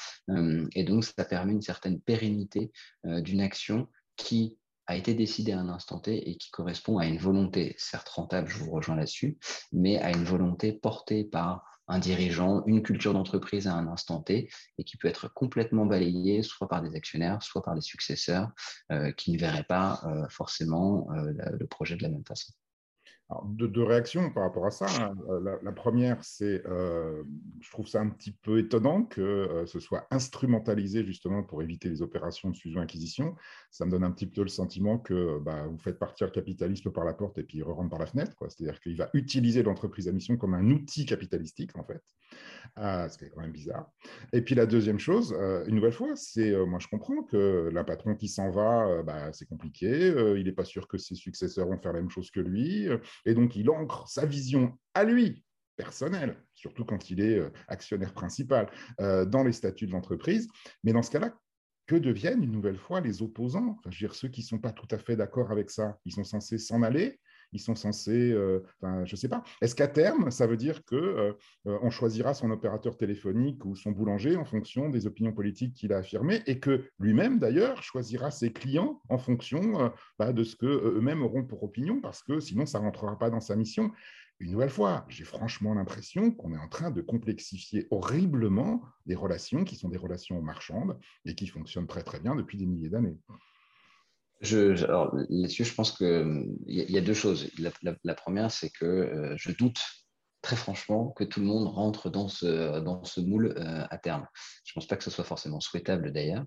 et 0.74 0.84
donc, 0.84 1.04
ça 1.04 1.26
permet 1.26 1.54
une 1.54 1.62
certaine 1.62 2.00
pérennité 2.00 2.72
d'une 3.04 3.42
action 3.42 3.88
qui 4.16 4.60
a 4.88 4.96
été 4.96 5.14
décidé 5.14 5.52
à 5.52 5.60
un 5.60 5.70
instant 5.70 6.00
T 6.00 6.30
et 6.30 6.38
qui 6.38 6.52
correspond 6.52 6.98
à 6.98 7.06
une 7.06 7.18
volonté, 7.18 7.76
certes 7.78 8.10
rentable, 8.10 8.48
je 8.50 8.58
vous 8.58 8.72
rejoins 8.72 8.96
là-dessus, 8.96 9.38
mais 9.72 9.98
à 10.00 10.12
une 10.12 10.24
volonté 10.24 10.74
portée 10.74 11.24
par 11.24 11.64
un 11.88 12.00
dirigeant, 12.00 12.64
une 12.66 12.82
culture 12.82 13.14
d'entreprise 13.14 13.68
à 13.68 13.74
un 13.74 13.88
instant 13.88 14.22
T 14.22 14.50
et 14.78 14.84
qui 14.84 14.98
peut 14.98 15.08
être 15.08 15.32
complètement 15.34 15.86
balayé 15.86 16.42
soit 16.42 16.68
par 16.68 16.82
des 16.82 16.96
actionnaires, 16.96 17.44
soit 17.44 17.62
par 17.62 17.76
des 17.76 17.82
successeurs 17.82 18.50
qui 19.18 19.32
ne 19.32 19.38
verraient 19.38 19.64
pas 19.64 20.02
forcément 20.30 21.08
le 21.12 21.68
projet 21.68 21.96
de 21.96 22.02
la 22.02 22.10
même 22.10 22.26
façon. 22.26 22.54
Alors, 23.28 23.44
deux, 23.48 23.84
réactions 23.84 24.30
par 24.30 24.44
rapport 24.44 24.68
à 24.68 24.72
ça. 24.72 24.86
Hein. 25.02 25.16
Euh, 25.30 25.58
la, 25.64 25.72
première, 25.72 26.24
c'est, 26.24 26.62
euh, 26.68 27.24
je 27.60 27.72
trouve 27.72 27.88
ça 27.88 28.00
un 28.00 28.10
petit 28.10 28.32
peu 28.32 28.60
étonnant 28.60 29.04
que 29.04 29.22
euh, 29.22 29.66
ce 29.66 29.80
soit 29.80 30.06
instrumentalisé 30.12 31.04
justement 31.04 31.42
pour 31.42 31.64
éviter 31.64 31.90
les 31.90 32.04
opérations 32.04 32.52
de 32.52 32.56
fusion-acquisition. 32.56 33.36
Ça 33.72 33.86
me 33.88 33.92
donne 33.92 34.04
un 34.04 34.12
petit 34.12 34.28
peu 34.28 34.42
le 34.44 34.48
sentiment 34.48 35.00
que 35.00 35.40
bah, 35.40 35.66
vous 35.66 35.80
faites 35.80 35.98
partir 35.98 36.28
le 36.28 36.34
capitalisme 36.34 36.92
par 36.92 37.04
la 37.04 37.16
porte 37.16 37.40
et 37.40 37.44
puis 37.44 37.58
il 37.58 37.64
re 37.64 37.74
rentre 37.74 37.90
par 37.90 38.00
la 38.00 38.06
fenêtre. 38.06 38.36
C'est-à-dire 38.48 38.80
qu'il 38.80 38.96
va 38.96 39.10
utiliser 39.14 39.64
l'entreprise 39.64 40.08
à 40.08 40.12
mission 40.12 40.38
comme 40.38 40.54
un 40.54 40.70
outil 40.70 41.08
capitalistique, 41.08 41.76
en 41.78 41.84
fait. 41.84 42.04
Ah, 42.76 43.10
ce 43.10 43.18
qui 43.18 43.26
est 43.26 43.30
quand 43.30 43.42
même 43.42 43.52
bizarre. 43.52 43.90
Et 44.34 44.42
puis 44.42 44.54
la 44.54 44.68
deuxième 44.68 45.00
chose, 45.00 45.34
une 45.68 45.76
nouvelle 45.76 45.94
fois, 45.94 46.16
c'est, 46.16 46.54
moi 46.66 46.80
je 46.80 46.88
comprends 46.88 47.24
que 47.24 47.70
la 47.72 47.84
patron 47.84 48.16
qui 48.16 48.28
s'en 48.28 48.52
va, 48.52 49.02
bah, 49.04 49.32
c'est 49.32 49.48
compliqué. 49.48 50.14
il 50.36 50.44
n'est 50.44 50.52
pas 50.52 50.66
sûr 50.66 50.88
que 50.88 50.98
ses 50.98 51.16
successeurs 51.16 51.68
vont 51.68 51.78
faire 51.78 51.94
la 51.94 52.02
même 52.02 52.10
chose 52.10 52.30
que 52.32 52.42
lui. 52.42 52.90
Et 53.26 53.34
donc, 53.34 53.56
il 53.56 53.70
ancre 53.70 54.08
sa 54.08 54.26
vision 54.26 54.78
à 54.94 55.04
lui, 55.04 55.44
personnelle, 55.76 56.38
surtout 56.54 56.86
quand 56.86 57.10
il 57.10 57.22
est 57.22 57.38
euh, 57.38 57.50
actionnaire 57.68 58.14
principal, 58.14 58.70
euh, 59.02 59.26
dans 59.26 59.44
les 59.44 59.52
statuts 59.52 59.88
de 59.88 59.92
l'entreprise. 59.92 60.48
Mais 60.84 60.94
dans 60.94 61.04
ce 61.04 61.12
cas-là, 61.12 61.34
que 61.88 61.96
deviennent 61.96 62.44
une 62.44 62.52
nouvelle 62.52 62.78
fois 62.78 63.02
les 63.02 63.22
opposants? 63.22 63.78
Je 63.86 63.90
veux 63.90 64.08
dire, 64.08 64.16
Ceux 64.16 64.30
qui 64.30 64.42
ne 64.42 64.48
sont 64.48 64.60
pas 64.60 64.72
tout 64.72 64.88
à 64.92 64.98
fait 64.98 65.16
d'accord 65.16 65.52
avec 65.52 65.70
ça, 65.70 65.98
ils 66.06 66.14
sont 66.14 66.24
censés 66.24 66.58
s'en 66.58 66.82
aller 66.82 67.20
ils 67.54 67.60
sont 67.60 67.76
censés, 67.76 68.32
euh, 68.32 68.64
enfin, 68.82 69.06
je 69.06 69.14
ne 69.14 69.18
sais 69.18 69.30
pas. 69.30 69.44
Est-ce 69.62 69.76
qu'à 69.76 69.88
terme, 69.88 70.32
ça 70.32 70.48
veut 70.48 70.58
dire 70.58 70.84
que 70.86 70.96
euh, 70.96 71.34
euh, 71.68 71.78
on 71.82 71.90
choisira 71.90 72.34
son 72.34 72.52
opérateur 72.52 72.98
téléphonique 72.98 73.66
ou 73.66 73.76
son 73.76 73.92
boulanger 73.92 74.36
en 74.36 74.46
fonction 74.46 74.90
des 74.90 75.08
opinions 75.08 75.34
politiques 75.34 75.74
qu'il 75.74 75.94
a 75.94 75.98
affirmées 75.98 76.42
et 76.48 76.60
que 76.60 76.90
lui-même, 77.00 77.40
d'ailleurs, 77.40 77.82
choisira 77.84 78.32
ses 78.32 78.52
clients 78.52 79.02
en 79.10 79.18
fonction 79.18 79.92
bah, 80.20 80.34
de 80.34 80.44
ce 80.44 80.56
qu'eux-mêmes 80.56 81.24
auront 81.24 81.44
pour 81.44 81.64
opinion, 81.64 82.02
parce 82.02 82.24
que 82.24 82.40
sinon, 82.40 82.66
ça 82.66 82.80
ne 82.80 82.86
rentrera 82.86 83.18
pas 83.18 83.30
dans 83.30 83.42
sa 83.42 83.56
mission 83.56 83.92
une 84.40 84.52
nouvelle 84.52 84.70
fois, 84.70 85.06
j'ai 85.08 85.24
franchement 85.24 85.74
l'impression 85.74 86.30
qu'on 86.32 86.54
est 86.54 86.58
en 86.58 86.68
train 86.68 86.92
de 86.92 87.02
complexifier 87.02 87.88
horriblement 87.90 88.84
des 89.06 89.16
relations 89.16 89.64
qui 89.64 89.78
sont 89.78 89.88
des 89.88 89.98
relations 89.98 90.42
marchandes 90.42 91.00
et 91.24 91.36
qui 91.36 91.48
fonctionnent 91.48 91.88
très 91.88 92.04
très 92.04 92.20
bien 92.20 92.36
depuis 92.36 92.58
des 92.58 92.66
milliers 92.66 92.90
d'années. 92.90 93.18
Je, 94.42 94.84
alors 94.84 95.16
là-dessus, 95.30 95.64
je 95.64 95.74
pense 95.74 95.92
qu'il 95.92 96.48
y, 96.68 96.92
y, 96.92 96.98
a 96.98 97.02
deux 97.02 97.14
choses. 97.14 97.50
La, 98.04 98.14
première, 98.16 98.52
c'est 98.52 98.70
que 98.70 98.86
euh, 98.86 99.34
je 99.38 99.52
doute 99.52 99.80
très 100.42 100.58
franchement 100.58 101.10
que 101.16 101.24
tout 101.24 101.40
le 101.40 101.48
monde 101.48 101.68
rentre 101.68 102.12
dans 102.12 102.28
ce, 102.28 102.80
dans 102.80 103.04
ce 103.04 103.20
moule 103.20 103.56
euh, 103.58 103.84
à 103.90 103.98
terme. 103.98 104.28
Je 104.64 104.72
ne 104.72 104.74
pense 104.76 104.88
pas 104.88 104.96
que 104.98 105.04
ce 105.04 105.10
soit 105.10 105.24
forcément 105.24 105.60
souhaitable 105.60 106.12
d'ailleurs. 106.12 106.46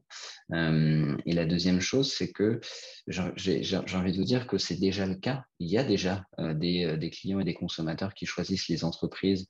Euh, 0.53 1.17
et 1.27 1.33
la 1.33 1.47
deuxième 1.47 1.81
chose, 1.81 2.13
c'est 2.13 2.31
que 2.31 2.61
j'ai 3.09 3.77
envie 3.97 4.13
de 4.13 4.19
vous 4.19 4.25
dire 4.25 4.47
que 4.47 4.59
c'est 4.59 4.77
déjà 4.77 5.05
le 5.05 5.17
cas. 5.17 5.43
Il 5.59 5.69
y 5.69 5.79
a 5.79 5.83
déjà 5.83 6.25
des, 6.39 6.97
des, 6.97 7.11
clients 7.11 7.41
et 7.41 7.45
des 7.45 7.55
consommateurs 7.55 8.15
qui 8.15 8.27
choisissent 8.27 8.69
les 8.69 8.85
entreprises 8.85 9.49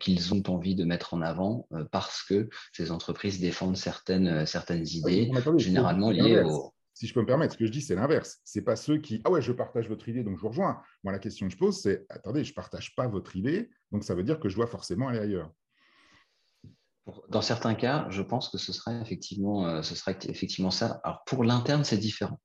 qu'ils 0.00 0.32
ont 0.32 0.42
envie 0.46 0.74
de 0.74 0.84
mettre 0.84 1.12
en 1.12 1.20
avant 1.20 1.68
parce 1.92 2.22
que 2.22 2.48
ces 2.72 2.90
entreprises 2.90 3.38
défendent 3.40 3.76
certaines, 3.76 4.46
certaines 4.46 4.86
idées, 4.86 5.30
généralement 5.58 6.10
liées 6.10 6.40
au 6.40 6.72
si 6.98 7.06
je 7.06 7.14
peux 7.14 7.20
me 7.20 7.26
permettre, 7.26 7.52
ce 7.52 7.58
que 7.58 7.64
je 7.64 7.70
dis, 7.70 7.80
c'est 7.80 7.94
l'inverse. 7.94 8.40
Ce 8.44 8.58
n'est 8.58 8.64
pas 8.64 8.74
ceux 8.74 8.98
qui, 8.98 9.20
ah 9.24 9.30
ouais, 9.30 9.40
je 9.40 9.52
partage 9.52 9.88
votre 9.88 10.08
idée, 10.08 10.24
donc 10.24 10.36
je 10.36 10.42
vous 10.42 10.48
rejoins. 10.48 10.82
Moi, 11.04 11.12
la 11.12 11.20
question 11.20 11.46
que 11.46 11.52
je 11.52 11.56
pose, 11.56 11.80
c'est, 11.80 12.04
attendez, 12.08 12.42
je 12.42 12.50
ne 12.50 12.56
partage 12.56 12.92
pas 12.96 13.06
votre 13.06 13.36
idée, 13.36 13.70
donc 13.92 14.02
ça 14.02 14.16
veut 14.16 14.24
dire 14.24 14.40
que 14.40 14.48
je 14.48 14.56
dois 14.56 14.66
forcément 14.66 15.06
aller 15.06 15.20
ailleurs. 15.20 15.52
Dans 17.28 17.40
certains 17.40 17.76
cas, 17.76 18.08
je 18.10 18.20
pense 18.20 18.48
que 18.48 18.58
ce 18.58 18.72
sera 18.72 19.00
effectivement, 19.00 19.64
euh, 19.68 19.82
ce 19.82 19.94
sera 19.94 20.10
effectivement 20.10 20.72
ça. 20.72 21.00
Alors 21.04 21.22
pour 21.24 21.44
l'interne, 21.44 21.84
c'est 21.84 21.98
différent. 21.98 22.40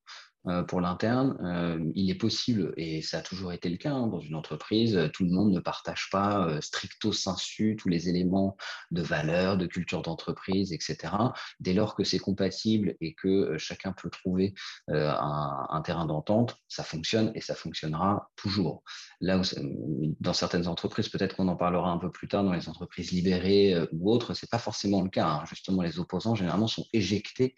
Euh, 0.47 0.63
pour 0.63 0.82
l'interne, 0.82 1.38
euh, 1.41 1.91
il 1.95 2.10
est 2.10 2.15
possible, 2.15 2.73
et 2.75 3.01
ça 3.01 3.19
a 3.19 3.21
toujours 3.21 3.53
été 3.53 3.69
le 3.69 3.77
cas 3.77 3.93
hein, 3.93 4.08
dans 4.08 4.19
une 4.19 4.36
entreprise, 4.36 5.10
tout 5.13 5.23
le 5.23 5.32
monde 5.32 5.53
ne 5.53 5.60
partage 5.62 6.10
pas 6.12 6.45
euh, 6.45 6.60
stricto 6.60 7.13
sensu 7.13 7.77
tous 7.79 7.88
les 7.88 8.10
éléments 8.10 8.58
de 8.91 9.01
valeur, 9.01 9.58
de 9.58 9.65
culture 9.67 10.01
d'entreprise, 10.01 10.73
etc. 10.73 11.13
Dès 11.62 11.73
lors 11.73 11.95
que 11.95 12.03
c'est 12.03 12.19
compatible 12.19 12.95
et 12.99 13.13
que 13.13 13.58
chacun 13.58 13.93
peut 13.93 14.10
trouver 14.10 14.53
un, 14.89 15.65
un, 15.69 15.82
terrain 15.82 16.06
d'entente, 16.06 16.58
ça 16.67 16.84
fonctionne 16.84 17.32
et 17.36 17.41
ça 17.41 17.56
fonctionnera 17.56 18.29
toujours. 18.36 18.84
Là 19.21 19.39
où, 19.39 19.43
dans 20.19 20.34
certaines 20.34 20.67
entreprises, 20.67 21.10
peut-être 21.10 21.36
qu'on 21.36 21.47
en 21.47 21.56
parlera 21.56 21.89
un 21.89 21.97
peu 21.97 22.12
plus 22.12 22.27
tard, 22.27 22.43
dans 22.43 22.53
les 22.53 22.69
entreprises 22.69 23.12
libérées 23.12 23.75
ou 23.91 24.12
autres, 24.12 24.34
c'est 24.34 24.49
pas 24.49 24.60
forcément 24.60 25.01
le 25.01 25.10
cas. 25.10 25.27
Hein. 25.27 25.43
Justement, 25.45 25.82
les 25.82 25.99
opposants 25.99 26.36
généralement 26.36 26.67
sont 26.67 26.86
éjectés 26.93 27.56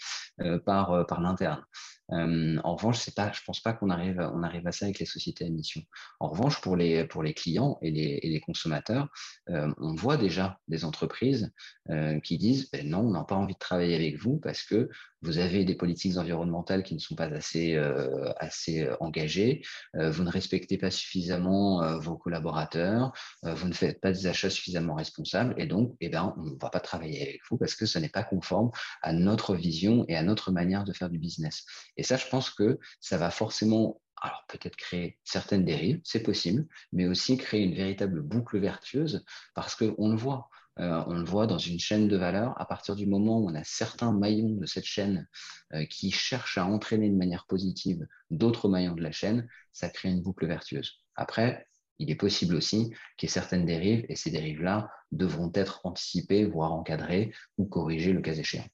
par, 0.65 1.05
par 1.07 1.21
l'interne. 1.21 1.63
Euh, 2.11 2.57
en 2.63 2.75
revanche, 2.75 2.99
c'est 2.99 3.15
pas, 3.15 3.31
je 3.31 3.41
pense 3.45 3.59
pas 3.61 3.73
qu'on 3.73 3.89
arrive, 3.89 4.19
à 4.19 4.71
ça 4.71 4.85
avec 4.85 4.99
les 4.99 5.05
sociétés 5.05 5.45
à 5.45 5.49
mission. 5.49 5.81
En 6.19 6.29
revanche, 6.29 6.61
pour 6.61 6.75
les, 6.75 7.07
clients 7.35 7.77
et 7.81 7.91
les, 7.91 8.39
consommateurs, 8.39 9.09
euh, 9.49 9.71
on 9.77 9.95
voit 9.95 10.17
déjà 10.17 10.59
des 10.67 10.85
entreprises 10.85 11.51
euh, 11.89 12.19
qui 12.19 12.37
disent 12.37 12.69
ben 12.71 12.87
non, 12.87 12.99
on 12.99 13.11
n'a 13.11 13.23
pas 13.23 13.35
envie 13.35 13.53
de 13.53 13.59
travailler 13.59 13.95
avec 13.95 14.17
vous 14.17 14.37
parce 14.37 14.63
que 14.63 14.89
vous 15.21 15.39
avez 15.39 15.65
des 15.65 15.75
politiques 15.75 16.17
environnementales 16.17 16.83
qui 16.83 16.93
ne 16.93 16.99
sont 16.99 17.15
pas 17.15 17.25
assez, 17.25 18.87
engagées, 18.99 19.63
vous 19.95 20.23
ne 20.23 20.29
respectez 20.29 20.77
pas 20.77 20.91
suffisamment 20.91 21.97
vos 21.97 22.15
collaborateurs, 22.15 23.11
vous 23.41 23.67
ne 23.67 23.73
faites 23.73 23.99
pas 24.01 24.11
des 24.11 24.27
achats 24.27 24.51
suffisamment 24.51 24.93
responsables, 24.93 25.55
et 25.57 25.65
donc, 25.65 25.95
eh 25.99 26.09
ben, 26.09 26.35
on 26.37 26.43
ne 26.43 26.59
va 26.61 26.69
pas 26.69 26.79
travailler 26.79 27.23
avec 27.23 27.41
vous 27.49 27.57
parce 27.57 27.73
que 27.73 27.87
ce 27.87 27.97
n'est 27.97 28.09
pas 28.09 28.23
conforme 28.23 28.69
à 29.01 29.13
notre 29.13 29.55
vision 29.55 30.05
et 30.07 30.15
à 30.15 30.21
notre 30.21 30.51
manière 30.51 30.83
de 30.83 30.93
faire 30.93 31.09
du 31.09 31.17
business. 31.17 31.65
Et 31.97 32.03
ça, 32.03 32.17
je 32.17 32.27
pense 32.27 32.49
que 32.49 32.79
ça 32.99 33.17
va 33.17 33.31
forcément 33.31 34.01
alors 34.21 34.45
peut-être 34.47 34.75
créer 34.75 35.19
certaines 35.23 35.65
dérives, 35.65 36.01
c'est 36.03 36.23
possible, 36.23 36.67
mais 36.91 37.05
aussi 37.05 37.37
créer 37.37 37.63
une 37.63 37.75
véritable 37.75 38.21
boucle 38.21 38.59
vertueuse 38.59 39.23
parce 39.53 39.75
qu'on 39.75 40.09
le 40.09 40.15
voit. 40.15 40.49
Euh, 40.79 41.03
on 41.07 41.13
le 41.13 41.23
voit 41.23 41.47
dans 41.47 41.57
une 41.57 41.79
chaîne 41.79 42.09
de 42.09 42.17
valeur, 42.17 42.59
à 42.59 42.65
partir 42.65 42.95
du 42.95 43.07
moment 43.07 43.39
où 43.39 43.49
on 43.49 43.55
a 43.55 43.63
certains 43.63 44.11
maillons 44.11 44.55
de 44.55 44.65
cette 44.65 44.85
chaîne 44.85 45.27
euh, 45.73 45.85
qui 45.85 46.11
cherchent 46.11 46.57
à 46.57 46.65
entraîner 46.65 47.09
de 47.09 47.15
manière 47.15 47.45
positive 47.45 48.05
d'autres 48.29 48.67
maillons 48.67 48.95
de 48.95 49.01
la 49.01 49.11
chaîne, 49.13 49.47
ça 49.71 49.89
crée 49.89 50.09
une 50.09 50.21
boucle 50.21 50.45
vertueuse. 50.47 51.01
Après, 51.15 51.65
il 51.99 52.11
est 52.11 52.15
possible 52.15 52.55
aussi 52.55 52.93
qu'il 53.17 53.27
y 53.27 53.29
ait 53.29 53.33
certaines 53.33 53.65
dérives, 53.65 54.05
et 54.09 54.17
ces 54.17 54.31
dérives-là 54.31 54.89
devront 55.13 55.51
être 55.53 55.79
anticipées, 55.85 56.45
voire 56.45 56.73
encadrées 56.73 57.33
ou 57.57 57.65
corrigées 57.65 58.11
le 58.11 58.21
cas 58.21 58.33
échéant. 58.33 58.67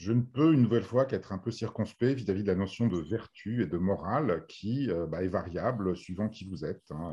Je 0.00 0.12
ne 0.12 0.22
peux 0.22 0.54
une 0.54 0.62
nouvelle 0.62 0.82
fois 0.82 1.04
qu'être 1.04 1.30
un 1.30 1.36
peu 1.36 1.50
circonspect 1.50 2.16
vis-à-vis 2.16 2.42
de 2.42 2.48
la 2.48 2.54
notion 2.54 2.86
de 2.86 2.96
vertu 2.96 3.62
et 3.62 3.66
de 3.66 3.76
morale 3.76 4.46
qui 4.48 4.90
euh, 4.90 5.06
bah, 5.06 5.22
est 5.22 5.28
variable 5.28 5.94
suivant 5.94 6.30
qui 6.30 6.46
vous 6.48 6.64
êtes. 6.64 6.90
Hein 6.90 7.12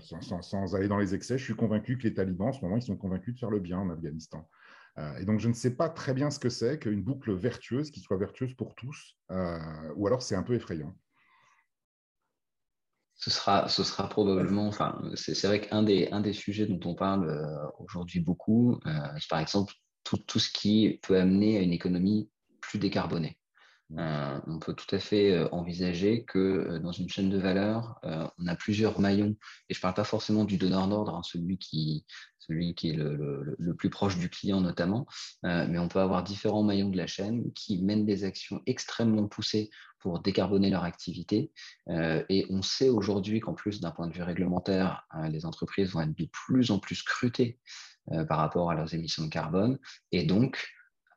sans, 0.00 0.74
aller 0.74 0.88
dans 0.88 0.98
les 0.98 1.14
excès, 1.14 1.38
je 1.38 1.44
suis 1.44 1.54
convaincu 1.54 1.96
que 1.98 2.02
les 2.02 2.12
talibans, 2.12 2.48
en 2.48 2.52
ce 2.52 2.60
moment, 2.60 2.76
ils 2.76 2.82
sont 2.82 2.96
convaincus 2.96 3.34
de 3.34 3.38
faire 3.38 3.50
le 3.50 3.60
bien 3.60 3.78
en 3.78 3.88
Afghanistan. 3.88 4.50
Euh, 4.98 5.16
et 5.18 5.24
donc, 5.24 5.38
je 5.38 5.46
ne 5.46 5.52
sais 5.52 5.76
pas 5.76 5.88
très 5.88 6.12
bien 6.12 6.32
ce 6.32 6.40
que 6.40 6.48
c'est 6.48 6.80
qu'une 6.80 7.04
boucle 7.04 7.32
vertueuse 7.32 7.92
qui 7.92 8.00
soit 8.00 8.16
vertueuse 8.16 8.54
pour 8.54 8.74
tous, 8.74 9.16
euh, 9.30 9.60
ou 9.94 10.08
alors 10.08 10.22
c'est 10.22 10.34
un 10.34 10.42
peu 10.42 10.54
effrayant. 10.54 10.96
Ce 13.14 13.30
sera, 13.30 13.68
ce 13.68 13.84
sera 13.84 14.08
probablement, 14.08 14.66
enfin, 14.66 15.00
c'est 15.14 15.46
vrai 15.46 15.60
qu'un 15.60 15.84
des, 15.84 16.08
un 16.10 16.20
des 16.20 16.32
sujets 16.32 16.66
dont 16.66 16.80
on 16.84 16.96
parle 16.96 17.32
aujourd'hui 17.78 18.18
beaucoup, 18.18 18.80
par 19.30 19.38
exemple 19.38 19.72
tout, 20.18 20.38
ce 20.38 20.50
qui 20.50 20.98
peut 21.02 21.16
amener 21.18 21.58
à 21.58 21.62
une 21.62 21.72
économie 21.72 22.30
plus 22.60 22.78
décarbonée. 22.78 23.38
Euh, 23.98 24.40
on 24.46 24.58
peut 24.58 24.72
tout 24.72 24.94
à 24.94 24.98
fait 24.98 25.32
euh, 25.32 25.48
envisager 25.52 26.24
que 26.24 26.38
euh, 26.38 26.78
dans 26.78 26.92
une 26.92 27.10
chaîne 27.10 27.28
de 27.28 27.38
valeur, 27.38 28.00
on 28.38 28.46
a 28.46 28.56
plusieurs 28.56 28.98
maillons, 29.00 29.36
et 29.68 29.74
je 29.74 29.78
ne 29.78 29.82
parle 29.82 29.94
pas 29.94 30.04
forcément 30.04 30.44
du 30.44 30.56
donneur 30.56 30.88
d'ordre, 30.88 31.14
hein, 31.14 31.22
celui, 31.22 31.58
qui, 31.58 32.06
celui 32.38 32.74
qui 32.74 32.90
est 32.90 32.96
le, 32.96 33.74
plus 33.76 33.90
proche 33.90 34.18
du 34.18 34.30
client 34.30 34.60
notamment, 34.60 35.06
mais 35.42 35.78
on 35.78 35.88
peut 35.88 36.00
avoir 36.00 36.22
différents 36.22 36.62
maillons 36.62 36.90
de 36.90 36.96
la 36.96 37.06
chaîne 37.06 37.52
qui 37.52 37.82
mènent 37.82 38.06
des 38.06 38.24
actions 38.24 38.60
extrêmement 38.66 39.28
poussées 39.28 39.70
pour 40.02 40.20
décarboner 40.20 40.70
leur 40.70 40.84
activité. 40.84 41.52
et 41.88 42.46
on 42.50 42.62
sait 42.62 42.88
aujourd'hui 42.88 43.40
qu'en 43.40 43.54
plus, 43.54 43.80
d'un 43.80 43.90
point 43.90 44.08
de 44.08 44.12
vue 44.12 44.22
réglementaire, 44.22 45.06
les 45.30 45.46
entreprises 45.46 45.92
vont 45.92 46.00
être 46.00 46.16
de 46.16 46.26
plus 46.26 46.70
en 46.70 46.78
plus 46.78 46.96
scrutées 46.96 47.58
par 48.28 48.38
rapport 48.38 48.70
à 48.70 48.74
leurs 48.74 48.94
émissions 48.94 49.24
de 49.24 49.28
carbone, 49.28 49.78
et 50.10 50.24
donc 50.24 50.68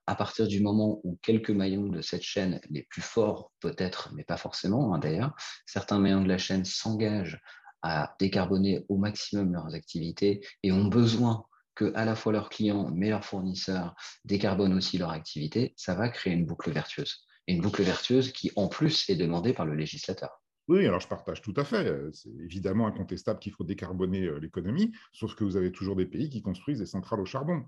à 0.08 0.16
partir 0.16 0.48
du 0.48 0.62
moment 0.62 1.02
où 1.04 1.18
quelques 1.22 1.52
maillons 1.52 1.88
de 1.88 2.02
cette 2.02 2.22
chaîne, 2.22 2.62
les 2.70 2.84
plus 2.84 3.02
forts 3.02 3.52
peut-être, 3.60 4.14
mais 4.14 4.24
pas 4.24 4.38
forcément 4.38 4.94
hein, 4.94 5.00
d'ailleurs, 5.00 5.36
certains 5.66 6.00
maillons 6.00 6.22
de 6.22 6.28
la 6.28 6.38
chaîne 6.38 6.66
s'engagent 6.66 7.42
à 7.82 8.16
décarboner 8.20 8.86
au 8.90 8.98
maximum 8.98 9.54
leurs 9.54 9.74
activités 9.74 10.46
et 10.64 10.72
ont 10.72 10.86
besoin 10.86 11.46
que 11.76 11.92
à 11.96 12.06
la 12.06 12.16
fois 12.16 12.32
leurs 12.32 12.50
clients 12.50 12.90
mais 12.94 13.10
leurs 13.10 13.26
fournisseurs 13.26 13.96
décarbonent 14.24 14.74
aussi 14.74 14.98
leur 14.98 15.12
activité, 15.12 15.74
ça 15.76 15.94
va 15.94 16.10
créer 16.10 16.34
une 16.34 16.46
boucle 16.46 16.72
vertueuse. 16.72 17.26
Et 17.48 17.54
une 17.54 17.62
boucle 17.62 17.84
vertueuse 17.84 18.32
qui 18.32 18.52
en 18.56 18.68
plus 18.68 19.10
est 19.10 19.16
demandée 19.16 19.54
par 19.54 19.66
le 19.66 19.76
législateur. 19.76 20.42
Oui, 20.68 20.86
alors 20.88 21.00
je 21.00 21.08
partage 21.08 21.42
tout 21.42 21.54
à 21.58 21.64
fait. 21.64 21.96
C'est 22.14 22.32
évidemment 22.44 22.88
incontestable 22.88 23.40
qu'il 23.40 23.52
faut 23.52 23.64
décarboner 23.64 24.40
l'économie, 24.40 24.94
sauf 25.14 25.36
que 25.36 25.44
vous 25.44 25.58
avez 25.58 25.72
toujours 25.72 25.96
des 25.96 26.08
pays 26.08 26.30
qui 26.30 26.42
construisent 26.42 26.80
des 26.80 26.88
centrales 26.88 27.20
au 27.20 27.26
charbon. 27.26 27.64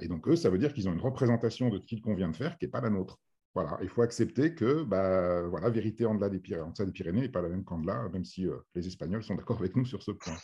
et 0.00 0.08
donc, 0.08 0.26
eux, 0.28 0.36
ça 0.36 0.48
veut 0.48 0.56
dire 0.56 0.72
qu'ils 0.72 0.88
ont 0.88 0.92
une 0.94 1.00
représentation 1.00 1.68
de 1.68 1.78
ce 1.78 1.84
qu'il 1.84 2.00
convient 2.00 2.30
de 2.30 2.36
faire 2.36 2.56
qui 2.56 2.64
n'est 2.64 2.70
pas 2.70 2.80
la 2.80 2.88
nôtre. 2.88 3.18
Voilà, 3.54 3.78
il 3.82 3.88
faut 3.90 4.02
accepter 4.02 4.54
que 4.54 4.84
bah, 4.84 5.42
voilà, 5.48 5.68
vérité 5.68 6.06
en 6.06 6.14
delà 6.14 6.30
des 6.30 6.40
Pyrénées, 6.40 6.64
en 6.64 6.84
des 6.84 6.92
Pyrénées 6.92 7.20
n'est 7.20 7.28
pas 7.28 7.42
la 7.42 7.50
même 7.50 7.62
qu'en 7.62 7.78
delà, 7.78 8.08
même 8.08 8.24
si 8.24 8.46
les 8.74 8.86
Espagnols 8.86 9.22
sont 9.22 9.34
d'accord 9.34 9.58
avec 9.58 9.76
nous 9.76 9.84
sur 9.84 10.02
ce 10.02 10.12
point. 10.12 10.36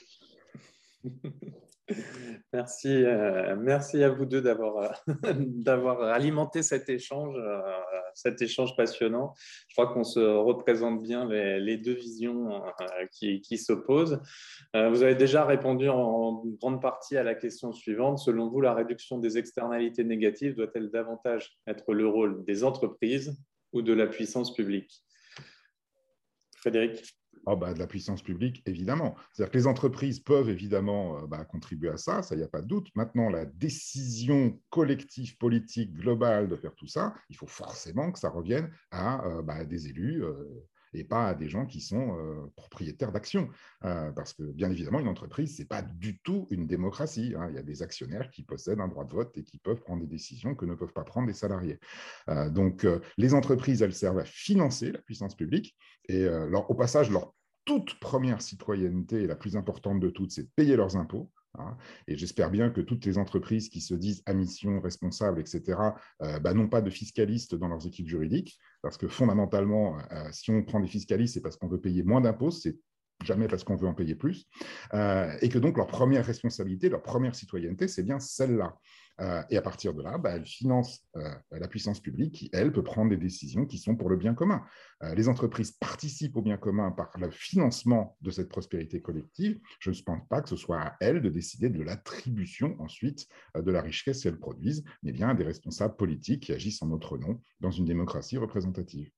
Merci, 2.53 3.05
euh, 3.05 3.55
merci 3.57 4.03
à 4.03 4.09
vous 4.09 4.27
deux 4.27 4.43
d'avoir 4.43 4.93
euh, 6.01 6.13
alimenté 6.13 6.65
cet 6.65 6.89
échange, 6.89 7.37
euh, 7.39 8.35
échange 8.41 8.75
passionnant. 8.77 9.35
Je 9.69 9.75
crois 9.75 9.93
qu'on 9.93 10.03
se 10.03 10.19
représente 10.19 11.01
bien 11.01 11.29
les, 11.29 11.77
deux 11.77 11.95
visions 11.95 12.61
qui, 13.13 13.41
qui 13.41 13.57
s'opposent. 13.57 14.21
vous 14.75 15.03
avez 15.03 15.15
déjà 15.15 15.45
répondu 15.45 15.89
en 15.89 16.43
grande 16.61 16.83
partie 16.83 17.17
à 17.17 17.23
la 17.23 17.37
question 17.37 17.73
suivante. 17.73 18.19
Selon 18.19 18.49
vous, 18.49 18.61
la 18.61 18.75
réduction 18.75 19.19
des 19.19 19.39
externalités 19.39 20.03
négatives 20.03 20.57
doit-elle 20.57 20.91
davantage 20.91 21.57
être 21.69 21.93
le 21.93 22.09
rôle 22.09 22.45
des 22.45 22.65
entreprises 22.65 23.39
ou 23.73 23.83
de 23.83 23.93
la 23.93 24.09
puissance 24.09 24.53
publique? 24.53 25.05
Frédéric 26.61 27.03
ah 27.47 27.57
bah, 27.57 27.73
de 27.73 27.79
la 27.79 27.87
puissance 27.87 28.23
publique, 28.23 28.63
évidemment. 28.67 29.17
C'est-à-dire 29.33 29.53
que 29.53 29.59
les 29.59 29.67
entreprises 29.67 30.21
peuvent 30.21 30.51
évidemment 30.51 31.19
euh, 31.19 31.27
bah, 31.27 31.45
contribuer 31.45 31.89
à 31.89 31.97
ça, 31.97 32.23
ça, 32.23 32.37
n'y 32.37 32.43
a 32.43 32.49
pas 32.49 32.61
de 32.61 32.67
doute. 32.67 32.89
Maintenant, 32.95 33.31
la 33.31 33.47
décision 33.47 34.61
collective, 34.69 35.37
politique, 35.39 35.95
globale 35.95 36.49
de 36.49 36.57
faire 36.57 36.75
tout 36.75 36.87
ça, 36.87 37.15
il 37.31 37.37
faut 37.37 37.47
forcément 37.47 38.13
que 38.13 38.19
ça 38.19 38.29
revienne 38.29 38.71
à 38.91 39.27
euh, 39.27 39.43
bah, 39.43 39.65
des 39.65 39.89
élus. 39.89 40.23
Euh, 40.23 40.67
et 40.93 41.05
pas 41.05 41.29
à 41.29 41.35
des 41.35 41.49
gens 41.49 41.67
qui 41.67 41.81
sont 41.81 42.17
propriétaires 42.57 43.13
d'actions. 43.13 43.49
parce 43.81 44.33
que, 44.33 44.43
bien 44.43 44.71
évidemment, 44.71 45.01
une 45.01 45.09
entreprise, 45.09 45.57
ce 45.57 45.63
n'est 45.63 45.69
pas 45.69 45.83
du 45.83 46.19
tout 46.21 46.47
une 46.51 46.67
démocratie. 46.67 47.35
Hein. 47.37 47.49
Il 47.51 47.57
y 47.57 47.59
a 47.59 47.63
des 47.63 47.83
actionnaires 47.83 48.31
qui 48.31 48.43
possèdent 48.43 48.81
un 48.81 48.89
droit 48.89 49.05
de 49.05 49.13
vote 49.13 49.37
et 49.37 49.45
qui 49.45 49.59
peuvent 49.59 49.81
prendre 49.81 50.03
des 50.03 50.09
décisions 50.09 50.55
que 50.55 50.67
ne 50.67 50.75
peuvent 50.75 50.93
pas 50.93 51.05
prendre 51.05 51.29
les 51.29 51.35
salariés. 51.35 51.79
donc, 52.51 52.87
les 53.17 53.35
entreprises, 53.35 53.83
elles 53.83 53.95
servent 53.95 54.19
à 54.19 54.25
financer 54.25 54.93
la 54.93 54.99
puissance 55.01 55.35
publique. 55.35 55.77
Et 56.09 56.27
au 56.29 56.75
passage, 56.75 57.11
leur 57.11 57.35
toute 57.65 58.01
première 58.01 58.43
citoyenneté, 58.43 59.27
la 59.27 59.37
plus 59.37 59.57
importante 59.57 60.01
de 60.01 60.11
toutes, 60.11 60.33
c'est 60.33 60.43
de 60.43 60.51
payer 60.57 60.77
leurs 60.77 60.97
impôts. 60.97 61.31
Hein. 61.59 61.77
Et 62.07 62.17
j'espère 62.17 62.51
bien 62.51 62.71
que 62.71 62.81
toutes 62.81 63.05
les 63.05 63.19
entreprises 63.19 63.69
qui 63.69 63.81
se 63.81 63.95
disent 63.95 64.23
à 64.27 64.35
mission, 64.35 64.81
responsables, 64.81 65.41
etc., 65.41 65.79
euh, 66.23 66.39
bah, 66.39 66.55
n'ont 66.55 66.69
pas 66.69 66.81
de 66.81 66.91
fiscalistes 66.91 67.55
dans 67.55 67.69
leurs 67.69 67.87
équipes 67.87 68.09
juridiques, 68.09 68.59
parce 68.83 68.97
que 68.97 69.09
fondamentalement, 69.09 69.99
euh, 70.13 70.29
si 70.33 70.51
on 70.51 70.63
prend 70.63 70.81
des 70.81 70.89
fiscalistes, 70.89 71.35
c'est 71.35 71.41
parce 71.41 71.57
qu'on 71.57 71.69
veut 71.69 71.81
payer 71.81 72.03
moins 72.03 72.21
d'impôts, 72.21 72.51
jamais 73.25 73.49
parce 73.49 73.65
qu'on 73.65 73.77
veut 73.77 73.89
en 73.89 73.95
payer 73.95 74.15
plus, 74.15 74.47
euh, 74.95 75.37
et 75.41 75.49
que 75.49 75.59
donc 75.59 75.77
leur 75.77 75.87
première 75.87 76.25
responsabilité, 76.25 76.89
leur 76.89 77.03
première 77.03 77.35
citoyenneté, 77.35 77.89
c'est 77.89 78.03
bien 78.03 78.19
celle-là. 78.19 78.77
Euh, 79.21 79.43
et 79.51 79.59
à 79.59 79.63
partir 79.63 79.93
de 79.93 80.03
là, 80.03 80.17
bah, 80.17 80.31
elle 80.37 80.47
finance 80.47 81.07
euh, 81.17 81.31
la 81.51 81.69
puissance 81.69 82.01
publique 82.01 82.33
qui, 82.33 82.51
elle, 82.55 82.73
peut 82.73 82.83
prendre 82.83 83.11
des 83.11 83.19
décisions 83.19 83.67
qui 83.67 83.77
sont 83.77 83.95
pour 83.95 84.09
le 84.09 84.17
bien 84.17 84.35
commun. 84.35 84.63
Les 85.15 85.29
entreprises 85.29 85.73
participent 85.73 86.37
au 86.37 86.43
bien 86.43 86.59
commun 86.59 86.91
par 86.91 87.11
le 87.19 87.31
financement 87.31 88.17
de 88.21 88.31
cette 88.31 88.51
prospérité 88.51 89.01
collective. 89.01 89.59
Je 89.79 89.91
ne 89.91 89.97
pense 90.05 90.27
pas 90.29 90.43
que 90.43 90.49
ce 90.49 90.57
soit 90.57 90.79
à 90.79 90.97
elles 91.01 91.23
de 91.23 91.31
décider 91.31 91.71
de 91.71 91.83
l'attribution 91.83 92.77
ensuite 92.81 93.27
de 93.55 93.71
la 93.71 93.81
richesse 93.81 94.23
qu'elles 94.23 94.39
produisent, 94.39 94.85
mais 95.03 95.13
bien 95.13 95.31
à 95.31 95.35
des 95.35 95.45
responsables 95.45 95.97
politiques 95.97 96.45
qui 96.45 96.53
agissent 96.53 96.83
en 96.83 96.89
notre 96.89 97.17
nom 97.17 97.41
dans 97.61 97.71
une 97.71 97.87
démocratie 97.87 98.37
représentative. 98.37 99.11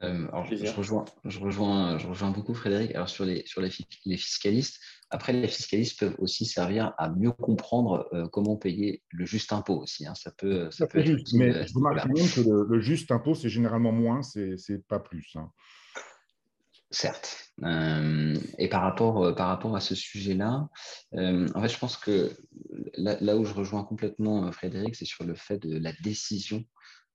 Alors, 0.00 0.46
je, 0.46 0.74
rejoins, 0.74 1.04
je, 1.24 1.38
rejoins, 1.38 1.98
je 1.98 2.06
rejoins 2.06 2.30
beaucoup 2.30 2.54
Frédéric. 2.54 2.94
Alors, 2.94 3.08
sur 3.08 3.24
les, 3.24 3.44
sur 3.46 3.60
les, 3.60 3.70
les 4.06 4.16
fiscalistes, 4.16 4.80
après, 5.12 5.32
les 5.32 5.48
fiscalistes 5.48 5.98
peuvent 5.98 6.14
aussi 6.18 6.46
servir 6.46 6.94
à 6.96 7.10
mieux 7.10 7.32
comprendre 7.32 8.08
euh, 8.12 8.28
comment 8.28 8.56
payer 8.56 9.02
le 9.10 9.26
juste 9.26 9.52
impôt 9.52 9.80
aussi. 9.80 10.06
Hein. 10.06 10.14
Ça 10.14 10.30
peut, 10.30 10.70
ça, 10.70 10.86
peut 10.86 11.02
juste, 11.02 11.34
mais 11.34 11.52
euh, 11.52 11.66
je 11.66 11.74
remarque 11.74 12.06
même 12.06 12.28
que 12.28 12.40
le, 12.40 12.80
juste 12.80 13.10
impôt, 13.10 13.34
c'est 13.34 13.48
généralement 13.48 13.90
moins, 13.90 14.22
c'est 14.22 14.86
pas 14.86 15.00
plus. 15.00 15.32
Hein. 15.34 15.50
Certes. 16.92 17.52
Euh, 17.64 18.36
et 18.58 18.68
par 18.68 18.82
rapport, 18.82 19.34
par 19.34 19.48
rapport 19.48 19.74
à 19.74 19.80
ce 19.80 19.96
sujet-là, 19.96 20.68
en 21.12 21.60
fait, 21.60 21.68
je 21.68 21.78
pense 21.78 21.96
que 21.96 22.30
là, 22.94 23.16
là, 23.20 23.36
où 23.36 23.44
je 23.44 23.52
rejoins 23.52 23.82
complètement 23.82 24.50
Frédéric, 24.52 24.94
c'est 24.94 25.04
sur 25.04 25.24
le 25.24 25.34
fait 25.34 25.58
de 25.58 25.76
la 25.76 25.92
décision 26.04 26.58
euh, 26.58 26.64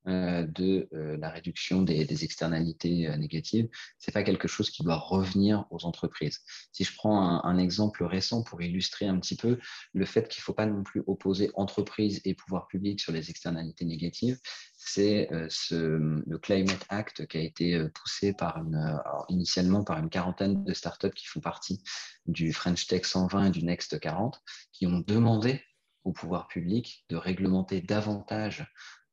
de 0.06 0.88
euh, 0.94 1.18
la 1.18 1.30
réduction 1.30 1.82
des, 1.82 2.24
externalités 2.24 3.08
euh, 3.08 3.18
négatives, 3.18 3.68
c'est 3.98 4.12
pas 4.12 4.24
quelque 4.24 4.48
chose 4.48 4.70
qui 4.70 4.84
doit 4.84 4.98
revenir 4.98 5.66
aux 5.72 5.86
entreprises. 5.86 6.42
Si 6.72 6.84
je 6.84 6.96
prends 6.96 7.44
un, 7.44 7.58
exemple 7.58 8.04
récent 8.04 8.44
pour 8.44 8.62
illustrer 8.62 9.08
un 9.08 9.20
petit 9.20 9.36
peu 9.36 9.60
le 9.94 10.06
fait 10.06 10.28
qu'il 10.28 10.42
ne 10.42 10.44
faut 10.44 10.54
pas 10.54 10.66
non 10.66 10.84
plus 10.84 11.02
opposer 11.08 11.52
entreprise 11.56 12.22
et 12.26 12.34
pouvoir 12.34 12.68
public 12.68 13.00
sur 13.00 13.14
les 13.14 13.30
externalités 13.30 13.86
négatives, 13.86 14.38
c'est 14.76 15.30
le 15.32 16.38
Climate 16.38 16.86
Act 16.90 17.26
qui 17.28 17.38
a 17.38 17.42
été 17.42 17.88
poussé 17.96 18.34
par 18.34 18.58
une, 18.58 19.02
initialement 19.30 19.86
par 19.86 20.00
une 20.00 20.10
quarantaine 20.10 20.66
de 20.66 20.74
startups 20.74 21.12
qui 21.12 21.26
font 21.28 21.40
partie 21.40 21.82
du 22.26 22.52
French 22.52 22.88
Tech 22.88 23.06
120 23.06 23.46
et 23.46 23.52
du 23.52 23.64
Next 23.64 23.98
40, 24.00 24.42
qui 24.74 24.86
ont 24.86 25.00
demandé 25.00 25.62
au 26.06 26.12
pouvoir 26.12 26.48
public 26.48 27.04
de 27.10 27.18
réglementer 27.18 27.82
davantage 27.82 28.62
euh, 28.62 28.66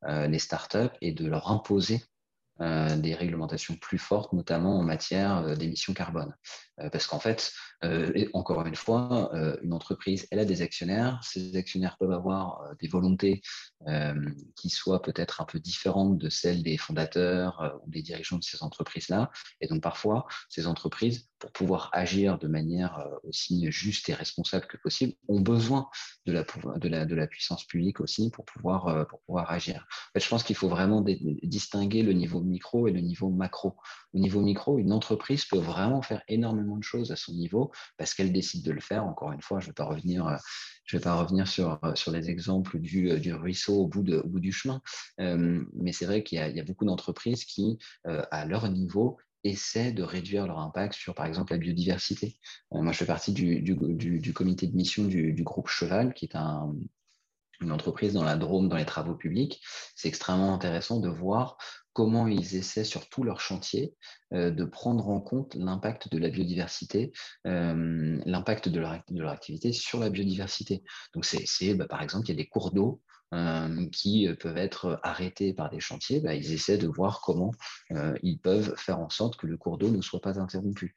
les 0.07 0.39
startups 0.39 0.95
et 1.01 1.11
de 1.11 1.27
leur 1.27 1.51
imposer 1.51 2.01
euh, 2.61 2.95
des 2.97 3.15
réglementations 3.15 3.75
plus 3.75 3.97
fortes, 3.97 4.31
notamment 4.31 4.77
en 4.77 4.83
matière 4.83 5.39
euh, 5.39 5.55
d'émissions 5.55 5.95
carbone. 5.95 6.35
parce 6.91 7.07
qu'en 7.07 7.19
fait, 7.19 7.51
encore 8.33 8.65
une 8.65 8.75
fois, 8.75 9.31
une 9.61 9.73
entreprise, 9.73 10.27
elle 10.31 10.39
a 10.39 10.45
des 10.45 10.61
actionnaires. 10.63 11.19
Ces 11.23 11.55
actionnaires 11.55 11.97
peuvent 11.99 12.11
avoir 12.11 12.73
des 12.79 12.87
volontés 12.87 13.41
qui 14.55 14.69
soient 14.69 15.01
peut-être 15.01 15.41
un 15.41 15.45
peu 15.45 15.59
différentes 15.59 16.17
de 16.17 16.29
celles 16.29 16.63
des 16.63 16.77
fondateurs 16.77 17.79
ou 17.83 17.89
des 17.91 18.01
dirigeants 18.01 18.39
de 18.39 18.43
ces 18.43 18.63
entreprises-là. 18.63 19.29
Et 19.61 19.67
donc, 19.67 19.83
parfois, 19.83 20.25
ces 20.49 20.65
entreprises 20.65 21.29
pour 21.43 21.51
pouvoir 21.51 21.89
agir 21.91 22.39
de 22.39 22.47
manière 22.47 22.99
euh, 22.99 23.27
aussi 23.27 23.69
juste 23.69 24.07
et 24.07 24.13
responsable 24.13 24.65
que 24.65 24.77
possible, 24.77 25.11
ont 25.27 25.41
besoin 25.41 25.89
de 26.25 26.31
la, 26.31 27.27
puissance 27.27 27.65
publique 27.65 27.99
aussi 27.99 28.31
pour 28.31 28.45
pouvoir, 28.45 28.87
euh, 28.87 29.03
agir. 29.45 29.85
Je 30.15 30.25
pense 30.29 30.43
qu'il 30.43 30.55
faut 30.55 30.69
vraiment 30.69 31.03
distinguer 31.43 32.01
le 32.01 32.13
niveau 32.13 32.39
micro 32.39 32.87
et 32.87 32.93
le 32.93 33.01
niveau 33.01 33.29
macro. 33.29 33.75
Au 34.13 34.19
niveau 34.19 34.39
micro, 34.39 34.79
une 34.79 34.93
entreprise 34.93 35.43
peut 35.43 35.57
vraiment 35.57 36.01
faire 36.01 36.21
énormément 36.29 36.77
de 36.77 36.83
choses 36.83 37.11
à 37.11 37.17
son 37.17 37.33
niveau 37.33 37.73
parce 37.97 38.13
qu'elle 38.13 38.31
décide 38.31 38.63
de 38.63 38.71
le 38.71 38.79
faire. 38.79 39.03
Encore 39.03 39.33
une 39.33 39.41
fois, 39.41 39.59
je 39.59 39.65
ne 39.65 39.71
vais 39.71 39.73
pas 39.73 39.83
revenir 39.85 40.25
euh, 40.25 40.37
vais 40.93 40.99
pas 41.01 41.15
revenir 41.15 41.45
sur, 41.45 41.77
les 42.07 42.29
exemples 42.29 42.79
du, 42.79 43.33
ruisseau 43.33 43.81
au 43.81 43.87
bout, 43.87 44.03
du 44.03 44.51
chemin, 44.53 44.81
mais 45.17 45.91
c'est 45.91 46.05
vrai 46.05 46.23
qu'il 46.23 46.37
y, 46.37 46.59
a 46.59 46.63
beaucoup 46.63 46.85
d'entreprises 46.85 47.45
qui, 47.45 47.79
à 48.03 48.45
leur 48.45 48.69
niveau, 48.69 49.17
essaient 49.43 49.91
de 49.91 50.03
réduire 50.03 50.47
leur 50.47 50.59
impact 50.59 50.93
sur, 50.93 51.13
par 51.13 51.25
exemple, 51.25 51.53
la 51.53 51.59
biodiversité. 51.59 52.37
Euh, 52.73 52.81
moi, 52.81 52.91
je 52.91 52.97
fais 52.99 53.05
partie 53.05 53.33
du, 53.33 54.33
comité 54.33 54.67
de 54.67 54.75
mission 54.75 55.05
du, 55.05 55.43
groupe 55.43 55.67
Cheval, 55.67 56.13
qui 56.13 56.25
est 56.25 56.35
un, 56.35 56.73
une 57.61 57.71
entreprise 57.71 58.13
dans 58.13 58.23
la 58.23 58.35
Drôme, 58.35 58.69
dans 58.69 58.77
les 58.77 58.85
travaux 58.85 59.15
publics. 59.15 59.61
C'est 59.95 60.07
extrêmement 60.07 60.53
intéressant 60.53 60.99
de 60.99 61.09
voir 61.09 61.57
comment 61.93 62.27
ils 62.27 62.55
essaient 62.55 62.83
sur 62.83 63.07
tous 63.07 63.23
leurs 63.23 63.39
chantiers 63.39 63.95
euh, 64.33 64.51
de 64.51 64.65
prendre 64.65 65.09
en 65.09 65.21
compte 65.21 65.55
l'impact 65.55 66.11
de 66.11 66.17
la 66.17 66.29
biodiversité, 66.29 67.11
euh, 67.47 68.19
l'impact 68.25 68.69
de 68.69 68.79
leur, 68.79 68.97
de 69.09 69.21
leur, 69.21 69.31
activité 69.31 69.71
sur 69.71 69.99
la 69.99 70.09
biodiversité. 70.09 70.83
Donc, 71.13 71.25
c'est, 71.25 71.75
bah, 71.75 71.87
par 71.87 72.01
exemple, 72.01 72.25
il 72.27 72.29
y 72.29 72.33
a 72.33 72.37
des 72.37 72.47
cours 72.47 72.71
d'eau 72.71 73.01
euh, 73.33 73.87
qui 73.89 74.27
euh, 74.27 74.35
peuvent 74.35 74.57
être 74.57 74.99
arrêtés 75.01 75.53
par 75.53 75.69
des 75.69 75.79
chantiers, 75.79 76.19
bah, 76.19 76.35
ils 76.35 76.53
essaient 76.53 76.77
de 76.77 76.87
voir 76.87 77.21
comment 77.21 77.51
euh, 77.91 78.15
ils 78.21 78.37
peuvent 78.37 78.75
faire 78.77 78.99
en 78.99 79.09
sorte 79.09 79.37
que 79.37 79.47
le 79.47 79.57
cours 79.57 79.77
d'eau 79.77 79.89
ne 79.89 80.01
soit 80.01 80.21
pas 80.21 80.39
interrompu. 80.39 80.95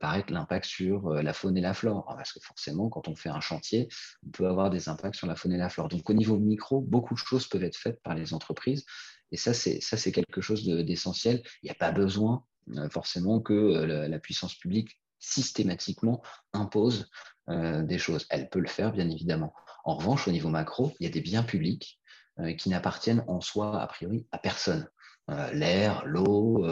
pareil, 0.00 0.24
l'impact 0.28 0.66
sur 0.66 1.10
la 1.10 1.32
faune 1.32 1.56
et 1.56 1.60
la 1.60 1.74
flore, 1.74 2.04
parce 2.06 2.32
que 2.32 2.40
forcément, 2.40 2.88
quand 2.88 3.06
on 3.06 3.14
fait 3.14 3.28
un 3.28 3.40
chantier, 3.40 3.88
on 4.26 4.30
peut 4.30 4.48
avoir 4.48 4.70
des 4.70 4.88
impacts 4.88 5.14
sur 5.14 5.28
la 5.28 5.36
faune 5.36 5.52
et 5.52 5.58
la 5.58 5.68
flore. 5.68 5.88
Donc, 5.88 6.10
au 6.10 6.14
niveau 6.14 6.38
micro, 6.38 6.80
beaucoup 6.80 7.14
de 7.14 7.18
choses 7.18 7.46
peuvent 7.46 7.64
être 7.64 7.76
faites 7.76 8.02
par 8.02 8.14
les 8.14 8.34
entreprises. 8.34 8.84
Et 9.30 9.36
ça, 9.36 9.54
c'est 9.54 10.12
quelque 10.12 10.40
chose 10.40 10.64
d'essentiel. 10.64 11.42
Il 11.62 11.66
n'y 11.66 11.70
a 11.70 11.74
pas 11.74 11.92
besoin 11.92 12.44
forcément 12.90 13.40
que 13.40 13.54
la 13.54 14.18
puissance 14.18 14.54
publique 14.56 14.98
systématiquement 15.20 16.22
impose 16.52 17.08
euh, 17.48 17.82
des 17.82 17.98
choses. 17.98 18.26
Elle 18.30 18.48
peut 18.50 18.60
le 18.60 18.68
faire, 18.68 18.92
bien 18.92 19.08
évidemment. 19.08 19.52
En 19.84 19.96
revanche, 19.96 20.28
au 20.28 20.30
niveau 20.32 20.48
macro, 20.48 20.94
il 21.00 21.04
y 21.04 21.06
a 21.06 21.12
des 21.12 21.20
biens 21.20 21.42
publics 21.42 22.00
euh, 22.40 22.52
qui 22.54 22.68
n'appartiennent 22.68 23.24
en 23.26 23.40
soi, 23.40 23.80
a 23.80 23.86
priori, 23.86 24.26
à 24.32 24.38
personne. 24.38 24.88
Euh, 25.30 25.52
l'air, 25.52 26.04
l'eau, 26.06 26.66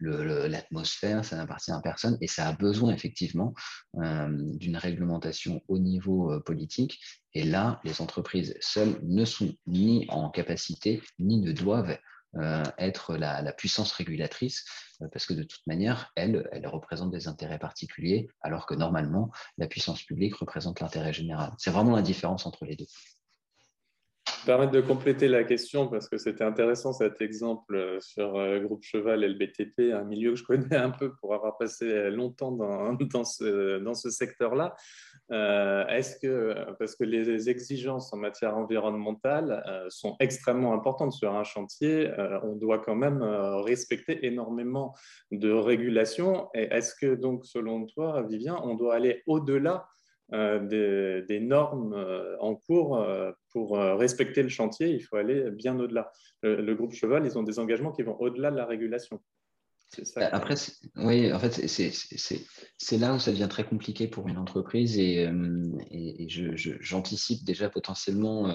l'atmosphère, 0.00 1.24
ça 1.24 1.36
n'appartient 1.36 1.70
à 1.70 1.80
personne 1.80 2.18
et 2.20 2.26
ça 2.26 2.46
a 2.46 2.52
besoin 2.52 2.92
effectivement 2.92 3.54
d'une 3.94 4.76
réglementation 4.76 5.62
au 5.66 5.78
niveau 5.78 6.38
politique. 6.40 7.00
Et 7.32 7.42
là, 7.42 7.80
les 7.84 8.02
entreprises 8.02 8.54
seules 8.60 8.98
ne 9.02 9.24
sont 9.24 9.54
ni 9.66 10.06
en 10.10 10.28
capacité, 10.28 11.02
ni 11.18 11.38
ne 11.38 11.52
doivent 11.52 11.96
être 12.78 13.16
la, 13.16 13.52
puissance 13.54 13.92
régulatrice, 13.92 14.66
parce 15.12 15.26
que 15.26 15.34
de 15.34 15.42
toute 15.42 15.66
manière, 15.66 16.12
elle, 16.16 16.48
elle 16.52 16.66
représente 16.66 17.10
des 17.10 17.28
intérêts 17.28 17.58
particuliers, 17.58 18.28
alors 18.40 18.66
que 18.66 18.74
normalement, 18.74 19.30
la 19.58 19.66
puissance 19.66 20.02
publique 20.02 20.36
représente 20.36 20.80
l'intérêt 20.80 21.12
général. 21.12 21.52
C'est 21.58 21.70
vraiment 21.70 21.96
la 21.96 22.02
différence 22.02 22.46
entre 22.46 22.64
les 22.64 22.76
deux 22.76 22.86
permettre 24.46 24.72
de 24.72 24.80
compléter 24.80 25.28
la 25.28 25.44
question 25.44 25.88
parce 25.88 26.08
que 26.08 26.16
c'était 26.16 26.44
intéressant 26.44 26.92
cet 26.92 27.20
exemple 27.20 27.74
euh, 27.74 28.00
sur 28.00 28.36
euh, 28.36 28.60
Groupe 28.60 28.82
Cheval 28.82 29.24
et 29.24 29.28
le 29.28 29.34
BTP, 29.34 29.92
un 29.92 30.04
milieu 30.04 30.30
que 30.32 30.36
je 30.36 30.44
connais 30.44 30.76
un 30.76 30.90
peu 30.90 31.14
pour 31.20 31.34
avoir 31.34 31.56
passé 31.58 32.10
longtemps 32.10 32.52
dans, 32.52 32.92
dans 32.94 33.24
ce, 33.24 33.78
dans 33.78 33.94
ce 33.94 34.10
secteur-là. 34.10 34.74
Euh, 35.32 35.86
est-ce 35.86 36.18
que, 36.18 36.74
parce 36.78 36.96
que 36.96 37.04
les 37.04 37.48
exigences 37.48 38.12
en 38.12 38.16
matière 38.16 38.56
environnementale 38.56 39.62
sont 39.88 40.16
extrêmement 40.18 40.74
importantes 40.74 41.12
sur 41.12 41.34
un 41.34 41.44
chantier, 41.44 42.10
on 42.42 42.56
doit 42.56 42.78
quand 42.78 42.96
même 42.96 43.22
respecter 43.22 44.26
énormément 44.26 44.94
de 45.30 45.50
régulations. 45.50 46.48
Est-ce 46.54 46.94
que 46.94 47.14
donc, 47.14 47.46
selon 47.46 47.86
toi, 47.86 48.22
Vivien, 48.22 48.60
on 48.64 48.74
doit 48.74 48.94
aller 48.94 49.22
au-delà 49.26 49.86
euh, 50.32 51.22
des, 51.26 51.40
normes 51.40 51.92
euh, 51.92 52.36
en 52.38 52.54
cours 52.54 52.98
euh, 52.98 53.32
pour 53.52 53.76
respecter 53.76 54.44
le 54.44 54.48
chantier, 54.48 54.90
il 54.90 55.00
faut 55.00 55.16
aller 55.16 55.50
bien 55.50 55.78
au-delà. 55.78 56.12
Le, 56.42 56.72
groupe 56.74 56.92
Cheval, 56.92 57.26
ils 57.26 57.36
ont 57.36 57.42
des 57.42 57.58
engagements 57.58 57.90
qui 57.90 58.02
vont 58.02 58.16
au-delà 58.20 58.52
de 58.52 58.56
la 58.56 58.64
régulation. 58.64 59.20
Ça 59.90 60.28
Après, 60.32 60.54
oui, 60.96 61.32
en 61.32 61.38
fait, 61.40 61.66
c'est 61.66 62.98
là 62.98 63.14
où 63.14 63.18
ça 63.18 63.32
devient 63.32 63.48
très 63.50 63.64
compliqué 63.64 64.06
pour 64.06 64.28
une 64.28 64.38
entreprise 64.38 64.98
et, 64.98 65.28
et, 65.90 66.28
j'anticipe 66.28 67.44
déjà 67.44 67.68
potentiellement 67.68 68.54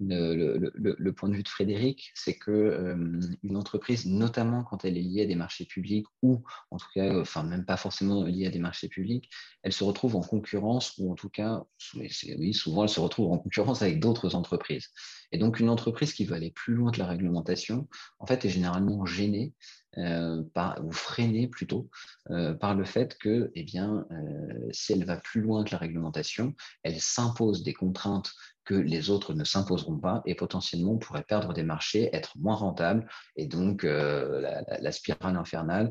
le, 0.00 1.10
point 1.10 1.28
de 1.28 1.34
vue 1.34 1.42
de 1.42 1.48
Frédéric, 1.48 2.12
c'est 2.14 2.36
que 2.38 2.96
une 3.42 3.56
entreprise, 3.56 4.06
notamment 4.06 4.64
quand 4.64 4.84
elle 4.84 4.96
est 4.96 5.02
liée 5.02 5.22
à 5.22 5.26
des 5.26 5.34
marchés 5.34 5.66
publics 5.66 6.06
ou 6.22 6.42
en 6.70 6.78
tout 6.78 6.88
cas, 6.94 7.20
enfin 7.20 7.42
même 7.42 7.66
pas 7.66 7.76
forcément 7.76 8.24
liée 8.24 8.46
à 8.46 8.50
des 8.50 8.58
marchés 8.58 8.88
publics, 8.88 9.28
elle 9.62 9.72
se 9.72 9.84
retrouve 9.84 10.16
en 10.16 10.22
concurrence 10.22 10.96
ou 10.98 11.12
en 11.12 11.14
tout 11.14 11.28
cas, 11.28 11.62
oui, 11.94 12.54
souvent 12.54 12.84
elle 12.84 12.88
se 12.88 13.00
retrouve 13.00 13.30
en 13.32 13.38
concurrence 13.38 13.82
avec 13.82 14.00
d'autres 14.00 14.34
entreprises. 14.34 14.88
Et 15.32 15.38
donc 15.38 15.60
une 15.60 15.68
entreprise 15.68 16.12
qui 16.12 16.24
veut 16.24 16.34
aller 16.34 16.50
plus 16.50 16.74
loin 16.74 16.90
que 16.90 16.98
la 16.98 17.06
réglementation, 17.06 17.88
en 18.18 18.26
fait, 18.26 18.44
est 18.44 18.50
généralement 18.50 19.04
gênée 19.06 19.52
euh, 19.98 20.44
ou 20.84 20.92
freinée 20.92 21.48
plutôt 21.48 21.90
euh, 22.30 22.54
par 22.54 22.76
le 22.76 22.84
fait 22.84 23.18
que, 23.18 23.50
eh 23.56 23.64
bien, 23.64 24.06
euh, 24.12 24.68
si 24.70 24.92
elle 24.92 25.04
va 25.04 25.16
plus 25.16 25.40
loin 25.40 25.64
que 25.64 25.72
la 25.72 25.78
réglementation, 25.78 26.54
elle 26.84 27.00
s'impose 27.00 27.64
des 27.64 27.72
contraintes 27.72 28.32
que 28.64 28.74
les 28.74 29.10
autres 29.10 29.34
ne 29.34 29.42
s'imposeront 29.42 29.98
pas 29.98 30.22
et 30.26 30.36
potentiellement 30.36 30.96
pourraient 30.96 31.24
perdre 31.24 31.52
des 31.52 31.64
marchés, 31.64 32.08
être 32.14 32.38
moins 32.38 32.54
rentables 32.54 33.08
et 33.34 33.46
donc 33.46 33.82
la, 33.82 34.92
spirale 34.92 35.36
infernale 35.36 35.90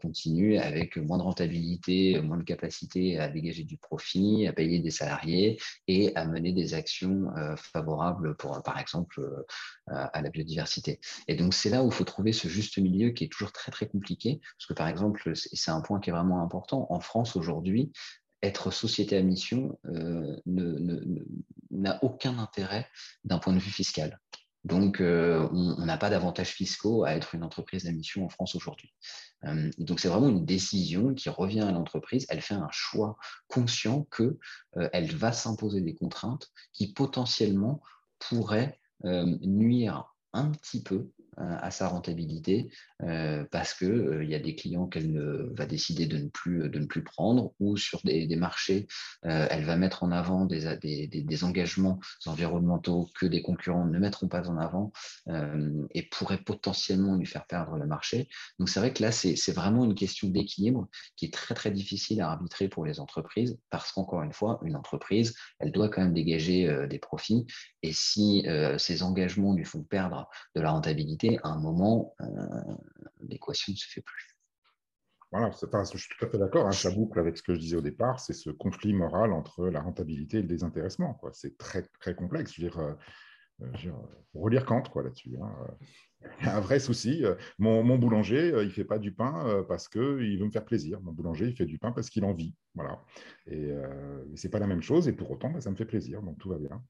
continue 0.00 0.56
avec 0.56 0.96
moins 0.96 1.18
de 1.18 1.24
rentabilité, 1.24 2.18
moins 2.22 2.38
de 2.38 2.44
capacité 2.44 3.18
à 3.18 3.28
dégager 3.28 3.64
du 3.64 3.76
profit, 3.76 4.46
à 4.46 4.54
payer 4.54 4.78
des 4.78 4.92
salariés 4.92 5.60
et 5.88 6.16
à 6.16 6.24
mener 6.24 6.52
des 6.52 6.72
actions 6.72 7.26
favorables 7.56 8.34
pour, 8.36 8.62
par 8.62 8.78
exemple, 8.78 9.44
à 9.88 10.22
la 10.22 10.30
biodiversité. 10.30 11.00
Et 11.28 11.34
donc 11.34 11.52
c'est 11.52 11.70
là 11.70 11.82
où 11.82 11.88
il 11.88 11.92
faut 11.92 12.04
trouver 12.04 12.32
ce 12.32 12.48
juste 12.48 12.78
milieu 12.78 13.10
qui 13.10 13.24
est 13.24 13.25
toujours 13.28 13.52
très 13.52 13.72
très 13.72 13.88
compliqué 13.88 14.40
parce 14.58 14.66
que 14.66 14.74
par 14.74 14.88
exemple, 14.88 15.32
c'est 15.34 15.70
un 15.70 15.80
point 15.80 16.00
qui 16.00 16.10
est 16.10 16.12
vraiment 16.12 16.42
important, 16.42 16.86
en 16.90 17.00
France 17.00 17.36
aujourd'hui, 17.36 17.92
être 18.42 18.70
société 18.70 19.16
à 19.16 19.22
mission 19.22 19.78
euh, 19.86 20.36
n'a 21.70 22.02
aucun 22.02 22.38
intérêt 22.38 22.88
d'un 23.24 23.38
point 23.38 23.52
de 23.52 23.58
vue 23.58 23.70
fiscal. 23.70 24.20
Donc, 24.64 25.00
euh, 25.00 25.48
on 25.52 25.84
n'a 25.84 25.96
pas 25.96 26.10
d'avantages 26.10 26.50
fiscaux 26.50 27.04
à 27.04 27.12
être 27.12 27.36
une 27.36 27.44
entreprise 27.44 27.86
à 27.86 27.92
mission 27.92 28.24
en 28.24 28.28
France 28.28 28.56
aujourd'hui. 28.56 28.92
Euh, 29.44 29.70
donc, 29.78 30.00
c'est 30.00 30.08
vraiment 30.08 30.28
une 30.28 30.44
décision 30.44 31.14
qui 31.14 31.28
revient 31.28 31.60
à 31.60 31.70
l'entreprise. 31.70 32.26
Elle 32.28 32.40
fait 32.40 32.54
un 32.54 32.68
choix 32.72 33.16
conscient 33.46 34.02
que 34.10 34.38
elle 34.92 35.14
va 35.14 35.32
s'imposer 35.32 35.80
des 35.80 35.94
contraintes 35.94 36.50
qui 36.72 36.92
potentiellement 36.92 37.80
pourraient 38.18 38.80
nuire 39.04 40.16
un 40.32 40.50
petit 40.50 40.82
peu 40.82 41.10
à 41.36 41.70
sa 41.70 41.88
rentabilité 41.88 42.70
euh, 43.02 43.44
parce 43.50 43.74
qu'il 43.74 43.88
euh, 43.88 44.24
il 44.24 44.30
y 44.30 44.34
a 44.34 44.38
des 44.38 44.54
clients 44.54 44.86
qu'elle 44.86 45.20
va 45.52 45.66
décider 45.66 46.06
de 46.06 46.16
ne 46.16 46.28
plus, 46.28 46.70
de 46.70 46.78
ne 46.78 46.86
plus 46.86 47.04
prendre 47.04 47.52
ou 47.60 47.76
sur 47.76 48.00
des, 48.04 48.26
marchés, 48.36 48.86
elle 49.22 49.64
va 49.64 49.76
mettre 49.76 50.02
en 50.02 50.10
avant 50.12 50.44
des, 50.44 50.76
des, 50.76 51.06
des, 51.06 51.44
engagements 51.44 51.98
environnementaux 52.26 53.08
que 53.18 53.26
des 53.26 53.42
concurrents 53.42 53.86
ne 53.86 53.98
mettront 53.98 54.28
pas 54.28 54.48
en 54.50 54.58
avant 54.58 54.92
et 55.94 56.02
pourraient 56.02 56.42
potentiellement 56.42 57.16
lui 57.16 57.26
faire 57.26 57.46
perdre 57.46 57.76
le 57.76 57.86
marché. 57.86 58.28
Donc 58.58 58.68
c'est 58.68 58.80
vrai 58.80 58.92
que 58.92 59.02
là, 59.02 59.12
c'est 59.12 59.52
vraiment 59.52 59.84
une 59.84 59.94
question 59.94 60.28
d'équilibre 60.28 60.88
qui 61.16 61.26
est 61.26 61.32
très 61.32 61.54
très 61.54 61.70
difficile 61.70 62.20
à 62.20 62.30
arbitrer 62.30 62.68
pour 62.68 62.84
les 62.84 63.00
entreprises 63.00 63.58
parce 63.70 63.92
qu'encore 63.92 64.22
une 64.22 64.32
fois, 64.32 64.60
une 64.64 64.76
entreprise, 64.76 65.34
elle 65.58 65.72
doit 65.72 65.88
quand 65.88 66.02
même 66.02 66.14
dégager 66.14 66.86
des 66.88 66.98
profits 66.98 67.46
et 67.82 67.92
si 67.92 68.46
ces 68.78 69.02
engagements 69.02 69.54
lui 69.54 69.64
font 69.64 69.82
perdre 69.82 70.28
de 70.54 70.60
la 70.60 70.70
rentabilité, 70.70 71.25
à 71.42 71.48
un 71.48 71.60
moment, 71.60 72.14
euh, 72.20 72.26
l'équation 73.20 73.72
ne 73.72 73.76
se 73.76 73.86
fait 73.88 74.02
plus. 74.02 74.38
Voilà, 75.32 75.50
je 75.50 75.98
suis 75.98 76.08
tout 76.16 76.24
à 76.24 76.28
fait 76.28 76.38
d'accord, 76.38 76.66
hein, 76.66 76.72
ça 76.72 76.90
boucle 76.90 77.18
avec 77.18 77.36
ce 77.36 77.42
que 77.42 77.54
je 77.54 77.58
disais 77.58 77.76
au 77.76 77.82
départ, 77.82 78.20
c'est 78.20 78.32
ce 78.32 78.48
conflit 78.50 78.92
moral 78.92 79.32
entre 79.32 79.66
la 79.66 79.82
rentabilité 79.82 80.38
et 80.38 80.42
le 80.42 80.46
désintéressement. 80.46 81.20
C'est 81.32 81.58
très, 81.58 81.82
très 82.00 82.14
complexe. 82.14 82.54
Je 82.54 82.62
veux 82.62 82.68
dire, 82.68 82.78
euh, 82.78 82.92
euh, 83.62 83.70
je 83.74 83.90
relire 84.34 84.64
Kant 84.64 84.84
là-dessus. 84.94 85.36
Hein. 85.42 85.52
Un 86.42 86.60
vrai 86.60 86.78
souci. 86.78 87.24
Mon, 87.58 87.98
boulanger, 87.98 88.48
il 88.48 88.66
ne 88.66 88.70
fait 88.70 88.84
pas 88.84 88.98
du 88.98 89.12
pain 89.12 89.64
parce 89.68 89.88
qu'il 89.88 90.38
veut 90.38 90.46
me 90.46 90.50
faire 90.50 90.64
plaisir. 90.64 91.00
Mon 91.00 91.12
boulanger, 91.12 91.46
il 91.46 91.56
fait 91.56 91.66
du 91.66 91.78
pain 91.78 91.92
parce 91.92 92.08
qu'il 92.08 92.24
en 92.24 92.32
vit. 92.32 92.54
Voilà. 92.74 93.02
Et 93.46 93.70
ce 94.34 94.46
n'est 94.46 94.50
pas 94.50 94.58
la 94.58 94.66
même 94.66 94.82
chose. 94.82 95.06
Et 95.08 95.12
pour 95.12 95.30
autant, 95.30 95.50
bah, 95.50 95.60
ça 95.60 95.70
me 95.70 95.76
fait 95.76 95.84
plaisir. 95.84 96.22
Donc 96.22 96.38
tout 96.38 96.48
va 96.48 96.58
bien 96.58 96.82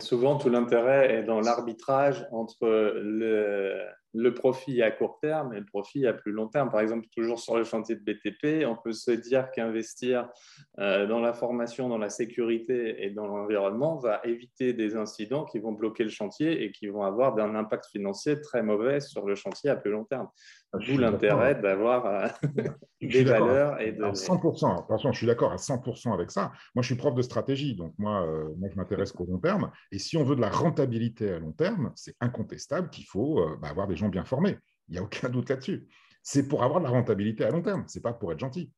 souvent, 0.00 0.36
tout 0.36 0.48
l'intérêt 0.48 1.14
est 1.14 1.22
dans 1.22 1.40
l'arbitrage 1.40 2.26
entre 2.32 2.66
le, 2.66 3.80
le 4.14 4.32
profit 4.32 4.80
à 4.80 4.92
court 4.92 5.18
terme 5.20 5.52
et 5.54 5.58
le 5.58 5.66
profit 5.66 6.06
à 6.06 6.12
plus 6.12 6.30
long 6.30 6.46
terme. 6.46 6.70
Par 6.70 6.80
exemple, 6.80 7.06
toujours 7.14 7.40
sur 7.40 7.56
le 7.56 7.64
chantier 7.64 7.96
de 7.96 8.00
BTP, 8.00 8.64
on 8.66 8.76
peut 8.76 8.92
se 8.92 9.10
dire 9.10 9.50
qu'investir 9.50 10.28
euh, 10.78 11.06
dans 11.06 11.18
la 11.18 11.32
formation, 11.32 11.88
dans 11.88 11.98
la 11.98 12.08
sécurité 12.08 13.04
et 13.04 13.10
dans 13.10 13.26
l'environnement 13.26 13.98
va 13.98 14.20
éviter 14.24 14.72
des 14.72 14.96
incidents 14.96 15.44
qui 15.44 15.58
vont 15.58 15.72
bloquer 15.72 16.04
le 16.04 16.10
chantier 16.10 16.62
et 16.62 16.70
qui 16.70 16.86
vont 16.86 17.02
avoir 17.02 17.36
un 17.38 17.56
impact 17.56 17.86
financier 17.86 18.40
très 18.40 18.62
mauvais 18.62 19.00
sur 19.00 19.26
le 19.26 19.34
chantier 19.34 19.68
à 19.68 19.76
plus 19.76 19.90
long 19.90 20.04
terme. 20.04 20.28
Ah, 20.72 20.78
D'où 20.78 20.96
l'intérêt 20.96 21.56
d'avoir 21.56 22.06
euh, 22.06 22.28
des 23.00 23.24
valeurs 23.24 23.80
et 23.80 23.92
de... 23.92 24.04
100%, 24.04 24.84
attention, 24.84 25.10
je 25.10 25.18
suis 25.18 25.26
d'accord 25.26 25.52
à 25.52 25.56
100% 25.56 26.14
avec 26.14 26.30
ça. 26.30 26.52
Moi, 26.76 26.82
je 26.82 26.86
suis 26.86 26.96
prof 26.96 27.14
de 27.14 27.22
stratégie, 27.22 27.74
donc 27.74 27.94
moi, 27.98 28.24
euh, 28.24 28.54
moi 28.58 28.68
je 28.70 28.76
m'intéresse 28.76 29.10
qu'au 29.10 29.26
long 29.26 29.38
terme. 29.38 29.72
Et 29.90 29.98
si 29.98 30.16
on 30.16 30.22
veut 30.22 30.36
de 30.36 30.40
la 30.40 30.50
rentabilité 30.50 31.32
à 31.32 31.38
long 31.40 31.52
terme, 31.52 31.90
c'est 31.96 32.14
incontestable 32.20 32.90
qu'il 32.90 33.06
faut 33.06 33.44
bah, 33.60 33.68
avoir 33.68 33.88
des 33.88 33.96
gens 33.96 34.03
bien 34.08 34.24
formés. 34.24 34.58
Il 34.88 34.92
n'y 34.92 34.98
a 34.98 35.02
aucun 35.02 35.28
doute 35.28 35.48
là-dessus. 35.48 35.88
C'est 36.22 36.48
pour 36.48 36.62
avoir 36.62 36.80
de 36.80 36.84
la 36.84 36.90
rentabilité 36.90 37.44
à 37.44 37.50
long 37.50 37.62
terme, 37.62 37.84
ce 37.86 37.98
n'est 37.98 38.02
pas 38.02 38.12
pour 38.12 38.32
être 38.32 38.38
gentil. 38.38 38.72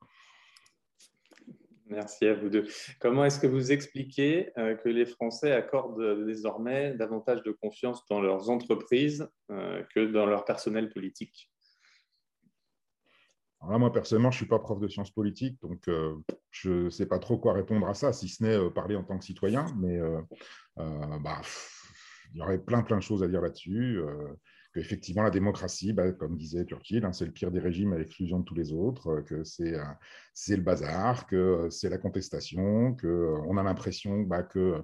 Merci 1.89 2.27
à 2.27 2.35
vous 2.35 2.49
deux. 2.49 2.67
Comment 3.01 3.25
est-ce 3.25 3.39
que 3.39 3.47
vous 3.47 3.71
expliquez 3.71 4.51
euh, 4.59 4.75
que 4.75 4.89
les 4.89 5.07
Français 5.07 5.53
accordent 5.53 6.27
désormais 6.27 6.95
davantage 6.95 7.45
de 7.45 7.53
confiance 7.53 8.05
dans 8.11 8.21
leurs 8.21 8.51
entreprises 8.51 9.29
euh, 9.53 9.85
que 9.95 10.05
dans 10.05 10.27
leur 10.27 10.45
personnel 10.45 10.91
politique? 10.91 11.51
Moi, 13.63 13.93
personnellement, 13.93 14.31
je 14.31 14.37
ne 14.37 14.41
suis 14.41 14.49
pas 14.49 14.59
prof 14.59 14.81
de 14.81 14.89
sciences 14.89 15.11
politiques, 15.11 15.61
donc 15.63 15.89
euh, 15.89 16.15
je 16.51 16.71
ne 16.71 16.91
sais 16.91 17.07
pas 17.07 17.19
trop 17.19 17.39
quoi 17.39 17.53
répondre 17.53 17.89
à 17.89 17.95
ça, 17.95 18.13
si 18.13 18.29
ce 18.29 18.43
n'est 18.43 18.71
parler 18.71 18.97
en 18.97 19.03
tant 19.03 19.19
que 19.19 19.25
citoyen. 19.25 19.67
Mais 19.79 19.99
bah, 20.77 21.41
il 22.33 22.39
y 22.39 22.43
aurait 22.43 22.59
plein, 22.59 22.83
plein 22.83 22.99
de 22.99 23.03
choses 23.03 23.23
à 23.23 23.29
dire 23.29 23.41
là-dessus 23.41 24.01
effectivement 24.77 25.23
la 25.23 25.31
démocratie, 25.31 25.93
bah, 25.93 26.13
comme 26.13 26.37
disait 26.37 26.65
Turquie, 26.65 27.01
hein, 27.03 27.13
c'est 27.13 27.25
le 27.25 27.33
pire 27.33 27.51
des 27.51 27.61
régimes 27.61 27.93
à 27.93 27.99
l'exclusion 27.99 28.41
de 28.41 28.45
tous 28.45 28.55
les 28.55 28.73
autres, 28.73 29.09
euh, 29.09 29.23
que 29.23 29.45
c'est 29.45 30.57
le 30.57 30.63
bazar, 30.63 31.27
que 31.27 31.37
euh, 31.37 31.71
c'est 31.71 31.89
la 31.89 31.99
contestation, 31.99 32.95
qu'on 32.97 33.07
euh, 33.07 33.61
a 33.61 33.63
l'impression 33.63 34.23
bah, 34.23 34.43
que 34.43 34.83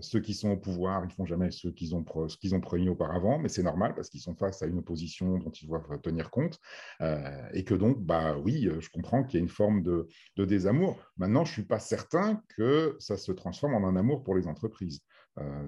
ceux 0.00 0.20
qui 0.20 0.34
sont 0.34 0.50
au 0.50 0.56
pouvoir, 0.56 1.04
ils 1.04 1.08
ne 1.08 1.12
font 1.12 1.24
jamais 1.24 1.50
ce 1.50 1.68
qu'ils 1.68 1.94
ont, 1.94 2.02
promis 2.02 2.88
auparavant, 2.88 3.38
mais 3.38 3.48
c'est 3.48 3.62
normal 3.62 3.94
parce 3.94 4.08
qu'ils 4.08 4.20
sont 4.20 4.34
face 4.34 4.62
à 4.62 4.66
une 4.66 4.78
opposition 4.78 5.38
dont 5.38 5.50
ils 5.50 5.66
doivent 5.66 6.00
tenir 6.02 6.30
compte. 6.30 6.58
et 7.00 7.64
que 7.64 7.74
donc, 7.74 8.00
bah 8.00 8.36
oui, 8.38 8.68
je 8.80 8.88
comprends 8.90 9.24
qu'il 9.24 9.38
y 9.38 9.40
a 9.40 9.42
une 9.42 9.48
forme 9.48 9.82
de, 9.82 10.08
de 10.36 10.44
désamour. 10.44 10.98
Maintenant, 11.16 11.44
je 11.44 11.50
ne 11.50 11.54
suis 11.54 11.64
pas 11.64 11.78
certain 11.78 12.42
que 12.56 12.96
ça 12.98 13.16
se 13.16 13.32
transforme 13.32 13.74
en 13.74 13.86
un 13.86 13.96
amour 13.96 14.22
pour 14.22 14.34
les 14.34 14.46
entreprises. 14.46 15.02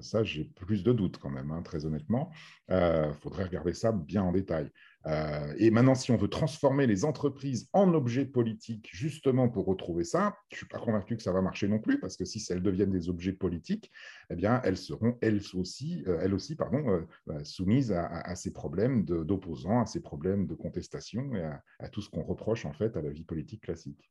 ça, 0.01 0.23
j'ai 0.23 0.45
plus 0.45 0.85
de 0.85 0.93
doutes 0.93 1.19
quand 1.19 1.31
même, 1.31 1.51
hein, 1.51 1.63
très 1.63 1.85
honnêtement. 1.87 2.31
Il 2.69 3.15
faudrait 3.21 3.45
regarder 3.45 3.75
ça 3.75 3.93
bien 3.93 4.23
en 4.23 4.33
détail. 4.33 4.71
Euh, 5.07 5.55
et 5.59 5.71
maintenant, 5.71 5.95
si 5.95 6.11
on 6.11 6.17
veut 6.17 6.29
transformer 6.29 6.87
les 6.87 7.05
entreprises 7.05 7.69
en 7.73 7.93
objets 7.95 8.25
politiques 8.25 8.89
justement 8.93 9.49
pour 9.49 9.67
retrouver 9.67 10.05
ça, 10.05 10.37
je 10.51 10.55
ne 10.55 10.59
suis 10.59 10.67
pas 10.67 10.79
convaincu 10.79 11.17
que 11.17 11.23
ça 11.23 11.33
va 11.33 11.43
marcher 11.43 11.69
non 11.69 11.79
plus, 11.79 12.01
parce 12.01 12.17
que 12.17 12.25
si 12.25 12.45
elles 12.51 12.63
deviennent 12.63 12.91
des 12.91 13.09
objets 13.09 13.33
politiques, 13.33 13.91
eh 14.31 14.37
bien, 14.37 14.61
elles 14.65 14.77
seront 14.77 15.19
elles 15.21 15.41
aussi, 15.55 16.05
euh, 16.09 16.19
elles 16.23 16.35
aussi 16.35 16.57
pardon, 16.57 17.07
euh, 17.29 17.45
soumises 17.45 17.93
à, 17.93 18.35
ces 18.35 18.53
problèmes 18.53 19.05
d'opposants, 19.05 19.83
à 19.83 19.87
ces 19.87 20.01
problèmes 20.01 20.47
de 20.47 20.55
contestation 20.55 21.35
et 21.35 21.43
à, 21.43 21.63
à 21.79 21.89
tout 21.89 22.01
ce 22.01 22.09
qu'on 22.09 22.23
reproche 22.23 22.65
en 22.65 22.73
fait 22.73 22.97
à 22.97 23.03
la 23.03 23.11
vie 23.11 23.25
politique 23.25 23.63
classique. 23.63 24.11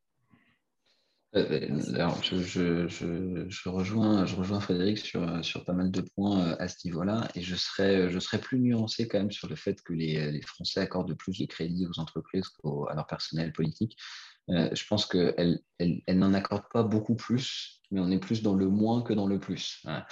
Euh, 1.36 1.80
alors, 1.96 2.22
je, 2.24 3.70
rejoins, 3.70 4.26
je 4.26 4.36
rejoins 4.36 4.60
Frédéric 4.60 5.00
sur, 5.00 5.44
sur 5.44 5.66
pas 5.66 5.74
mal 5.74 5.90
de 5.90 6.02
points 6.02 6.40
euh, 6.40 6.56
à 6.60 6.68
ce 6.68 6.86
niveau-là, 6.86 7.28
et 7.34 7.42
je 7.42 7.56
serais, 7.56 8.12
je 8.12 8.20
serais 8.20 8.40
plus 8.40 8.60
nuancé 8.60 9.08
quand 9.08 9.18
même 9.18 9.32
sur 9.32 9.50
le 9.50 9.56
fait 9.56 9.82
que 9.82 9.94
les, 9.94 10.42
Français 10.42 10.82
accordent 10.82 11.16
plus 11.16 11.40
de 11.40 11.46
crédit 11.46 11.88
aux 11.88 12.00
entreprises 12.00 12.48
qu'à 12.50 12.94
leur 12.94 13.08
personnel 13.08 13.52
politique. 13.52 13.98
Euh, 14.50 14.70
je 14.74 14.86
pense 14.86 15.06
qu'elles 15.06 15.62
elles, 15.80 16.02
elles, 16.06 16.20
n'en 16.20 16.34
accordent 16.34 16.70
pas 16.72 16.84
beaucoup 16.84 17.16
plus, 17.16 17.82
mais 17.92 18.00
on 18.00 18.12
est 18.12 18.20
plus 18.20 18.44
dans 18.44 18.56
le 18.56 18.68
moins 18.68 19.02
que 19.02 19.14
dans 19.14 19.28
le 19.28 19.40
plus. 19.40 19.82
en 19.88 20.06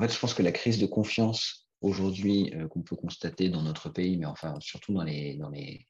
fait, 0.00 0.12
je 0.12 0.18
pense 0.18 0.34
que 0.34 0.42
la 0.42 0.52
crise 0.52 0.78
de 0.78 0.86
confiance 0.86 1.68
aujourd'hui 1.82 2.52
qu'on 2.70 2.80
peut 2.80 2.96
constater 2.96 3.50
dans 3.50 3.62
notre 3.62 3.90
pays, 3.90 4.16
mais 4.16 4.24
enfin 4.26 4.58
surtout 4.60 4.94
dans 4.94 5.04
les, 5.04 5.36
dans 5.36 5.50
les, 5.50 5.86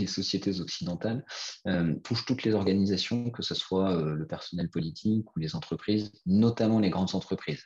les 0.00 0.06
sociétés 0.06 0.60
occidentales 0.60 1.24
euh, 1.66 1.94
touchent 2.04 2.24
toutes 2.24 2.42
les 2.44 2.54
organisations, 2.54 3.30
que 3.30 3.42
ce 3.42 3.54
soit 3.54 3.92
euh, 3.92 4.14
le 4.14 4.26
personnel 4.26 4.68
politique 4.68 5.34
ou 5.34 5.38
les 5.38 5.54
entreprises, 5.54 6.12
notamment 6.26 6.80
les 6.80 6.90
grandes 6.90 7.14
entreprises. 7.14 7.64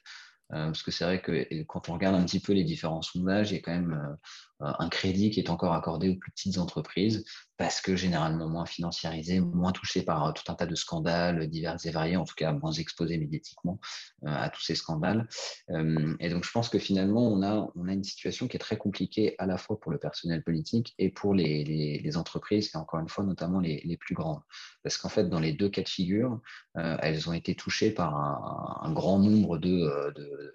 Euh, 0.52 0.66
parce 0.66 0.82
que 0.82 0.90
c'est 0.90 1.04
vrai 1.04 1.22
que 1.22 1.62
quand 1.64 1.88
on 1.88 1.94
regarde 1.94 2.16
un 2.16 2.24
petit 2.24 2.40
peu 2.40 2.52
les 2.52 2.64
différents 2.64 3.02
sondages, 3.02 3.52
il 3.52 3.54
y 3.54 3.58
a 3.58 3.62
quand 3.62 3.72
même 3.72 4.16
un 4.60 4.88
crédit 4.88 5.30
qui 5.30 5.40
est 5.40 5.50
encore 5.50 5.74
accordé 5.74 6.08
aux 6.08 6.16
plus 6.16 6.30
petites 6.32 6.58
entreprises 6.58 7.24
parce 7.60 7.82
que 7.82 7.94
généralement 7.94 8.48
moins 8.48 8.64
financiarisées, 8.64 9.38
moins 9.38 9.72
touchées 9.72 10.00
par 10.00 10.32
tout 10.32 10.50
un 10.50 10.54
tas 10.54 10.64
de 10.64 10.74
scandales 10.74 11.46
divers 11.46 11.76
et 11.84 11.90
variés, 11.90 12.16
en 12.16 12.24
tout 12.24 12.34
cas 12.34 12.52
moins 12.52 12.72
exposées 12.72 13.18
médiatiquement 13.18 13.78
à 14.24 14.48
tous 14.48 14.62
ces 14.62 14.74
scandales. 14.74 15.28
et 15.68 16.30
donc 16.30 16.44
je 16.44 16.50
pense 16.52 16.70
que 16.70 16.78
finalement, 16.78 17.22
on 17.28 17.42
a, 17.42 17.70
on 17.76 17.86
a 17.86 17.92
une 17.92 18.02
situation 18.02 18.48
qui 18.48 18.56
est 18.56 18.60
très 18.60 18.78
compliquée 18.78 19.34
à 19.38 19.44
la 19.44 19.58
fois 19.58 19.78
pour 19.78 19.92
le 19.92 19.98
personnel 19.98 20.42
politique 20.42 20.94
et 20.98 21.10
pour 21.10 21.34
les, 21.34 21.64
les, 22.02 22.16
entreprises, 22.16 22.70
et 22.74 22.78
encore 22.78 23.00
une 23.00 23.08
fois, 23.08 23.24
notamment 23.24 23.60
les, 23.60 23.82
les 23.84 23.96
plus 23.98 24.14
grandes. 24.14 24.40
Parce 24.82 24.96
qu'en 24.96 25.10
fait, 25.10 25.28
dans 25.28 25.40
les 25.40 25.52
deux 25.52 25.68
cas 25.68 25.82
de 25.82 25.88
figure, 25.88 26.40
elles 26.74 27.28
ont 27.28 27.34
été 27.34 27.54
touchées 27.54 27.90
par 27.90 28.16
un, 28.16 28.92
grand 28.92 29.18
nombre 29.18 29.58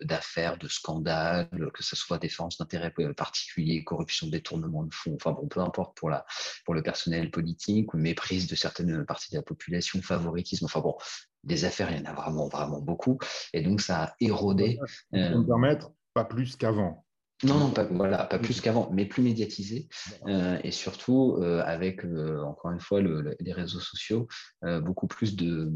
d'affaires, 0.02 0.58
de, 0.58 0.64
de, 0.64 0.68
scandales, 0.68 1.50
que 1.74 1.84
ce 1.84 1.96
soit 1.96 2.18
défense 2.18 2.58
d'intérêts 2.58 2.94
particuliers, 3.16 3.84
corruption, 3.96 4.28
détournement 4.28 4.84
de 4.84 4.94
fonds, 4.94 5.16
enfin 5.16 5.32
bon, 5.32 5.48
peu 5.48 5.62
importe 5.62 5.98
pour, 5.98 6.10
la, 6.10 6.26
pour 6.66 6.74
le 6.74 6.84
personnel 6.84 7.32
politique 7.32 7.94
ou 7.94 7.98
méprise 7.98 8.48
de 8.48 8.56
certaines 8.56 9.06
parties 9.06 9.32
de 9.32 9.38
la 9.38 9.42
population, 9.42 10.02
favoritisme, 10.02 10.66
enfin 10.66 10.82
bon, 10.82 10.96
des 11.44 11.64
affaires, 11.64 11.92
il 11.92 11.98
y 11.98 12.02
en 12.02 12.06
a 12.06 12.14
vraiment, 12.14 12.48
vraiment 12.48 12.82
beaucoup. 12.82 13.18
Et 13.54 13.62
donc, 13.62 13.80
ça 13.82 14.04
a 14.04 14.16
érodé. 14.20 14.80
Me 15.12 15.20
euh, 15.20 15.44
permettre, 15.44 15.92
pas 16.14 16.26
plus 16.26 16.56
qu'avant. 16.56 17.06
Non, 17.44 17.58
non, 17.60 17.72
pas, 17.72 17.86
voilà, 17.86 18.26
pas 18.26 18.40
plus 18.40 18.62
qu'avant, 18.62 18.90
mais 18.92 19.06
plus 19.06 19.22
médiatisé. 19.22 19.88
Euh, 20.28 20.60
et 20.64 20.72
surtout, 20.72 21.38
euh, 21.40 21.62
avec, 21.66 22.04
encore 22.04 22.72
une 22.72 22.80
fois, 22.80 23.02
les 23.02 23.54
réseaux 23.54 23.80
sociaux, 23.80 24.28
beaucoup 24.62 25.08
plus 25.08 25.36
de, 25.36 25.72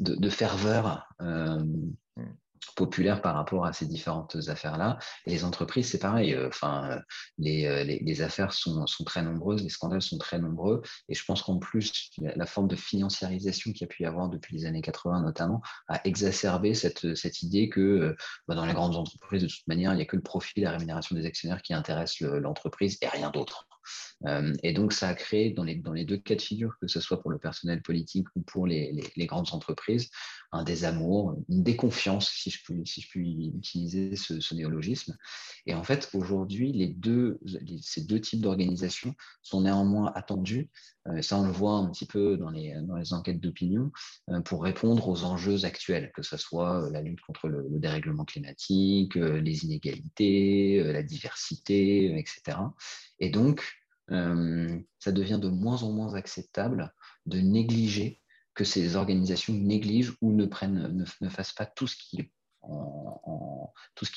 de, 0.00 0.14
de 0.14 0.28
ferveur. 0.28 1.08
Populaire 2.76 3.22
par 3.22 3.34
rapport 3.34 3.64
à 3.64 3.72
ces 3.72 3.86
différentes 3.86 4.36
affaires-là. 4.48 4.98
Et 5.26 5.30
les 5.30 5.44
entreprises, 5.44 5.88
c'est 5.90 5.98
pareil. 5.98 6.34
Euh, 6.34 6.48
enfin, 6.48 6.90
euh, 6.90 7.00
les, 7.38 8.00
les, 8.00 8.22
affaires 8.22 8.52
sont, 8.52 8.86
sont, 8.86 9.04
très 9.04 9.22
nombreuses, 9.22 9.62
les 9.62 9.68
scandales 9.68 10.02
sont 10.02 10.18
très 10.18 10.38
nombreux. 10.38 10.82
Et 11.08 11.14
je 11.14 11.24
pense 11.24 11.42
qu'en 11.42 11.58
plus, 11.58 12.10
la, 12.18 12.46
forme 12.46 12.68
de 12.68 12.76
financiarisation 12.76 13.72
qu'il 13.72 13.82
y 13.82 13.84
a 13.84 13.88
pu 13.88 14.02
y 14.02 14.06
avoir 14.06 14.28
depuis 14.28 14.56
les 14.56 14.66
années 14.66 14.82
80 14.82 15.22
notamment 15.22 15.62
a 15.88 16.00
exacerbé 16.06 16.74
cette, 16.74 17.14
cette 17.14 17.42
idée 17.42 17.68
que 17.68 17.80
euh, 17.80 18.16
bah, 18.48 18.54
dans 18.54 18.66
les 18.66 18.74
grandes 18.74 18.96
entreprises, 18.96 19.42
de 19.42 19.48
toute 19.48 19.66
manière, 19.66 19.92
il 19.92 19.96
n'y 19.96 20.02
a 20.02 20.06
que 20.06 20.16
le 20.16 20.22
profit, 20.22 20.60
la 20.60 20.72
rémunération 20.72 21.16
des 21.16 21.26
actionnaires 21.26 21.62
qui 21.62 21.74
intéresse 21.74 22.20
l'entreprise 22.20 22.98
et 23.02 23.08
rien 23.08 23.30
d'autre. 23.30 23.66
Euh, 24.26 24.52
et 24.62 24.72
donc, 24.72 24.92
ça 24.92 25.08
a 25.08 25.14
créé 25.14 25.50
dans 25.50 25.64
les, 25.64 25.76
dans 25.76 25.92
les 25.92 26.04
deux 26.04 26.16
cas 26.16 26.34
de 26.34 26.42
figure, 26.42 26.74
que 26.80 26.88
ce 26.88 27.00
soit 27.00 27.20
pour 27.20 27.30
le 27.30 27.38
personnel 27.38 27.82
politique 27.82 28.26
ou 28.34 28.40
pour 28.42 28.66
les, 28.66 28.92
les, 29.14 29.26
grandes 29.26 29.52
entreprises, 29.52 30.10
un 30.52 30.64
désamour, 30.64 31.36
une 31.48 31.62
déconfiance, 31.62 32.30
si 32.30 32.50
je 32.50 32.62
puis, 32.62 32.86
si 32.86 33.00
je 33.00 33.08
puis 33.08 33.52
utiliser 33.56 34.16
ce, 34.16 34.54
néologisme. 34.54 35.16
Et 35.66 35.74
en 35.74 35.82
fait, 35.82 36.08
aujourd'hui, 36.14 36.72
les 36.72 36.88
deux, 36.88 37.38
ces 37.82 38.04
deux 38.04 38.20
types 38.20 38.40
d'organisations 38.40 39.14
sont 39.42 39.62
néanmoins 39.62 40.12
attendus. 40.14 40.70
Euh, 41.08 41.20
ça, 41.22 41.38
on 41.38 41.46
le 41.46 41.52
voit 41.52 41.74
un 41.74 41.90
petit 41.90 42.06
peu 42.06 42.36
dans 42.36 42.50
les, 42.50 42.74
dans 42.82 42.96
les 42.96 43.12
enquêtes 43.12 43.40
d'opinion, 43.40 43.90
euh, 44.30 44.40
pour 44.40 44.62
répondre 44.62 45.08
aux 45.08 45.24
enjeux 45.24 45.64
actuels, 45.64 46.12
que 46.14 46.22
ce 46.22 46.36
soit 46.36 46.88
la 46.90 47.02
lutte 47.02 47.20
contre 47.20 47.48
le, 47.48 47.66
le 47.68 47.78
dérèglement 47.78 48.24
climatique, 48.24 49.14
les 49.16 49.64
inégalités, 49.64 50.82
la 50.82 51.02
diversité, 51.02 52.18
etc. 52.18 52.58
Et 53.18 53.30
donc, 53.30 53.62
euh, 54.12 54.78
ça 54.98 55.12
devient 55.12 55.38
de 55.40 55.48
moins 55.48 55.82
en 55.82 55.92
moins 55.92 56.14
acceptable 56.14 56.92
de 57.26 57.40
négliger, 57.40 58.20
que 58.56 58.64
ces 58.64 58.96
organisations 58.96 59.52
négligent 59.54 60.14
ou 60.20 60.32
ne, 60.32 60.46
prennent, 60.46 61.06
ne, 61.20 61.28
fassent 61.28 61.52
pas 61.52 61.66
tout 61.66 61.86
ce 61.86 61.96
qu'il 61.96 62.26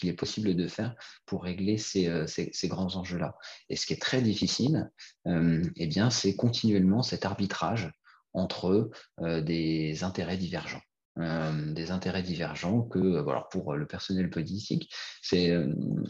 est 0.10 0.14
possible 0.14 0.56
de 0.56 0.68
faire 0.68 0.96
pour 1.28 1.44
régler 1.44 1.78
ces, 1.78 2.08
euh, 2.08 2.26
ces, 2.26 2.68
grands 2.68 2.96
enjeux-là. 2.96 3.38
Et 3.70 3.76
ce 3.76 3.86
qui 3.86 3.94
est 3.94 4.02
très 4.02 4.22
difficile, 4.22 4.90
euh, 5.28 5.64
eh 5.76 5.86
bien, 5.86 6.10
c'est 6.10 6.36
continuellement 6.36 7.04
cet 7.04 7.26
arbitrage 7.26 7.92
entre 8.34 8.92
des 9.20 10.04
intérêts 10.04 10.38
divergents. 10.38 10.82
Euh, 11.20 11.74
des 11.74 11.92
intérêts 11.92 12.24
divergents 12.24 12.84
que 12.84 13.00
euh, 13.00 13.22
voilà, 13.22 13.46
pour 13.52 13.76
le 13.76 13.86
personnel 13.86 14.30
politique. 14.30 14.90
C'est 15.22 15.54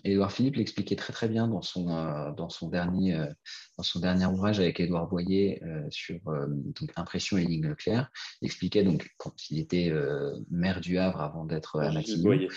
Édouard 0.03 0.29
euh, 0.29 0.31
Philippe 0.31 0.57
l'expliquait 0.57 0.95
très 0.95 1.13
très 1.13 1.27
bien 1.27 1.47
dans 1.47 1.63
son, 1.63 1.85
dans 2.35 2.49
son, 2.49 2.69
dernier, 2.69 3.17
dans 3.77 3.83
son 3.83 3.99
dernier 3.99 4.25
ouvrage 4.25 4.59
avec 4.59 4.79
Édouard 4.79 5.07
Boyer 5.07 5.61
sur 5.89 6.19
donc, 6.25 6.91
Impression 6.95 7.37
et 7.37 7.45
ligne 7.45 7.73
claire. 7.75 8.11
Il 8.41 8.45
expliquait 8.45 8.83
donc 8.83 9.09
quand 9.17 9.33
il 9.49 9.59
était 9.59 9.91
maire 10.51 10.81
du 10.81 10.97
Havre 10.97 11.21
avant 11.21 11.45
d'être 11.45 11.79
à 11.79 11.91
Matignon. 11.91 12.47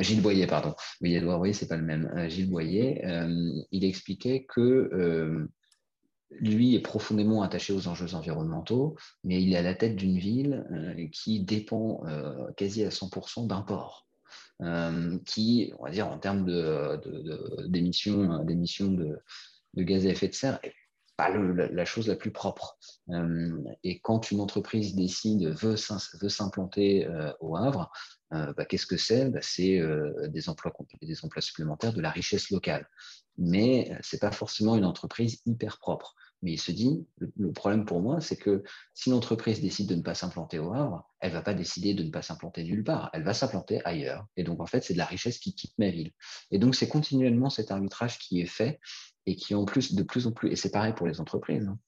Gilles 0.00 0.22
Boyer, 0.22 0.46
pardon. 0.46 0.74
Oui, 1.02 1.14
Édouard 1.14 1.38
Boyer, 1.38 1.52
c'est 1.52 1.68
pas 1.68 1.76
le 1.76 1.84
même. 1.84 2.10
Gilles 2.28 2.48
Boyer, 2.48 3.02
il 3.70 3.84
expliquait 3.84 4.46
que 4.48 5.48
lui 6.40 6.74
est 6.74 6.80
profondément 6.80 7.42
attaché 7.42 7.72
aux 7.72 7.88
enjeux 7.88 8.14
environnementaux, 8.14 8.96
mais 9.22 9.42
il 9.42 9.52
est 9.52 9.56
à 9.56 9.62
la 9.62 9.74
tête 9.74 9.96
d'une 9.96 10.18
ville 10.18 10.66
euh, 10.72 11.08
qui 11.12 11.40
dépend 11.40 12.02
euh, 12.06 12.50
quasi 12.56 12.84
à 12.84 12.90
100% 12.90 13.46
d'un 13.46 13.62
port, 13.62 14.06
euh, 14.62 15.18
qui, 15.24 15.72
on 15.78 15.84
va 15.84 15.90
dire, 15.90 16.08
en 16.08 16.18
termes 16.18 16.46
d'émissions 17.66 18.22
de, 18.92 19.18
gaz 19.76 20.06
à 20.06 20.10
effet 20.10 20.28
de 20.28 20.34
serre, 20.34 20.60
n'est 20.62 20.72
pas 21.16 21.30
la, 21.30 21.84
chose 21.84 22.08
la 22.08 22.16
plus 22.16 22.32
propre. 22.32 22.76
et 23.84 24.00
quand 24.00 24.30
une 24.30 24.40
entreprise 24.40 24.94
décide, 24.94 25.46
veut 25.48 25.76
s'implanter 25.76 27.08
au 27.38 27.56
Havre, 27.56 27.92
bah, 28.30 28.64
qu'est-ce 28.68 28.86
que 28.86 28.96
c'est? 28.96 29.30
Bah, 29.30 29.38
C'est 29.40 29.80
des, 30.28 30.48
emplois, 30.48 30.72
des 31.02 31.24
emplois 31.24 31.42
supplémentaires, 31.42 31.92
de 31.92 32.00
la 32.00 32.10
richesse 32.10 32.50
locale. 32.50 32.88
Mais 33.38 33.96
ce 34.02 34.16
n'est 34.16 34.20
pas 34.20 34.32
forcément 34.32 34.76
une 34.76 34.84
entreprise 34.84 35.40
hyper 35.46 35.78
propre. 35.78 36.16
Mais 36.44 36.52
il 36.52 36.60
se 36.60 36.72
dit, 36.72 37.06
le, 37.16 37.52
problème 37.52 37.86
pour 37.86 38.02
moi, 38.02 38.20
c'est 38.20 38.36
que 38.36 38.62
si 38.92 39.08
l'entreprise 39.08 39.62
décide 39.62 39.88
de 39.88 39.94
ne 39.94 40.02
pas 40.02 40.14
s'implanter 40.14 40.58
au 40.58 40.74
Havre, 40.74 41.10
elle 41.20 41.30
ne 41.30 41.36
va 41.36 41.40
pas 41.40 41.54
décider 41.54 41.94
de 41.94 42.02
ne 42.02 42.10
pas 42.10 42.20
s'implanter 42.20 42.64
nulle 42.64 42.84
part, 42.84 43.08
elle 43.14 43.22
va 43.22 43.32
s'implanter 43.32 43.80
ailleurs. 43.86 44.26
Et 44.36 44.44
donc, 44.44 44.60
en 44.60 44.66
fait, 44.66 44.84
c'est 44.84 44.92
de 44.92 44.98
la 44.98 45.06
richesse 45.06 45.38
qui 45.38 45.54
quitte 45.54 45.72
ma 45.78 45.88
ville. 45.88 46.12
Et 46.50 46.58
donc, 46.58 46.74
c'est 46.74 46.86
continuellement 46.86 47.48
cet 47.48 47.70
arbitrage 47.70 48.18
qui 48.18 48.42
est 48.42 48.46
fait 48.46 48.78
et 49.24 49.36
qui, 49.36 49.54
en 49.54 49.64
plus, 49.64 49.94
de 49.94 50.02
plus 50.02 50.26
en 50.26 50.32
plus, 50.32 50.52
et 50.52 50.56
c'est 50.56 50.70
pareil 50.70 50.92
pour 50.92 51.06
les 51.06 51.18
entreprises, 51.18 51.66
hein, 51.66 51.78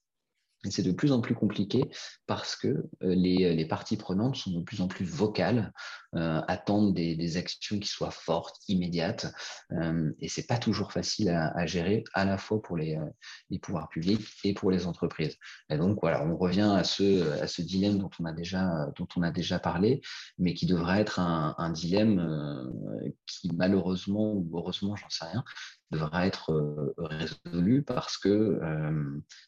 c'est 0.71 0.83
de 0.83 0.93
plus 0.93 1.13
en 1.13 1.21
plus 1.21 1.35
compliqué 1.35 1.83
parce 2.27 2.57
que 2.57 2.69
euh, 2.69 2.85
les, 3.01 3.55
les, 3.55 3.67
parties 3.67 3.97
prenantes 3.97 4.37
sont 4.37 4.51
de 4.51 4.63
plus 4.63 4.81
en 4.81 4.89
plus 4.89 5.05
vocales, 5.05 5.73
euh, 6.17 6.41
attendent 6.49 6.95
des, 6.95 7.37
actions 7.37 7.79
qui 7.79 7.89
soient 7.89 8.11
fortes, 8.11 8.57
immédiates, 8.69 9.27
euh, 9.73 10.11
et 10.21 10.29
c'est 10.29 10.47
pas 10.47 10.57
toujours 10.57 10.93
facile 10.93 11.29
à, 11.29 11.67
gérer, 11.67 12.05
à 12.15 12.25
la 12.25 12.39
fois 12.39 12.63
pour 12.63 12.77
les, 12.77 12.97
euh, 12.97 13.59
pouvoirs 13.61 13.89
publics 13.89 14.27
et 14.45 14.55
pour 14.55 14.71
les 14.71 14.87
entreprises. 14.87 15.37
Et 15.69 15.77
donc 15.77 15.99
voilà, 16.01 16.25
on 16.25 16.37
revient 16.37 16.73
à 16.75 16.85
ce, 16.85 17.61
dilemme 17.61 17.99
dont 17.99 18.11
on 18.19 18.25
a 18.25 18.33
déjà, 18.33 19.59
parlé, 19.59 20.01
mais 20.39 20.55
qui 20.55 20.65
devrait 20.65 21.01
être 21.01 21.19
un, 21.19 21.71
dilemme 21.71 22.19
euh, 22.21 23.11
qui 23.27 23.51
malheureusement 23.55 24.33
ou 24.33 24.49
heureusement, 24.55 24.97
j'en 24.97 25.11
sais 25.11 25.27
rien, 25.27 25.45
devra 25.91 26.27
être 26.27 26.95
résolu 26.99 27.83
parce 27.83 28.19
que 28.19 28.61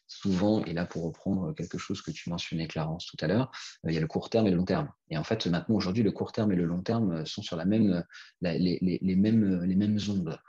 souvent, 0.07 0.63
et 0.65 0.73
là 0.73 0.85
pour 0.85 1.03
reprendre 1.03 1.53
quelque 1.53 1.77
chose 1.77 2.01
que 2.01 2.11
tu 2.11 2.29
mentionnais, 2.29 2.67
Clarence, 2.67 3.05
tout 3.05 3.17
à 3.23 3.27
l'heure, 3.27 3.51
il 3.85 3.93
y 3.93 3.97
a 3.97 4.01
le 4.01 4.07
court 4.07 4.29
terme 4.29 4.47
et 4.47 4.51
le 4.51 4.57
long 4.57 4.65
terme. 4.65 4.89
Et 5.09 5.17
en 5.17 5.23
fait, 5.23 5.47
maintenant, 5.47 5.75
aujourd'hui, 5.75 6.03
le 6.03 6.11
court 6.11 6.31
terme 6.31 6.51
et 6.51 6.55
le 6.55 6.65
long 6.65 6.81
terme 6.81 7.25
sont 7.25 7.41
sur 7.41 7.57
la 7.57 7.65
même, 7.65 8.03
les, 8.41 9.15
mêmes, 9.15 9.63
les 9.63 9.75
mêmes 9.75 9.99
ondes. 10.09 10.39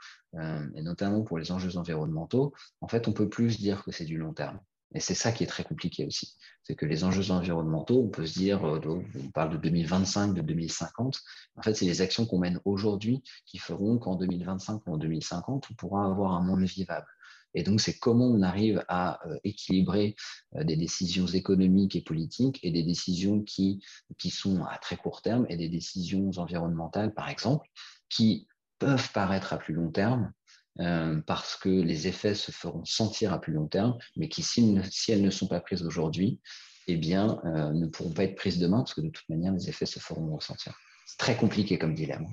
et 0.75 0.81
notamment 0.81 1.23
pour 1.23 1.37
les 1.37 1.51
enjeux 1.51 1.77
environnementaux, 1.77 2.53
en 2.79 2.87
fait, 2.87 3.07
on 3.07 3.13
peut 3.13 3.29
plus 3.29 3.59
dire 3.59 3.83
que 3.83 3.91
c'est 3.91 4.05
du 4.05 4.17
long 4.17 4.33
terme. 4.33 4.59
Et 4.93 4.99
c'est 4.99 5.15
ça 5.15 5.31
qui 5.31 5.43
est 5.43 5.47
très 5.47 5.63
compliqué 5.63 6.05
aussi. 6.05 6.35
C'est 6.63 6.75
que 6.75 6.85
les 6.85 7.03
enjeux 7.03 7.31
environnementaux, 7.31 8.03
on 8.03 8.09
peut 8.09 8.25
se 8.25 8.37
dire, 8.37 8.65
euh, 8.65 8.79
on 8.85 9.31
parle 9.31 9.51
de 9.51 9.57
2025, 9.57 10.33
de 10.33 10.41
2050. 10.41 11.21
En 11.55 11.61
fait, 11.61 11.73
c'est 11.73 11.85
les 11.85 12.01
actions 12.01 12.25
qu'on 12.25 12.39
mène 12.39 12.59
aujourd'hui 12.65 13.23
qui 13.45 13.57
feront 13.57 13.97
qu'en 13.97 14.15
2025 14.15 14.85
ou 14.87 14.93
en 14.93 14.97
2050, 14.97 15.67
on 15.71 15.73
pourra 15.75 16.05
avoir 16.05 16.33
un 16.33 16.41
monde 16.41 16.63
vivable. 16.63 17.07
Et 17.53 17.63
donc, 17.63 17.81
c'est 17.81 17.97
comment 17.99 18.27
on 18.27 18.41
arrive 18.41 18.83
à 18.87 19.25
euh, 19.27 19.37
équilibrer 19.43 20.15
euh, 20.55 20.63
des 20.63 20.77
décisions 20.77 21.27
économiques 21.27 21.95
et 21.95 22.01
politiques 22.01 22.59
et 22.63 22.71
des 22.71 22.83
décisions 22.83 23.41
qui, 23.41 23.83
qui 24.17 24.29
sont 24.29 24.63
à 24.65 24.77
très 24.77 24.97
court 24.97 25.21
terme 25.21 25.45
et 25.49 25.57
des 25.57 25.69
décisions 25.69 26.31
environnementales, 26.37 27.13
par 27.13 27.29
exemple, 27.29 27.67
qui 28.09 28.47
peuvent 28.79 29.11
paraître 29.11 29.53
à 29.53 29.57
plus 29.57 29.73
long 29.73 29.91
terme, 29.91 30.31
euh, 30.79 31.19
parce 31.27 31.55
que 31.55 31.69
les 31.69 32.07
effets 32.07 32.35
se 32.35 32.51
feront 32.51 32.85
sentir 32.85 33.33
à 33.33 33.41
plus 33.41 33.53
long 33.53 33.67
terme, 33.67 33.97
mais 34.15 34.29
qui, 34.29 34.41
si, 34.43 34.61
elles 35.09 35.21
ne 35.21 35.29
sont 35.29 35.47
pas 35.47 35.59
prises 35.59 35.83
aujourd'hui, 35.83 36.39
eh 36.87 36.97
bien, 36.97 37.39
euh, 37.45 37.71
ne 37.73 37.87
pourront 37.87 38.13
pas 38.13 38.23
être 38.23 38.35
prises 38.35 38.59
demain, 38.59 38.77
parce 38.77 38.93
que 38.93 39.01
de 39.01 39.09
toute 39.09 39.27
manière, 39.29 39.53
les 39.53 39.69
effets 39.69 39.85
se 39.85 39.99
feront 39.99 40.35
ressentir. 40.35 40.77
C'est 41.05 41.17
très 41.17 41.35
compliqué 41.35 41.77
comme 41.77 41.93
dilemme. 41.93 42.27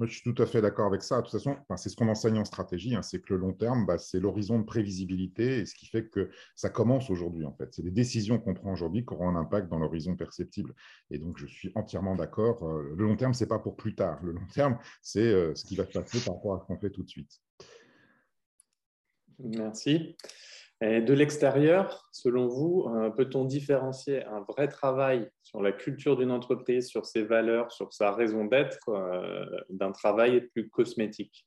Moi, 0.00 0.06
je 0.06 0.14
suis 0.14 0.32
tout 0.32 0.42
à 0.42 0.46
fait 0.46 0.62
d'accord 0.62 0.86
avec 0.86 1.02
ça. 1.02 1.18
De 1.18 1.26
toute 1.26 1.32
façon, 1.32 1.58
c'est 1.76 1.90
ce 1.90 1.96
qu'on 1.96 2.08
enseigne 2.08 2.38
en 2.38 2.46
stratégie, 2.46 2.94
hein, 2.94 3.02
c'est 3.02 3.20
que 3.20 3.34
le 3.34 3.38
long 3.38 3.52
terme, 3.52 3.84
bah, 3.84 3.98
c'est 3.98 4.18
l'horizon 4.18 4.58
de 4.58 4.64
prévisibilité, 4.64 5.58
et 5.58 5.66
ce 5.66 5.74
qui 5.74 5.84
fait 5.84 6.08
que 6.08 6.30
ça 6.54 6.70
commence 6.70 7.10
aujourd'hui, 7.10 7.44
en 7.44 7.52
fait. 7.52 7.68
C'est 7.74 7.82
les 7.82 7.90
décisions 7.90 8.38
qu'on 8.38 8.54
prend 8.54 8.72
aujourd'hui 8.72 9.04
qui 9.04 9.12
auront 9.12 9.28
un 9.28 9.36
impact 9.36 9.68
dans 9.68 9.78
l'horizon 9.78 10.16
perceptible. 10.16 10.74
Et 11.10 11.18
donc, 11.18 11.36
je 11.36 11.44
suis 11.44 11.70
entièrement 11.74 12.16
d'accord. 12.16 12.66
Euh, 12.66 12.94
le 12.96 13.04
long 13.04 13.14
terme, 13.14 13.34
ce 13.34 13.44
n'est 13.44 13.48
pas 13.48 13.58
pour 13.58 13.76
plus 13.76 13.94
tard. 13.94 14.18
Le 14.22 14.32
long 14.32 14.46
terme, 14.54 14.78
c'est 15.02 15.20
euh, 15.20 15.54
ce 15.54 15.66
qui 15.66 15.76
va 15.76 15.84
se 15.84 15.92
passer 15.92 16.18
par 16.24 16.36
rapport 16.36 16.54
à 16.54 16.60
ce 16.60 16.64
qu'on 16.64 16.78
fait 16.78 16.88
tout 16.88 17.02
de 17.02 17.10
suite. 17.10 17.38
Merci 19.38 20.16
de 20.80 21.12
l'extérieur, 21.12 22.08
selon 22.10 22.48
vous, 22.48 22.86
euh, 22.88 23.10
peut-on 23.10 23.44
différencier 23.44 24.24
un 24.24 24.40
vrai 24.40 24.66
travail 24.66 25.30
sur 25.42 25.60
la 25.60 25.72
culture 25.72 26.16
d'une 26.16 26.30
entreprise, 26.30 26.88
sur 26.88 27.04
ses 27.04 27.22
valeurs, 27.22 27.70
sur 27.70 27.92
sa 27.92 28.12
raison 28.12 28.46
d'être, 28.46 28.88
euh, 28.88 29.44
d'un 29.68 29.92
travail 29.92 30.48
plus 30.48 30.70
cosmétique? 30.70 31.46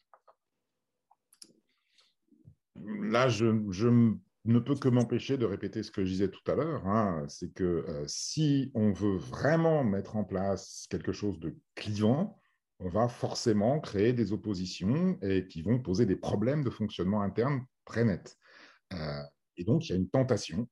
Là, 2.76 3.28
je, 3.28 3.46
ne 3.46 4.60
peux 4.60 4.76
que 4.76 4.90
m'empêcher 4.90 5.38
de 5.38 5.46
répéter 5.46 5.82
ce 5.82 5.90
que 5.90 6.06
je 6.06 6.12
disais 6.12 6.30
tout 6.30 6.52
à 6.52 6.54
l'heure. 6.54 6.86
Hein. 6.86 7.26
C'est 7.28 7.54
que 7.54 7.64
euh, 7.64 8.04
si 8.06 8.72
on 8.76 8.92
veut 8.92 9.18
vraiment 9.18 9.84
mettre 9.84 10.16
en 10.16 10.24
place 10.24 10.86
quelque 10.92 11.12
chose 11.12 11.40
de 11.40 11.56
clivant, 11.74 12.40
on 12.80 12.90
va 12.90 13.08
forcément 13.08 13.80
créer 13.80 14.14
des 14.14 14.32
oppositions 14.32 15.18
et 15.24 15.48
qui 15.48 15.64
vont 15.64 15.80
poser 15.80 16.06
des 16.06 16.18
problèmes 16.18 16.64
de 16.64 16.70
fonctionnement 16.70 17.22
interne 17.22 17.66
très 17.86 18.04
nets. 18.04 18.38
Euh, 18.94 19.24
et 19.58 19.64
donc, 19.64 19.88
il 19.88 19.92
y 19.92 19.94
a 19.94 19.98
une 19.98 20.10
tentation, 20.10 20.68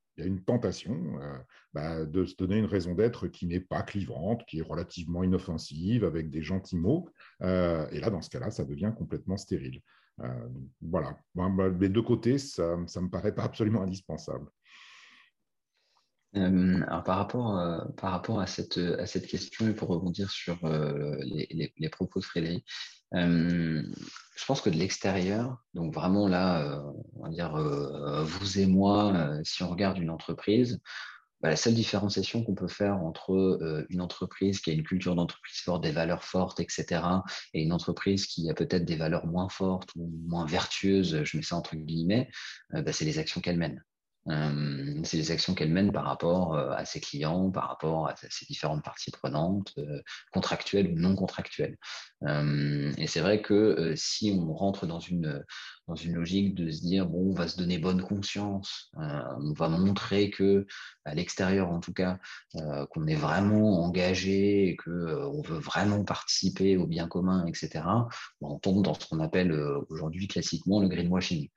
euh, 1.21 1.37
bah, 1.73 2.05
de 2.05 2.25
se 2.25 2.35
donner 2.35 2.57
une 2.57 2.65
raison 2.65 2.95
d'être 2.95 3.27
qui 3.27 3.45
n'est 3.45 3.59
pas 3.59 3.83
clivante, 3.83 4.43
qui 4.47 4.59
est 4.59 4.63
relativement 4.63 5.23
inoffensive, 5.23 6.03
avec 6.03 6.29
des 6.29 6.41
gentils 6.41 6.77
mots. 6.77 7.07
Euh, 7.41 7.87
et 7.91 7.99
là, 7.99 8.09
dans 8.09 8.21
ce 8.21 8.29
cas-là, 8.29 8.49
ça 8.49 8.65
devient 8.65 8.91
complètement 8.97 9.37
stérile. 9.37 9.81
voilà. 10.81 11.17
les 11.79 11.89
deux 11.89 12.01
côtés, 12.01 12.37
ça 12.37 12.75
ne 12.75 13.01
me 13.01 13.09
paraît 13.09 13.33
pas 13.33 13.43
absolument 13.43 13.81
indispensable. 13.81 14.47
Alors 16.33 17.03
par 17.03 17.17
rapport, 17.17 17.93
par 17.97 18.11
rapport 18.11 18.39
à, 18.39 18.47
cette, 18.47 18.77
à 18.77 19.05
cette 19.05 19.27
question 19.27 19.67
et 19.67 19.73
pour 19.73 19.89
rebondir 19.89 20.29
sur 20.29 20.57
les, 20.63 21.73
les, 21.77 21.89
propos 21.89 22.19
de 22.19 22.25
Frédéric, 22.25 22.65
euh, 23.13 23.83
je 24.37 24.45
pense 24.45 24.61
que 24.61 24.69
de 24.69 24.77
l'extérieur, 24.77 25.61
donc 25.73 25.93
vraiment 25.93 26.27
là, 26.27 26.61
euh, 26.61 26.81
on 27.17 27.23
va 27.23 27.29
dire 27.29 27.55
euh, 27.55 28.23
vous 28.23 28.59
et 28.59 28.65
moi, 28.65 29.13
si 29.43 29.63
on 29.63 29.69
regarde 29.69 29.97
une 29.97 30.09
entreprise, 30.09 30.79
bah, 31.41 31.49
la 31.49 31.55
seule 31.55 31.73
différenciation 31.73 32.43
qu'on 32.43 32.55
peut 32.55 32.67
faire 32.67 32.97
entre 32.97 33.85
une 33.89 34.01
entreprise 34.01 34.61
qui 34.61 34.69
a 34.69 34.73
une 34.73 34.83
culture 34.83 35.15
d'entreprise 35.15 35.57
forte, 35.57 35.83
des 35.83 35.91
valeurs 35.91 36.23
fortes, 36.23 36.59
etc., 36.59 37.01
et 37.53 37.63
une 37.63 37.73
entreprise 37.73 38.27
qui 38.27 38.49
a 38.49 38.53
peut-être 38.53 38.85
des 38.85 38.95
valeurs 38.95 39.25
moins 39.25 39.49
fortes 39.49 39.89
ou 39.95 40.09
moins 40.27 40.45
vertueuses, 40.45 41.23
je 41.23 41.37
mets 41.37 41.43
ça 41.43 41.55
entre 41.57 41.75
guillemets, 41.75 42.29
bah, 42.71 42.93
c'est 42.93 43.05
les 43.05 43.19
actions 43.19 43.41
qu'elle 43.41 43.57
mène. 43.57 43.83
Euh, 44.27 45.01
c'est 45.03 45.17
les 45.17 45.31
actions 45.31 45.55
qu'elle 45.55 45.71
mène 45.71 45.91
par 45.91 46.05
rapport 46.05 46.53
euh, 46.55 46.71
à 46.71 46.85
ses 46.85 46.99
clients, 46.99 47.49
par 47.49 47.67
rapport 47.67 48.07
à 48.07 48.15
ses 48.15 48.45
différentes 48.45 48.83
parties 48.83 49.09
prenantes, 49.09 49.73
euh, 49.79 49.99
contractuelles 50.31 50.91
ou 50.91 50.99
non 50.99 51.15
contractuelles. 51.15 51.77
et 52.97 53.07
c'est 53.07 53.19
vrai 53.19 53.41
que 53.41 53.93
si 53.95 54.31
on 54.37 54.53
rentre 54.53 54.85
dans 54.85 54.99
une, 54.99 55.43
dans 55.87 55.95
une 55.95 56.13
logique 56.13 56.53
de 56.53 56.69
se 56.69 56.81
dire, 56.81 57.07
bon, 57.07 57.31
on 57.31 57.33
va 57.33 57.47
se 57.47 57.57
donner 57.57 57.79
bonne 57.79 58.01
conscience, 58.01 58.91
on 58.95 59.53
va 59.53 59.69
montrer 59.69 60.29
que, 60.29 60.67
à 61.05 61.15
l'extérieur 61.15 61.71
en 61.71 61.79
tout 61.79 61.93
cas, 61.93 62.19
qu'on 62.91 63.07
est 63.07 63.15
vraiment 63.15 63.83
engagé 63.83 64.69
et 64.69 64.75
qu'on 64.75 65.41
veut 65.41 65.59
vraiment 65.59 66.03
participer 66.03 66.77
au 66.77 66.85
bien 66.85 67.07
commun, 67.07 67.45
etc., 67.47 67.83
on 68.41 68.59
tombe 68.59 68.83
dans 68.83 68.93
ce 68.93 69.07
qu'on 69.07 69.19
appelle 69.19 69.51
aujourd'hui 69.89 70.27
classiquement 70.27 70.79
le 70.79 70.89
greenwashing. 70.89 71.49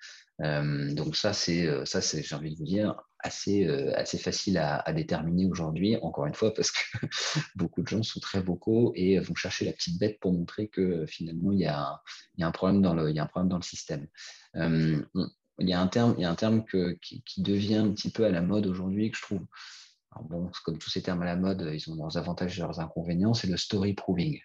Euh, 0.43 0.93
donc 0.95 1.17
ça, 1.17 1.33
c'est, 1.33 1.67
euh, 1.67 1.85
ça, 1.85 2.01
c'est, 2.01 2.23
j'ai 2.23 2.35
envie 2.35 2.53
de 2.53 2.59
vous 2.59 2.65
dire, 2.65 2.95
assez, 3.21 3.67
euh, 3.67 3.93
assez 3.97 4.19
facile 4.19 4.59
à, 4.59 4.93
déterminer 4.93 5.47
aujourd'hui, 5.47 5.97
encore 6.03 6.27
une 6.27 6.35
fois, 6.35 6.53
parce 6.53 6.71
que 6.71 6.79
beaucoup 7.57 7.83
de 7.83 7.89
gens 7.89 8.03
sont 8.03 8.21
très 8.21 8.41
vocaux 8.41 8.93
et 8.97 9.19
vont 9.21 9.35
chercher 9.35 9.65
la 9.65 9.73
petite 9.73 9.99
bête 9.99 10.19
pour 10.21 10.33
montrer 10.33 10.69
que 10.69 11.07
finalement, 11.07 11.53
il 11.53 11.61
y 11.61 11.67
a, 11.67 12.03
il 12.37 12.41
y 12.41 12.45
a, 12.45 12.49
un, 12.49 12.53
problème 12.53 12.83
dans 12.83 12.95
le, 12.95 13.11
il 13.11 13.17
y 13.17 13.19
a 13.19 13.25
un 13.25 13.27
problème 13.27 13.49
dans 13.49 13.57
le 13.57 13.63
système. 13.63 14.07
il 14.55 15.69
y 15.69 15.73
a 15.73 15.81
un 15.81 15.89
terme, 15.89 16.15
il 16.19 16.23
y 16.23 16.25
a 16.25 16.31
un 16.31 16.35
terme 16.35 16.65
que, 16.65 16.99
qui, 17.01 17.43
devient 17.43 17.77
un 17.77 17.93
petit 17.93 18.11
peu 18.11 18.25
à 18.25 18.31
la 18.31 18.43
mode 18.43 18.67
aujourd'hui, 18.67 19.11
que 19.11 19.17
je 19.17 19.23
trouve, 19.23 19.47
bon, 20.23 20.51
comme 20.65 20.79
tous 20.79 20.91
ces 20.91 21.03
termes 21.03 21.23
à 21.23 21.27
la 21.27 21.37
mode, 21.37 21.71
ils 21.73 21.91
ont 21.91 21.95
leurs 21.95 22.17
avantages 22.19 22.59
et 22.59 22.63
leurs 22.63 22.81
inconvénients, 22.81 23.35
c'est 23.35 23.49
le 23.49 23.57
story 23.57 23.95
proving. 23.95 24.41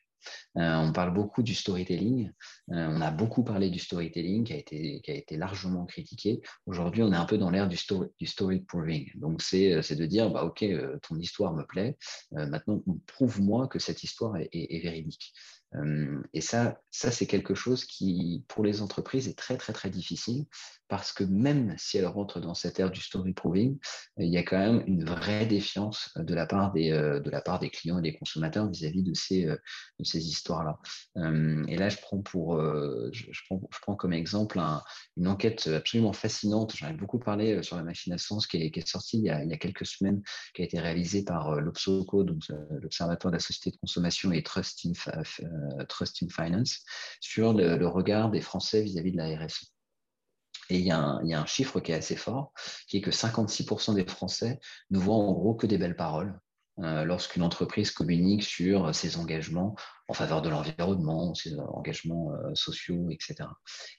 Euh, 0.57 0.75
on 0.75 0.91
parle 0.91 1.13
beaucoup 1.13 1.43
du 1.43 1.55
storytelling. 1.55 2.31
Euh, 2.71 2.87
on 2.89 3.01
a 3.01 3.11
beaucoup 3.11 3.43
parlé 3.43 3.69
du 3.69 3.79
storytelling 3.79 4.43
qui 4.43 4.53
a 4.53 4.57
été, 4.57 5.01
qui 5.01 5.11
a 5.11 5.15
été 5.15 5.37
largement 5.37 5.85
critiqué. 5.85 6.41
Aujourd'hui, 6.65 7.03
on 7.03 7.11
est 7.11 7.17
un 7.17 7.25
peu 7.25 7.37
dans 7.37 7.49
l'ère 7.49 7.67
du 7.67 7.77
story, 7.77 8.59
proving. 8.67 9.11
Donc, 9.15 9.41
c'est 9.41 9.95
de 9.95 10.05
dire, 10.05 10.29
bah, 10.29 10.43
OK, 10.45 10.63
euh, 10.63 10.97
ton 11.07 11.17
histoire 11.17 11.53
me 11.53 11.65
plaît. 11.65 11.97
maintenant, 12.31 12.83
prouve-moi 13.07 13.67
que 13.67 13.79
cette 13.79 14.03
histoire 14.03 14.37
est 14.37 14.83
véridique. 14.83 15.33
Euh, 15.75 16.21
et 16.33 16.41
ça, 16.41 16.81
ça 16.91 17.11
c'est 17.11 17.27
quelque 17.27 17.53
chose 17.53 17.85
qui, 17.85 18.43
pour 18.47 18.63
les 18.63 18.81
entreprises, 18.81 19.27
est 19.27 19.37
très, 19.37 19.57
très, 19.57 19.73
très 19.73 19.89
difficile 19.89 20.45
parce 20.89 21.13
que 21.13 21.23
même 21.23 21.75
si 21.77 21.97
elles 21.97 22.07
rentrent 22.07 22.39
dans 22.39 22.53
cette 22.53 22.79
ère 22.79 22.91
du 22.91 22.99
story 22.99 23.33
proving, 23.33 23.77
il 24.17 24.29
y 24.29 24.37
a 24.37 24.43
quand 24.43 24.57
même 24.57 24.83
une 24.87 25.05
vraie 25.05 25.45
défiance 25.45 26.11
de 26.17 26.33
la 26.33 26.45
part 26.45 26.73
des, 26.73 26.91
euh, 26.91 27.19
de 27.19 27.29
la 27.29 27.41
part 27.41 27.59
des 27.59 27.69
clients 27.69 27.99
et 27.99 28.01
des 28.01 28.17
consommateurs 28.17 28.69
vis-à-vis 28.69 29.03
de 29.03 29.13
ces, 29.13 29.45
euh, 29.45 29.57
histoires-là. 29.99 30.79
Et 31.67 31.77
là, 31.77 31.89
je 31.89 31.97
prends, 32.01 33.95
comme 33.95 34.13
exemple 34.13 34.59
une 35.17 35.27
enquête 35.27 35.67
absolument 35.67 36.13
fascinante. 36.13 36.75
J'en 36.75 36.89
ai 36.89 36.93
beaucoup 36.93 37.19
parlé 37.19 37.61
sur 37.63 37.77
la 37.77 37.83
machine 37.83 38.13
à 38.13 38.17
sens 38.17 38.47
qui 38.47 38.57
est, 38.57 38.71
qui 38.71 38.79
est 38.79 38.87
sortie 38.87 39.17
il 39.19 39.25
y, 39.25 39.29
a, 39.29 39.57
quelques 39.57 39.85
semaines, 39.85 40.21
qui 40.53 40.61
a 40.61 40.65
été 40.65 40.79
réalisée 40.79 41.23
par 41.23 41.61
l'Obsoco, 41.61 42.23
donc 42.23 42.43
l'Observatoire 42.81 43.31
de 43.31 43.37
la 43.37 43.41
société 43.41 43.71
de 43.71 43.77
consommation 43.77 44.31
et 44.31 44.43
Trust 44.43 44.85
in 44.85 44.93
euh, 45.15 46.29
Finance 46.29 46.79
sur 47.19 47.53
le, 47.53 47.87
regard 47.87 48.31
des 48.31 48.41
Français 48.41 48.81
vis-à-vis 48.81 49.11
de 49.11 49.17
la 49.17 49.37
RSE. 49.37 49.78
Et 50.69 50.77
il 50.77 50.85
y, 50.85 50.91
a 50.91 50.99
un, 50.99 51.45
chiffre 51.45 51.79
qui 51.79 51.91
est 51.91 51.95
assez 51.95 52.15
fort, 52.15 52.53
qui 52.87 52.97
est 52.97 53.01
que 53.01 53.11
56% 53.11 53.95
des 53.95 54.05
Français 54.05 54.59
ne 54.91 54.99
voient 54.99 55.15
en 55.15 55.33
gros 55.33 55.55
que 55.55 55.65
des 55.65 55.77
belles 55.77 55.95
paroles 55.95 56.39
euh, 56.79 57.03
lorsqu'une 57.03 57.41
entreprise 57.41 57.91
communique 57.91 58.43
sur 58.43 58.93
ses 58.93 59.17
engagements 59.17 59.75
en 60.07 60.13
faveur 60.13 60.41
de 60.41 60.49
l'environnement, 60.49 61.33
ses 61.33 61.59
engagements 61.59 62.33
euh, 62.33 62.53
sociaux, 62.53 63.09
etc. 63.09 63.49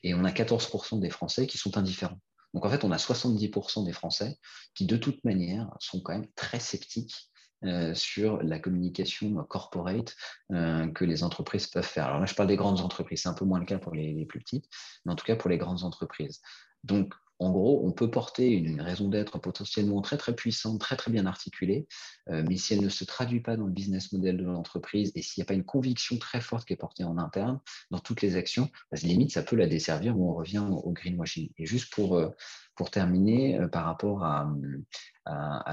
Et 0.02 0.14
on 0.14 0.24
a 0.24 0.30
14% 0.30 1.00
des 1.00 1.10
Français 1.10 1.46
qui 1.46 1.58
sont 1.58 1.76
indifférents. 1.76 2.20
Donc 2.54 2.64
en 2.64 2.70
fait, 2.70 2.84
on 2.84 2.92
a 2.92 2.96
70% 2.96 3.84
des 3.84 3.92
Français 3.92 4.36
qui, 4.74 4.86
de 4.86 4.96
toute 4.96 5.24
manière, 5.24 5.68
sont 5.78 6.00
quand 6.00 6.12
même 6.12 6.30
très 6.34 6.60
sceptiques 6.60 7.29
euh, 7.64 7.94
sur 7.94 8.42
la 8.42 8.58
communication 8.58 9.34
corporate 9.44 10.16
euh, 10.50 10.88
que 10.88 11.04
les 11.04 11.22
entreprises 11.22 11.66
peuvent 11.66 11.84
faire. 11.84 12.06
Alors 12.06 12.20
là, 12.20 12.24
je 12.24 12.34
parle 12.34 12.48
des 12.48 12.56
grandes 12.56 12.80
entreprises, 12.80 13.22
c'est 13.22 13.28
un 13.28 13.34
peu 13.34 13.44
moins 13.44 13.58
le 13.58 13.66
cas 13.66 13.78
pour 13.78 13.94
les, 13.94 14.24
plus 14.24 14.40
petites, 14.40 14.66
mais 15.04 15.12
en 15.12 15.14
tout 15.14 15.26
cas 15.26 15.36
pour 15.36 15.50
les 15.50 15.58
grandes 15.58 15.84
entreprises. 15.84 16.40
Donc, 16.84 17.12
en 17.38 17.50
gros, 17.50 17.82
on 17.84 17.92
peut 17.92 18.10
porter 18.10 18.48
une, 18.50 18.80
raison 18.80 19.08
d'être 19.08 19.38
potentiellement 19.38 20.00
très 20.00 20.16
très 20.16 20.34
puissante, 20.34 20.80
très 20.80 20.96
très 20.96 21.10
bien 21.10 21.26
articulée, 21.26 21.86
euh, 22.30 22.42
mais 22.48 22.56
si 22.56 22.72
elle 22.72 22.82
ne 22.82 22.88
se 22.88 23.04
traduit 23.04 23.40
pas 23.40 23.56
dans 23.56 23.66
le 23.66 23.72
business 23.72 24.12
model 24.12 24.38
de 24.38 24.44
l'entreprise 24.44 25.12
et 25.14 25.20
s'il 25.20 25.42
n'y 25.42 25.44
a 25.44 25.48
pas 25.48 25.54
une 25.54 25.64
conviction 25.64 26.16
très 26.16 26.40
forte 26.40 26.66
qui 26.66 26.72
est 26.72 26.76
portée 26.76 27.04
en 27.04 27.18
interne 27.18 27.60
dans 27.90 27.98
toutes 27.98 28.22
les 28.22 28.36
actions, 28.36 28.70
bah, 28.90 28.98
limite 29.02 29.32
ça 29.32 29.42
peut 29.42 29.56
la 29.56 29.66
desservir 29.66 30.18
ou 30.18 30.30
on 30.30 30.34
revient 30.34 30.64
au 30.70 30.92
greenwashing. 30.92 31.50
Et 31.58 31.66
juste 31.66 31.92
pour, 31.92 32.18
pour 32.74 32.90
terminer, 32.90 33.58
euh, 33.58 33.68
par 33.68 33.84
rapport 33.84 34.24
à, 34.24 34.48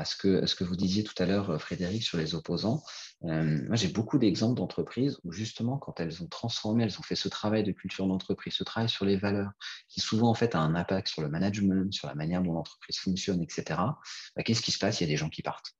ce 0.05 0.15
que, 0.15 0.63
vous 0.63 0.75
disiez 0.75 1.03
tout 1.03 1.15
à 1.17 1.25
l'heure, 1.25 1.59
Frédéric, 1.61 2.03
sur 2.03 2.17
les 2.17 2.35
opposants, 2.35 2.83
moi 3.21 3.75
j'ai 3.75 3.87
beaucoup 3.87 4.19
d'exemples 4.19 4.55
d'entreprises 4.55 5.17
où 5.23 5.31
justement 5.31 5.77
quand 5.77 5.99
elles 5.99 6.21
ont 6.21 6.27
transformé, 6.27 6.83
elles 6.83 6.99
ont 6.99 7.03
fait 7.03 7.15
ce 7.15 7.29
travail 7.29 7.63
de 7.63 7.71
culture 7.71 8.05
d'entreprise, 8.05 8.53
ce 8.53 8.63
travail 8.63 8.89
sur 8.89 9.05
les 9.05 9.17
valeurs, 9.17 9.51
qui 9.89 9.99
souvent 9.99 10.29
en 10.29 10.35
fait 10.35 10.53
a 10.53 10.59
un 10.59 10.75
impact 10.75 11.07
sur 11.07 11.21
le 11.23 11.29
management 11.29 11.91
sur 11.91 12.07
la 12.07 12.15
manière 12.15 12.43
dont 12.43 12.53
l'entreprise 12.53 12.97
fonctionne, 12.99 13.41
etc., 13.41 13.63
bah, 14.35 14.43
qu'est-ce 14.43 14.61
qui 14.61 14.71
se 14.71 14.79
passe? 14.79 14.99
Il 14.99 15.05
y 15.05 15.07
a 15.07 15.09
des 15.09 15.17
gens 15.17 15.29
qui 15.29 15.41
partent. 15.41 15.73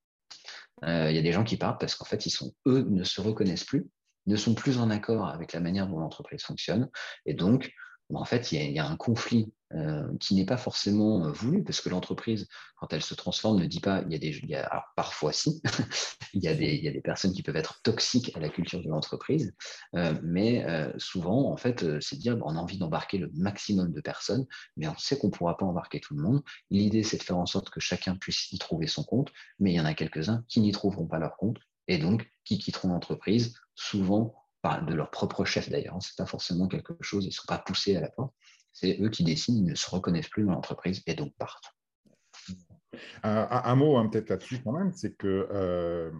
Euh, 0.84 1.10
il 1.10 1.16
y 1.16 1.20
a 1.20 1.24
des 1.24 1.32
gens 1.32 1.44
qui 1.44 1.58
partent 1.58 1.80
parce 1.80 1.96
qu'en 1.96 2.06
fait, 2.06 2.26
ils 2.26 2.32
sont, 2.32 2.54
eux 2.68 2.86
ne 2.90 3.04
se 3.04 3.22
reconnaissent 3.22 3.64
plus, 3.64 3.88
ne 4.28 4.36
sont 4.36 4.54
plus 4.54 4.78
en 4.78 4.90
accord 4.90 5.28
avec 5.28 5.54
la 5.54 5.60
manière 5.60 5.88
dont 5.88 6.00
l'entreprise 6.00 6.44
fonctionne. 6.44 6.90
Et 7.26 7.34
donc, 7.34 7.72
en 8.14 8.26
fait, 8.26 8.52
il 8.52 8.72
y, 8.72 8.80
a, 8.80 8.88
un 8.88 8.96
conflit 8.96 9.52
euh, 9.74 10.08
qui 10.20 10.36
n'est 10.36 10.46
pas 10.46 10.56
forcément 10.56 11.26
euh, 11.26 11.32
voulu, 11.32 11.64
parce 11.64 11.82
que 11.82 11.90
l'entreprise, 11.90 12.48
quand 12.78 12.94
elle 12.94 13.02
se 13.02 13.14
transforme, 13.14 13.60
ne 13.60 13.66
dit 13.66 13.82
pas, 13.82 14.02
il 14.06 14.14
y 14.14 14.16
a 14.16 14.18
des, 14.18 14.66
parfois 14.96 15.34
si, 15.34 15.62
il, 16.34 16.42
y 16.42 16.48
a 16.48 16.56
des, 16.56 16.74
il 16.76 16.84
y 16.84 16.88
a 16.88 16.92
des 16.92 17.02
personnes 17.02 17.34
qui 17.34 17.44
peuvent 17.44 17.58
être 17.58 17.82
toxiques 17.82 18.32
à 18.36 18.40
la 18.40 18.48
culture 18.48 18.82
de 18.82 18.88
l'entreprise, 18.88 19.54
euh, 19.96 20.14
mais 20.24 20.66
souvent, 20.98 21.52
en 21.52 21.58
fait, 21.58 21.86
c'est 22.02 22.18
dire, 22.18 22.38
on 22.46 22.56
a 22.56 22.60
envie 22.60 22.78
d'embarquer 22.78 23.18
le 23.18 23.30
maximum 23.34 23.92
de 23.92 24.02
personnes, 24.02 24.46
mais 24.78 24.88
on 24.88 24.98
sait 24.98 25.18
qu'on 25.18 25.28
ne 25.28 25.34
pourra 25.34 25.58
pas 25.58 25.66
embarquer 25.66 26.00
tout 26.00 26.16
le 26.16 26.24
monde. 26.24 26.42
L'idée, 26.70 27.04
c'est 27.04 27.18
de 27.18 27.24
faire 27.24 27.38
en 27.38 27.46
sorte 27.46 27.70
que 27.70 27.80
chacun 27.80 28.16
puisse 28.16 28.52
y 28.52 28.58
trouver 28.58 28.88
son 28.88 29.04
compte, 29.04 29.32
mais 29.60 29.74
il 29.74 29.76
y 29.76 29.82
en 29.82 29.86
a 29.86 29.94
quelques-uns 29.94 30.46
qui 30.48 30.62
n'y 30.62 30.72
trouveront 30.72 31.08
pas 31.08 31.20
leur 31.20 31.36
compte, 31.36 31.58
et 31.90 31.98
donc 31.98 32.30
qui 32.46 32.58
quitteront 32.58 32.90
l'entreprise, 32.90 33.54
souvent 33.76 34.48
de 34.76 34.94
leur 34.94 35.10
propre 35.12 35.46
chef 35.46 35.70
d'ailleurs. 35.70 35.96
Hein. 35.96 36.02
Ce 36.02 36.10
n'est 36.10 36.24
pas 36.24 36.30
forcément 36.30 36.68
quelque 36.68 36.96
chose, 37.02 37.26
ils 37.26 37.30
ne 37.30 37.34
sont 37.34 37.46
pas 37.48 37.58
poussés 37.58 37.96
à 37.96 38.02
la 38.02 38.10
porte. 38.10 38.34
C'est 38.80 39.00
eux 39.02 39.10
qui 39.10 39.24
décident, 39.24 39.58
ils 39.58 39.72
ne 39.72 39.74
se 39.74 39.90
reconnaissent 39.90 40.30
plus 40.30 40.44
dans 40.44 40.52
l'entreprise 40.52 41.02
et 41.08 41.16
donc 41.16 41.34
partent. 41.40 41.74
un, 43.24 43.76
mot 43.76 43.98
hein, 43.98 44.08
peut-être 44.08 44.30
là-dessus 44.30 44.60
quand 44.64 44.72
même, 44.72 44.94
c'est 44.94 45.16
que 45.16 45.48
euh, 45.52 46.12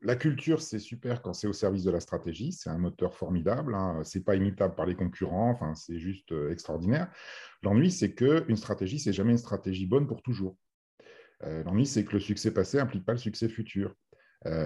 la 0.00 0.16
culture, 0.16 0.62
c'est 0.62 0.78
super 0.78 1.20
quand 1.20 1.34
c'est 1.34 1.46
au 1.46 1.52
service 1.52 1.84
de 1.84 1.90
la 1.90 2.00
stratégie, 2.00 2.52
c'est 2.52 2.70
un 2.70 2.78
moteur 2.78 3.14
formidable, 3.14 3.74
hein. 3.74 4.00
ce 4.02 4.16
n'est 4.16 4.24
pas 4.24 4.34
imitable 4.34 4.74
par 4.76 4.86
les 4.86 4.94
concurrents, 4.94 5.58
c'est 5.74 5.98
juste 5.98 6.32
euh, 6.32 6.50
extraordinaire. 6.50 7.12
L'ennui, 7.62 7.90
c'est 7.90 8.14
qu'une 8.14 8.56
stratégie, 8.56 8.98
c'est 8.98 9.12
jamais 9.12 9.32
une 9.32 9.38
stratégie 9.38 9.86
bonne 9.86 10.06
pour 10.06 10.22
toujours. 10.22 10.56
Euh, 11.42 11.62
l'ennui, 11.64 11.84
c'est 11.84 12.06
que 12.06 12.14
le 12.14 12.20
succès 12.20 12.50
passé 12.50 12.78
n'implique 12.78 13.04
pas 13.04 13.12
le 13.12 13.18
succès 13.18 13.50
futur. 13.50 13.94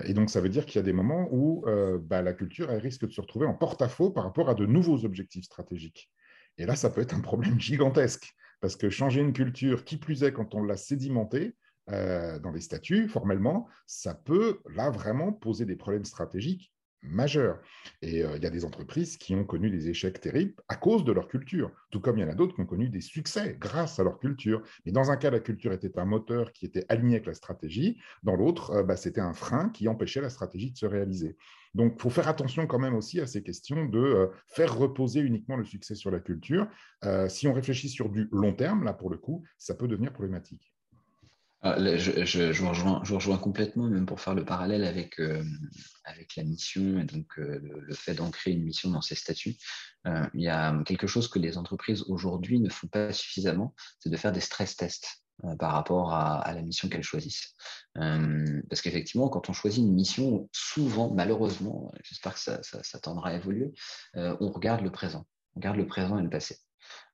Et 0.05 0.15
donc, 0.15 0.31
ça 0.31 0.41
veut 0.41 0.51
dire 0.51 0.67
qu'il 0.67 0.77
y 0.77 0.79
a 0.79 0.85
des 0.85 0.93
moments 0.93 1.27
où 1.33 1.65
bah, 2.03 2.23
la 2.23 2.33
culture 2.33 2.71
elle 2.71 2.81
risque 2.81 3.09
de 3.09 3.11
se 3.11 3.21
retrouver 3.21 3.45
en 3.45 3.55
porte-à-faux 3.55 4.11
par 4.11 4.23
rapport 4.23 4.49
à 4.49 4.55
de 4.55 4.67
nouveaux 4.67 5.05
objectifs 5.05 5.47
stratégiques. 5.47 6.13
Et 6.59 6.67
là, 6.67 6.77
ça 6.77 6.91
peut 6.91 7.01
être 7.01 7.15
un 7.15 7.21
problème 7.21 7.61
gigantesque, 7.61 8.35
parce 8.61 8.77
que 8.77 8.91
changer 8.91 9.21
une 9.21 9.33
culture, 9.33 9.85
qui 9.85 9.97
plus 9.97 10.23
est 10.23 10.33
quand 10.33 10.55
on 10.55 10.63
l'a 10.63 10.77
sédimentée 10.77 11.57
euh, 11.91 12.39
dans 12.39 12.51
les 12.51 12.61
statuts, 12.61 13.09
formellement, 13.09 13.69
ça 13.87 14.15
peut 14.15 14.61
là 14.75 14.91
vraiment 14.91 15.33
poser 15.33 15.65
des 15.65 15.77
problèmes 15.77 16.05
stratégiques 16.05 16.74
majeur. 17.05 17.61
Et 18.03 18.23
euh, 18.23 18.37
il 18.37 18.43
y 18.43 18.47
a 18.47 18.51
des 18.51 18.65
entreprises 18.65 19.17
qui 19.17 19.35
ont 19.35 19.45
connu 19.45 19.71
des 19.71 19.89
échecs 19.89 20.21
terribles 20.21 20.55
à 20.69 20.77
cause 20.77 21.05
de 21.05 21.13
leur 21.13 21.29
culture, 21.29 21.71
tout 21.91 22.01
comme 22.01 22.19
il 22.19 22.23
y 22.23 22.25
en 22.25 22.31
a 22.31 22.35
d'autres 22.35 22.55
qui 22.55 22.61
ont 22.61 22.67
connu 22.67 22.89
des 22.89 23.01
succès 23.01 23.57
grâce 23.61 23.99
à 23.99 24.05
leur 24.05 24.19
culture. 24.19 24.63
Mais 24.85 24.93
dans 24.93 25.11
un 25.11 25.17
cas, 25.17 25.31
la 25.31 25.41
culture 25.41 25.73
était 25.73 25.99
un 25.99 26.05
moteur 26.05 26.53
qui 26.53 26.67
était 26.67 26.85
aligné 26.89 27.17
avec 27.17 27.27
la 27.27 27.35
stratégie, 27.35 27.99
dans 28.23 28.37
l'autre, 28.37 28.71
euh, 28.71 28.83
bah, 28.83 28.97
c'était 28.97 29.21
un 29.21 29.35
frein 29.35 29.69
qui 29.71 29.89
empêchait 29.89 30.21
la 30.21 30.31
stratégie 30.31 30.73
de 30.73 30.77
se 30.77 30.87
réaliser. 30.87 31.37
Donc, 31.75 31.95
il 31.97 32.03
faut 32.03 32.11
faire 32.11 32.29
attention 32.29 32.67
quand 32.67 32.79
même 32.79 32.95
aussi 32.95 33.21
à 33.21 33.27
ces 33.27 33.43
questions 33.43 33.85
de 33.85 33.99
euh, 33.99 34.27
faire 34.47 34.77
reposer 34.77 35.21
uniquement 35.21 35.57
le 35.57 35.65
succès 35.65 35.95
sur 35.95 36.11
la 36.11 36.21
culture. 36.21 36.69
si 37.29 37.47
on 37.49 37.53
réfléchit 37.53 37.89
sur 37.89 38.09
du 38.09 38.29
long 38.33 38.55
terme, 38.55 38.85
là, 38.85 38.93
pour 38.93 39.11
le 39.11 39.19
coup, 39.19 39.45
ça 39.59 39.75
peut 39.75 39.89
devenir 39.89 40.13
problématique. 40.13 40.74
Ah, 41.67 41.77
je, 41.79 42.53
vous 42.53 43.17
rejoins, 43.17 43.39
complètement, 43.39 43.89
même 43.89 44.05
pour 44.05 44.21
faire 44.21 44.35
le 44.35 44.45
parallèle 44.45 44.85
avec, 44.85 45.19
euh, 45.19 45.43
la 46.37 46.45
mission 46.45 46.99
et 46.99 47.05
donc 47.05 47.39
euh, 47.39 47.59
le, 47.63 47.95
fait 47.95 48.13
d'ancrer 48.13 48.51
une 48.51 48.63
mission 48.63 48.91
dans 48.91 49.01
ses 49.01 49.15
statuts. 49.15 49.57
Euh, 50.07 50.27
il 50.35 50.43
y 50.43 50.49
a 50.49 50.79
quelque 50.85 51.07
chose 51.07 51.27
que 51.27 51.39
les 51.39 51.57
entreprises 51.57 52.03
aujourd'hui 52.03 52.61
ne 52.61 52.69
font 52.69 52.89
pas 52.89 53.15
suffisamment, 53.15 53.75
c'est 53.99 54.11
de 54.11 54.17
faire 54.19 54.33
des 54.33 54.41
stress 54.41 54.77
tests 54.77 55.25
par 55.59 55.73
rapport 55.73 56.13
à, 56.13 56.53
la 56.53 56.61
mission 56.61 56.91
qu'elles 56.91 57.03
choisissent. 57.03 57.55
parce 57.95 58.83
qu'effectivement, 58.83 59.31
quand 59.31 59.49
on 59.49 59.55
choisit 59.55 59.83
une 59.83 59.95
mission, 59.95 60.51
souvent, 60.53 61.15
malheureusement, 61.15 61.91
j'espère 62.05 62.35
que 62.35 62.41
ça, 62.41 62.63
ça, 62.63 62.99
tendra 63.01 63.31
à 63.31 63.35
évoluer, 63.35 63.73
on 64.15 64.51
regarde 64.51 64.83
le 64.83 64.93
présent, 64.93 65.27
on 65.55 65.61
regarde 65.61 65.79
le 65.79 65.87
présent 65.87 66.19
et 66.19 66.23
le 66.23 66.31
passé. 66.31 66.59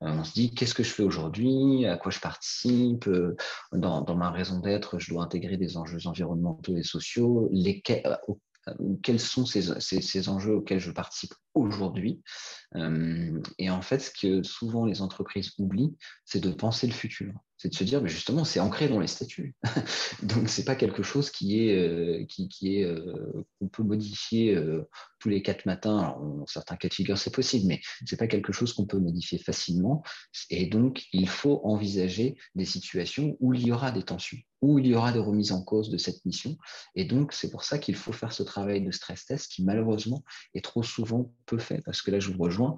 Euh, 0.03 0.09
on 0.09 0.25
se 0.25 0.33
dit 0.33 0.55
qu'est-ce 0.55 0.75
que 0.75 0.83
je 0.83 0.91
fais 0.91 1.03
aujourd'hui, 1.03 1.87
à 1.87 1.97
quoi 1.97 2.11
je 2.11 2.21
participe, 2.21 3.07
euh, 3.09 3.37
dans, 3.73 4.17
ma 4.17 4.31
raison 4.31 4.61
d'être, 4.61 4.99
je 4.99 5.11
dois 5.11 5.23
intégrer 5.23 5.57
des 5.57 5.77
enjeux 5.77 6.07
environnementaux 6.07 6.77
et 6.77 6.83
sociaux, 6.83 7.51
euh, 7.53 8.75
quels 9.03 9.21
sont 9.21 9.47
ces, 9.47 10.29
enjeux 10.29 10.57
auxquels 10.57 10.81
je 10.81 10.91
participe 10.91 11.35
aujourd'hui? 11.55 12.23
et 13.59 13.71
en 13.71 13.83
fait, 13.83 13.99
ce 13.99 14.11
que 14.13 14.43
souvent 14.45 14.85
les 14.85 15.03
entreprises 15.03 15.53
oublient, 15.59 15.97
c'est 16.25 16.41
de 16.41 16.53
penser 16.53 16.87
le 16.87 16.93
futur 16.93 17.33
c'est 17.61 17.69
de 17.69 17.75
se 17.75 17.85
dire, 17.85 18.01
mais 18.01 18.09
justement, 18.09 18.47
c'est 18.47 18.59
ancré 18.59 18.89
dans 18.89 19.01
les 19.01 19.07
statuts. 19.07 19.55
Donc, 20.23 20.49
ce 20.49 20.61
n'est 20.61 20.65
pas 20.65 20.77
quelque 20.77 21.03
chose 21.03 21.31
qui 21.31 21.69
est, 21.69 21.77
euh, 21.77 22.25
qui, 22.25 22.79
est 22.79 22.85
euh, 22.85 23.45
qu'on 23.59 23.69
peut 23.69 23.83
modifier 23.83 24.55
euh, 24.55 24.89
tous 25.19 25.29
les 25.29 25.43
quatre 25.43 25.67
matins. 25.67 25.99
Alors, 25.99 26.23
en 26.23 26.47
certains 26.47 26.77
cas 26.77 26.89
de 26.89 26.95
figure, 26.95 27.19
c'est 27.19 27.35
possible, 27.35 27.67
mais 27.67 27.83
ce 28.07 28.15
n'est 28.15 28.19
pas 28.19 28.29
quelque 28.29 28.55
chose 28.55 28.73
qu'on 28.73 28.87
peut 28.87 28.99
modifier 28.99 29.37
facilement. 29.37 30.03
Et 30.49 30.69
donc, 30.69 31.05
il 31.13 31.29
faut 31.29 31.61
envisager 31.63 32.39
des 32.55 32.65
situations 32.65 33.37
où 33.41 33.53
il 33.53 33.67
y 33.67 33.73
aura 33.73 33.91
des 33.91 34.05
tensions, 34.05 34.39
où 34.63 34.79
il 34.79 34.87
y 34.87 34.95
aura 34.95 35.13
des 35.13 35.19
remises 35.19 35.53
en 35.53 35.63
cause 35.63 35.91
de 35.91 35.99
cette 35.99 36.25
mission. 36.25 36.57
Et 36.95 37.05
donc, 37.05 37.35
c'est 37.35 37.51
pour 37.51 37.65
ça 37.65 37.79
qu'il 37.79 37.95
faut 37.95 38.13
faire 38.13 38.33
ce 38.33 38.43
travail 38.43 38.81
de 38.81 38.91
stress 38.91 39.27
test 39.27 39.53
qui, 39.53 39.65
malheureusement, 39.65 40.25
est 40.55 40.65
trop 40.65 40.83
souvent 40.83 41.31
peu 41.45 41.59
fait. 41.59 41.83
Parce 41.85 42.01
que 42.01 42.11
là, 42.11 42.21
je 42.21 42.31
vous 42.31 42.43
rejoins, 42.43 42.75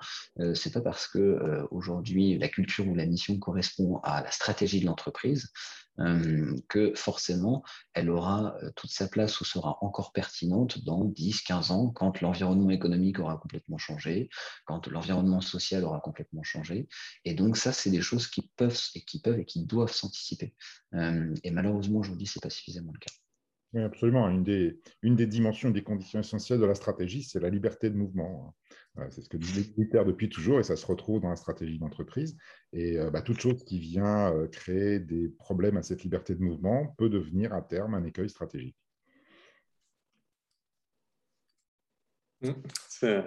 c'est 0.55 0.73
pas 0.73 0.81
parce 0.81 1.07
que 1.07 1.63
aujourd'hui 1.71 2.37
la 2.37 2.49
culture 2.49 2.89
ou 2.89 2.97
la 2.97 3.07
mission 3.07 3.39
correspond 3.39 3.99
à 4.03 4.23
la 4.23 4.31
stratégie 4.33 4.72
de 4.81 4.87
l'entreprise, 4.87 5.53
euh, 5.99 6.57
que 6.69 6.95
forcément, 6.95 7.63
elle 7.93 8.09
aura 8.09 8.57
euh, 8.63 8.71
toute 8.77 8.91
sa 8.91 9.09
place 9.09 9.41
ou 9.41 9.45
sera 9.45 9.77
encore 9.83 10.13
pertinente 10.13 10.85
dans 10.85 11.05
10, 11.05 11.43
15 11.43 11.71
ans, 11.71 11.91
quand 11.91 12.23
l'environnement 12.23 12.71
économique 12.71 13.19
aura 13.19 13.37
complètement 13.37 13.77
changé, 13.77 14.31
quand 14.65 14.87
l'environnement 14.89 15.43
social 15.43 15.85
aura 15.85 16.01
complètement 16.01 16.43
changé. 16.43 16.89
Et 17.27 17.35
donc, 17.35 17.59
ça, 17.59 17.73
c'est 17.73 17.91
des 17.91 18.01
choses 18.01 18.27
qui 18.27 18.51
peuvent 18.57 18.79
et 18.95 19.03
qui 19.03 19.21
peuvent 19.21 19.39
et 19.39 19.45
qui 19.45 19.65
doivent 19.67 19.93
s'anticiper. 19.93 20.55
Euh, 20.95 21.35
et 21.45 21.51
malheureusement, 21.51 21.99
aujourd'hui, 21.99 22.27
ce 22.27 22.39
n'est 22.39 22.43
pas 22.43 22.51
suffisamment 22.51 22.93
le 22.93 22.99
cas. 22.99 23.13
Oui, 23.75 23.83
absolument. 23.83 24.29
Une 24.29 24.43
des, 24.43 24.81
une 25.03 25.17
des 25.17 25.27
dimensions, 25.27 25.71
des 25.71 25.83
conditions 25.83 26.21
essentielles 26.21 26.61
de 26.61 26.67
la 26.67 26.75
stratégie, 26.75 27.23
c'est 27.23 27.41
la 27.41 27.51
liberté 27.51 27.91
de 27.91 27.97
mouvement. 27.97 28.55
C'est 29.11 29.23
ce 29.23 29.29
que 29.29 29.37
dit 29.37 29.53
l'éditeur 29.55 30.05
depuis 30.05 30.29
toujours 30.29 30.61
et 30.61 30.63
ça 30.63 30.77
se 30.77 30.87
retrouve 30.87 31.21
dans 31.21 31.31
la 31.31 31.37
stratégie 31.37 31.79
d'entreprise. 31.79 32.37
Et 32.73 32.99
euh, 32.99 33.11
bah, 33.11 33.23
toute 33.23 33.41
chose 33.41 33.65
qui 33.65 33.79
vient 33.79 34.33
euh, 34.35 34.49
créer 34.49 34.99
des 34.99 35.29
problèmes 35.29 35.77
à 35.77 35.83
cette 35.83 36.03
liberté 36.03 36.35
de 36.35 36.43
mouvement 36.43 36.95
peut 36.99 37.09
devenir 37.09 37.55
à 37.55 37.63
terme 37.63 37.95
un 37.95 38.05
écueil 38.05 38.29
stratégique. 38.29 38.77
Mmh. 42.43 42.53
C'est 42.89 43.25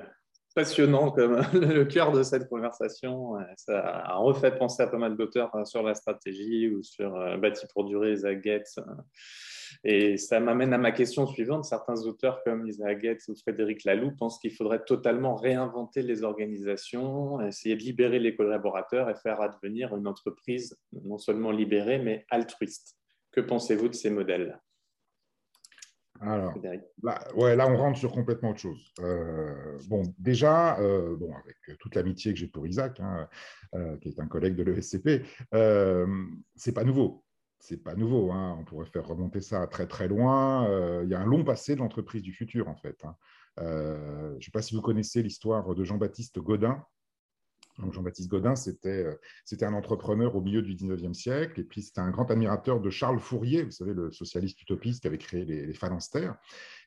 passionnant 0.55 1.11
comme 1.11 1.41
le 1.53 1.83
cœur 1.83 2.11
de 2.11 2.23
cette 2.23 2.47
conversation. 2.47 3.33
Ça 3.57 3.79
a 3.79 4.15
refait 4.15 4.57
penser 4.57 4.83
à 4.83 4.87
pas 4.87 4.97
mal 4.97 5.17
d'auteurs 5.17 5.49
hein, 5.53 5.65
sur 5.65 5.83
la 5.83 5.95
stratégie 5.95 6.69
ou 6.69 6.81
sur 6.83 7.15
euh, 7.15 7.37
Bâti 7.37 7.65
pour 7.73 7.85
durer, 7.85 8.15
Zach 8.15 8.41
et 9.83 10.17
ça 10.17 10.39
m'amène 10.39 10.73
à 10.73 10.77
ma 10.77 10.91
question 10.91 11.27
suivante. 11.27 11.65
Certains 11.65 12.01
auteurs 12.03 12.43
comme 12.43 12.67
Isaac 12.67 13.01
Getz 13.01 13.27
ou 13.29 13.35
Frédéric 13.35 13.83
Laloux 13.83 14.11
pensent 14.11 14.39
qu'il 14.39 14.53
faudrait 14.53 14.83
totalement 14.85 15.35
réinventer 15.35 16.01
les 16.01 16.23
organisations, 16.23 17.41
essayer 17.41 17.75
de 17.75 17.81
libérer 17.81 18.19
les 18.19 18.35
collaborateurs 18.35 19.09
et 19.09 19.15
faire 19.15 19.41
advenir 19.41 19.95
une 19.95 20.07
entreprise 20.07 20.77
non 21.03 21.17
seulement 21.17 21.51
libérée, 21.51 21.99
mais 21.99 22.25
altruiste. 22.29 22.95
Que 23.31 23.41
pensez-vous 23.41 23.89
de 23.89 23.95
ces 23.95 24.09
modèles 24.09 24.59
alors, 26.21 26.53
là, 27.03 27.19
ouais, 27.35 27.55
là, 27.57 27.67
on 27.67 27.75
rentre 27.75 27.99
sur 27.99 28.11
complètement 28.13 28.51
autre 28.51 28.61
chose. 28.61 28.93
Euh, 29.01 29.77
bon, 29.89 30.03
déjà, 30.17 30.79
euh, 30.79 31.15
bon, 31.17 31.33
avec 31.33 31.77
toute 31.77 31.95
l'amitié 31.95 32.33
que 32.33 32.39
j'ai 32.39 32.47
pour 32.47 32.65
Isaac, 32.65 32.99
hein, 33.01 33.27
euh, 33.75 33.97
qui 33.97 34.09
est 34.09 34.19
un 34.19 34.27
collègue 34.27 34.55
de 34.55 34.63
l'ESCP, 34.63 35.25
c'est 36.55 36.73
pas 36.73 36.83
nouveau 36.85 37.24
c'est 37.65 37.83
pas 37.83 37.95
nouveau. 37.95 38.31
Hein. 38.31 38.57
On 38.59 38.63
pourrait 38.63 38.85
faire 38.85 39.07
remonter 39.07 39.41
ça 39.41 39.65
très 39.67 39.87
très 39.87 40.07
loin. 40.07 40.67
Euh, 40.69 41.01
il 41.03 41.09
y 41.09 41.15
a 41.15 41.19
un 41.19 41.25
long 41.25 41.43
passé 41.43 41.75
de 41.75 41.79
l'entreprise 41.79 42.21
du 42.21 42.31
futur, 42.31 42.69
en 42.69 42.75
fait. 42.75 43.03
Hein. 43.03 43.15
Euh, 43.59 44.31
je 44.31 44.35
ne 44.35 44.41
sais 44.41 44.51
pas 44.51 44.61
si 44.61 44.75
vous 44.75 44.81
connaissez 44.81 45.23
l'histoire 45.23 45.73
de 45.73 45.83
Jean-Baptiste 45.83 46.39
Godin. 46.39 46.83
Jean-Baptiste 47.91 48.29
Godin, 48.29 48.55
c'était 48.55 49.15
un 49.61 49.73
entrepreneur 49.73 50.35
au 50.35 50.41
milieu 50.41 50.61
du 50.61 50.75
19e 50.75 51.13
siècle, 51.13 51.59
et 51.59 51.63
puis 51.63 51.81
c'était 51.81 52.01
un 52.01 52.09
grand 52.09 52.29
admirateur 52.31 52.79
de 52.79 52.89
Charles 52.89 53.19
Fourier, 53.19 53.63
vous 53.63 53.71
savez, 53.71 53.93
le 53.93 54.11
socialiste 54.11 54.61
utopiste 54.61 55.01
qui 55.01 55.07
avait 55.07 55.17
créé 55.17 55.45
les, 55.45 55.65
les 55.65 55.73
phalanstères. 55.73 56.37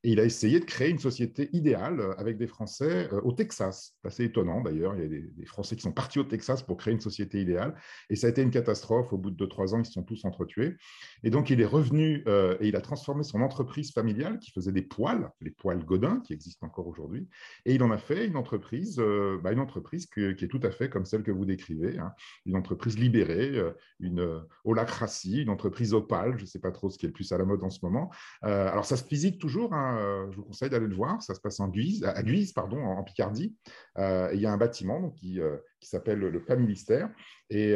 Et 0.05 0.13
il 0.13 0.21
a 0.21 0.25
essayé 0.25 0.61
de 0.61 0.65
créer 0.65 0.91
une 0.91 0.99
société 0.99 1.49
idéale 1.53 2.01
euh, 2.01 2.15
avec 2.19 2.37
des 2.37 2.47
Français 2.47 3.09
euh, 3.13 3.21
au 3.23 3.33
Texas. 3.33 3.95
C'est 4.01 4.09
assez 4.09 4.25
étonnant 4.25 4.61
d'ailleurs. 4.61 4.95
Il 4.95 5.03
y 5.03 5.05
a 5.05 5.09
des, 5.09 5.47
Français 5.47 5.77
qui 5.77 5.83
sont 5.83 5.93
partis 5.93 6.19
au 6.19 6.25
Texas 6.25 6.63
pour 6.63 6.77
créer 6.77 6.93
une 6.93 7.01
société 7.01 7.41
idéale. 7.41 7.75
Et 8.11 8.17
ça 8.17 8.27
a 8.27 8.31
été 8.31 8.43
une 8.43 8.51
catastrophe. 8.51 9.13
Au 9.13 9.19
bout 9.19 9.31
de 9.31 9.47
2-3 9.47 9.75
ans, 9.75 9.79
ils 9.81 9.87
se 9.87 9.93
sont 9.93 10.03
tous 10.03 10.25
entretués. 10.25 10.77
Et 11.25 11.31
donc, 11.31 11.51
il 11.51 11.61
est 11.61 11.67
revenu 11.67 12.23
euh, 12.29 12.57
et 12.61 12.69
il 12.69 12.77
a 12.77 12.81
transformé 12.81 13.25
son 13.25 13.41
entreprise 13.41 13.93
familiale 13.93 14.39
qui 14.39 14.53
faisait 14.53 14.73
des 14.73 14.83
poils, 14.83 15.31
les 15.41 15.51
poils 15.51 15.85
Godin, 15.85 16.21
qui 16.21 16.33
existent 16.33 16.67
encore 16.67 16.87
aujourd'hui. 16.87 17.29
Et 17.65 17.75
il 17.75 17.83
en 17.83 17.91
a 17.91 17.99
fait 17.99 18.27
une 18.27 18.37
entreprise, 18.37 19.03
bah, 19.43 19.53
une 19.53 19.61
entreprise 19.61 20.07
qui 20.07 20.21
est 20.21 20.49
tout 20.49 20.61
à 20.63 20.71
fait 20.71 20.78
comme 20.87 21.05
celle 21.05 21.23
que 21.23 21.31
vous 21.31 21.45
décrivez, 21.45 21.99
hein. 21.99 22.13
une 22.47 22.57
entreprise 22.57 22.99
libérée, 22.99 23.61
une 24.01 24.43
holacratie, 24.65 25.43
une 25.43 25.51
entreprise 25.51 25.95
opale. 25.95 26.35
Je 26.37 26.43
ne 26.43 26.47
sais 26.47 26.61
pas 26.61 26.71
trop 26.71 26.91
ce 26.91 26.99
qui 26.99 27.07
est 27.07 27.09
le 27.09 27.13
plus 27.13 27.33
à 27.33 27.39
la 27.39 27.45
mode 27.45 27.63
en 27.63 27.71
ce 27.71 27.81
moment. 27.83 28.11
alors, 28.43 28.85
ça 28.85 28.97
se 28.97 29.05
physique 29.05 29.39
toujours. 29.39 29.73
Hein, 29.73 29.99
euh, 29.99 30.31
je 30.31 30.37
vous 30.37 30.45
conseille 30.45 30.71
d'aller 30.71 30.87
le 30.87 30.95
voir. 30.95 31.23
Ça 31.23 31.35
se 31.35 31.41
passe 31.41 31.61
en 31.61 31.69
Guise, 31.69 32.05
à 32.05 32.23
Guise, 32.23 32.53
pardon, 32.53 32.83
en 32.83 33.03
Picardie. 33.03 33.57
Euh, 33.99 34.31
il 34.35 34.41
y 34.41 34.47
a 34.47 34.53
un 34.53 34.57
bâtiment 34.57 35.11
qui, 35.11 35.41
euh, 35.41 35.57
qui 35.81 35.89
s'appelle 35.89 36.19
le 36.19 36.57
Ministère. 36.57 37.11
Et 37.51 37.75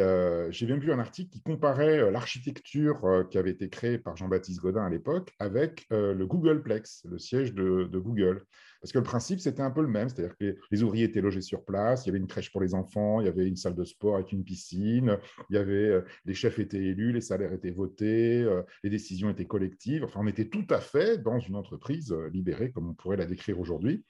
j'ai 0.50 0.66
même 0.66 0.80
vu 0.80 0.92
un 0.92 0.98
article 0.98 1.30
qui 1.30 1.42
comparait 1.42 2.10
l'architecture 2.10 3.26
qui 3.30 3.38
avait 3.38 3.50
été 3.50 3.68
créée 3.68 3.98
par 3.98 4.16
Jean-Baptiste 4.16 4.60
Godin 4.60 4.84
à 4.84 4.90
l'époque 4.90 5.32
avec 5.38 5.86
le 5.90 6.24
Googleplex, 6.24 7.06
le 7.08 7.18
siège 7.18 7.54
de, 7.54 7.98
Google. 7.98 8.44
Parce 8.82 8.90
que 8.90 8.98
le 8.98 9.04
principe, 9.04 9.38
c'était 9.38 9.62
un 9.62 9.70
peu 9.70 9.80
le 9.80 9.86
même, 9.86 10.08
c'est-à-dire 10.08 10.36
que 10.36 10.56
les 10.72 10.82
ouvriers 10.82 11.04
étaient 11.04 11.20
logés 11.20 11.40
sur 11.40 11.64
place, 11.64 12.04
il 12.04 12.08
y 12.08 12.10
avait 12.10 12.18
une 12.18 12.26
crèche 12.26 12.50
pour 12.50 12.60
les 12.60 12.74
enfants, 12.74 13.20
il 13.20 13.26
y 13.26 13.28
avait 13.28 13.46
une 13.46 13.54
salle 13.54 13.76
de 13.76 13.84
sport 13.84 14.16
avec 14.16 14.32
une 14.32 14.42
piscine, 14.42 15.18
il 15.50 15.54
y 15.54 15.58
avait, 15.58 15.88
euh, 15.88 16.00
les 16.24 16.34
chefs 16.34 16.58
étaient 16.58 16.82
élus, 16.82 17.12
les 17.12 17.20
salaires 17.20 17.52
étaient 17.52 17.70
votés, 17.70 18.42
euh, 18.42 18.62
les 18.82 18.90
décisions 18.90 19.30
étaient 19.30 19.46
collectives. 19.46 20.02
Enfin, 20.02 20.18
on 20.20 20.26
était 20.26 20.48
tout 20.48 20.66
à 20.68 20.80
fait 20.80 21.22
dans 21.22 21.38
une 21.38 21.54
entreprise 21.54 22.10
euh, 22.10 22.28
libérée, 22.30 22.72
comme 22.72 22.90
on 22.90 22.94
pourrait 22.94 23.16
la 23.16 23.26
décrire 23.26 23.60
aujourd'hui. 23.60 24.04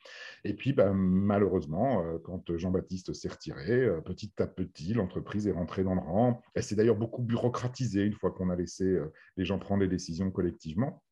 Et 0.45 0.55
puis, 0.55 0.72
ben, 0.72 0.95
malheureusement, 0.95 2.03
quand 2.24 2.57
Jean-Baptiste 2.57 3.12
s'est 3.12 3.28
retiré, 3.28 3.82
petit 4.05 4.33
à 4.39 4.47
petit, 4.47 4.95
l'entreprise 4.95 5.47
est 5.47 5.53
rentrée 5.53 5.85
dans 5.85 5.95
le 5.95 6.01
rang. 6.01 6.43
Elle 6.55 6.62
s'est 6.62 6.74
d'ailleurs 6.74 6.97
beaucoup 6.97 7.22
bureaucratisée 7.22 8.05
une 8.05 8.14
fois 8.14 8.30
qu'on 8.30 8.51
a 8.51 8.57
laissé 8.57 8.99
les 9.37 9.45
gens 9.45 9.59
prendre 9.59 9.83
les 9.83 9.89
décisions 9.89 10.30
collectivement. 10.30 11.03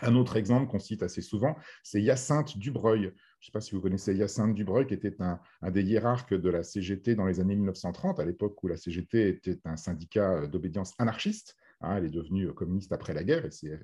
Un 0.00 0.14
autre 0.14 0.36
exemple 0.36 0.70
qu'on 0.70 0.78
cite 0.78 1.02
assez 1.02 1.22
souvent, 1.22 1.56
c'est 1.82 2.02
Hyacinthe 2.02 2.58
Dubreuil. 2.58 3.00
Je 3.00 3.06
ne 3.06 3.12
sais 3.40 3.52
pas 3.52 3.62
si 3.62 3.74
vous 3.74 3.80
connaissez 3.80 4.14
Hyacinthe 4.14 4.54
Dubreuil, 4.54 4.86
qui 4.86 4.94
était 4.94 5.16
un, 5.20 5.40
des 5.70 5.82
hiérarques 5.82 6.34
de 6.34 6.50
la 6.50 6.62
CGT 6.62 7.14
dans 7.14 7.24
les 7.24 7.40
années 7.40 7.56
1930, 7.56 8.20
à 8.20 8.24
l'époque 8.24 8.62
où 8.62 8.68
la 8.68 8.76
CGT 8.76 9.28
était 9.28 9.58
un 9.64 9.76
syndicat 9.76 10.46
d'obédience 10.48 10.92
anarchiste. 10.98 11.56
Hein, 11.80 11.96
elle 11.96 12.06
est 12.06 12.10
devenue 12.10 12.52
communiste 12.52 12.92
après 12.92 13.12
la 13.12 13.22
guerre 13.22 13.44
et 13.44 13.50
c'est 13.50 13.70
euh, 13.70 13.78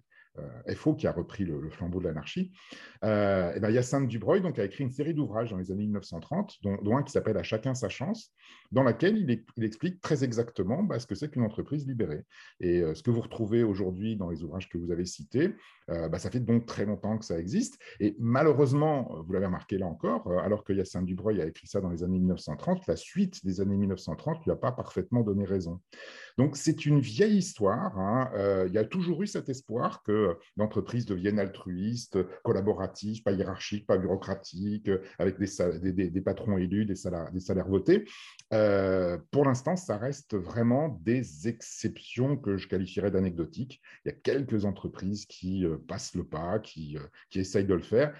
FO 0.74 0.94
qui 0.94 1.06
a 1.06 1.12
repris 1.12 1.44
le, 1.44 1.68
flambeau 1.70 2.00
de 2.00 2.04
l'anarchie. 2.04 2.52
Euh, 3.04 3.54
et 3.54 3.60
ben, 3.60 3.70
Hyacinthe 3.70 4.08
Dubreuil 4.08 4.40
donc, 4.40 4.58
a 4.58 4.64
écrit 4.64 4.84
une 4.84 4.90
série 4.90 5.14
d'ouvrages 5.14 5.50
dans 5.50 5.58
les 5.58 5.70
années 5.70 5.84
1930, 5.84 6.58
dont, 6.62 6.96
un 6.96 7.02
qui 7.02 7.12
s'appelle 7.12 7.36
À 7.36 7.42
chacun 7.42 7.74
sa 7.74 7.88
chance, 7.88 8.32
dans 8.70 8.82
laquelle 8.82 9.18
il, 9.18 9.64
explique 9.64 10.00
très 10.00 10.24
exactement 10.24 10.82
bah, 10.82 10.98
ce 10.98 11.06
que 11.06 11.14
c'est 11.14 11.30
qu'une 11.30 11.42
entreprise 11.42 11.86
libérée. 11.86 12.24
Et 12.60 12.80
euh, 12.80 12.94
ce 12.94 13.02
que 13.02 13.10
vous 13.10 13.20
retrouvez 13.20 13.62
aujourd'hui 13.62 14.16
dans 14.16 14.30
les 14.30 14.42
ouvrages 14.42 14.68
que 14.68 14.78
vous 14.78 14.90
avez 14.90 15.04
cités, 15.04 15.54
euh, 15.90 16.08
bah, 16.08 16.18
ça 16.18 16.30
fait 16.30 16.40
donc 16.40 16.66
très 16.66 16.84
longtemps 16.84 17.18
que 17.18 17.24
ça 17.24 17.38
existe. 17.38 17.78
Et 18.00 18.16
malheureusement, 18.18 19.22
vous 19.24 19.32
l'avez 19.32 19.46
remarqué 19.46 19.78
là 19.78 19.86
encore, 19.86 20.30
alors 20.40 20.64
que 20.64 20.72
Hyacinthe 20.72 21.06
Dubreuil 21.06 21.40
a 21.40 21.46
écrit 21.46 21.66
ça 21.66 21.80
dans 21.80 21.90
les 21.90 22.02
années 22.02 22.18
1930, 22.18 22.86
la 22.86 22.96
suite 22.96 23.44
des 23.44 23.60
années 23.60 23.76
1930 23.76 24.44
lui 24.44 24.52
a 24.52 24.56
pas 24.56 24.72
parfaitement 24.72 25.22
donné 25.22 25.44
raison. 25.44 25.80
Donc 26.38 26.56
c'est 26.56 26.86
une 26.86 27.00
vieille 27.00 27.36
histoire. 27.36 27.98
Hein. 27.98 28.30
il 28.66 28.72
y 28.72 28.78
a 28.78 28.84
toujours 28.84 29.22
eu 29.22 29.26
cet 29.26 29.48
espoir 29.48 30.02
que 30.02 30.36
l'entreprise 30.56 31.06
devienne 31.06 31.38
altruiste, 31.38 32.18
collaborative, 32.42 33.22
pas 33.22 33.32
hiérarchique, 33.32 33.86
pas 33.86 33.98
bureaucratique, 33.98 34.90
avec 35.18 35.38
des, 35.38 36.10
des, 36.10 36.20
patrons 36.20 36.58
élus, 36.58 36.84
des 36.84 36.94
salaires, 36.94 37.30
des 37.32 37.40
salaires 37.40 37.68
votés. 37.68 38.04
Euh, 38.52 39.18
pour 39.30 39.44
l'instant, 39.44 39.76
ça 39.76 39.96
reste 39.96 40.34
vraiment 40.34 41.00
des 41.02 41.48
exceptions 41.48 42.36
que 42.36 42.56
je 42.56 42.68
qualifierais 42.68 43.10
d'anecdotiques. 43.10 43.80
Il 44.04 44.08
y 44.08 44.12
a 44.12 44.16
quelques 44.16 44.64
entreprises 44.64 45.26
qui 45.26 45.64
euh, 45.82 45.86
passent 45.86 46.14
le 46.14 46.24
pas, 46.24 46.58
qui, 46.58 46.96
euh, 46.96 47.06
qui 47.30 47.40
essayent 47.40 47.66
de 47.66 47.74
le 47.74 47.82
faire. 47.82 48.14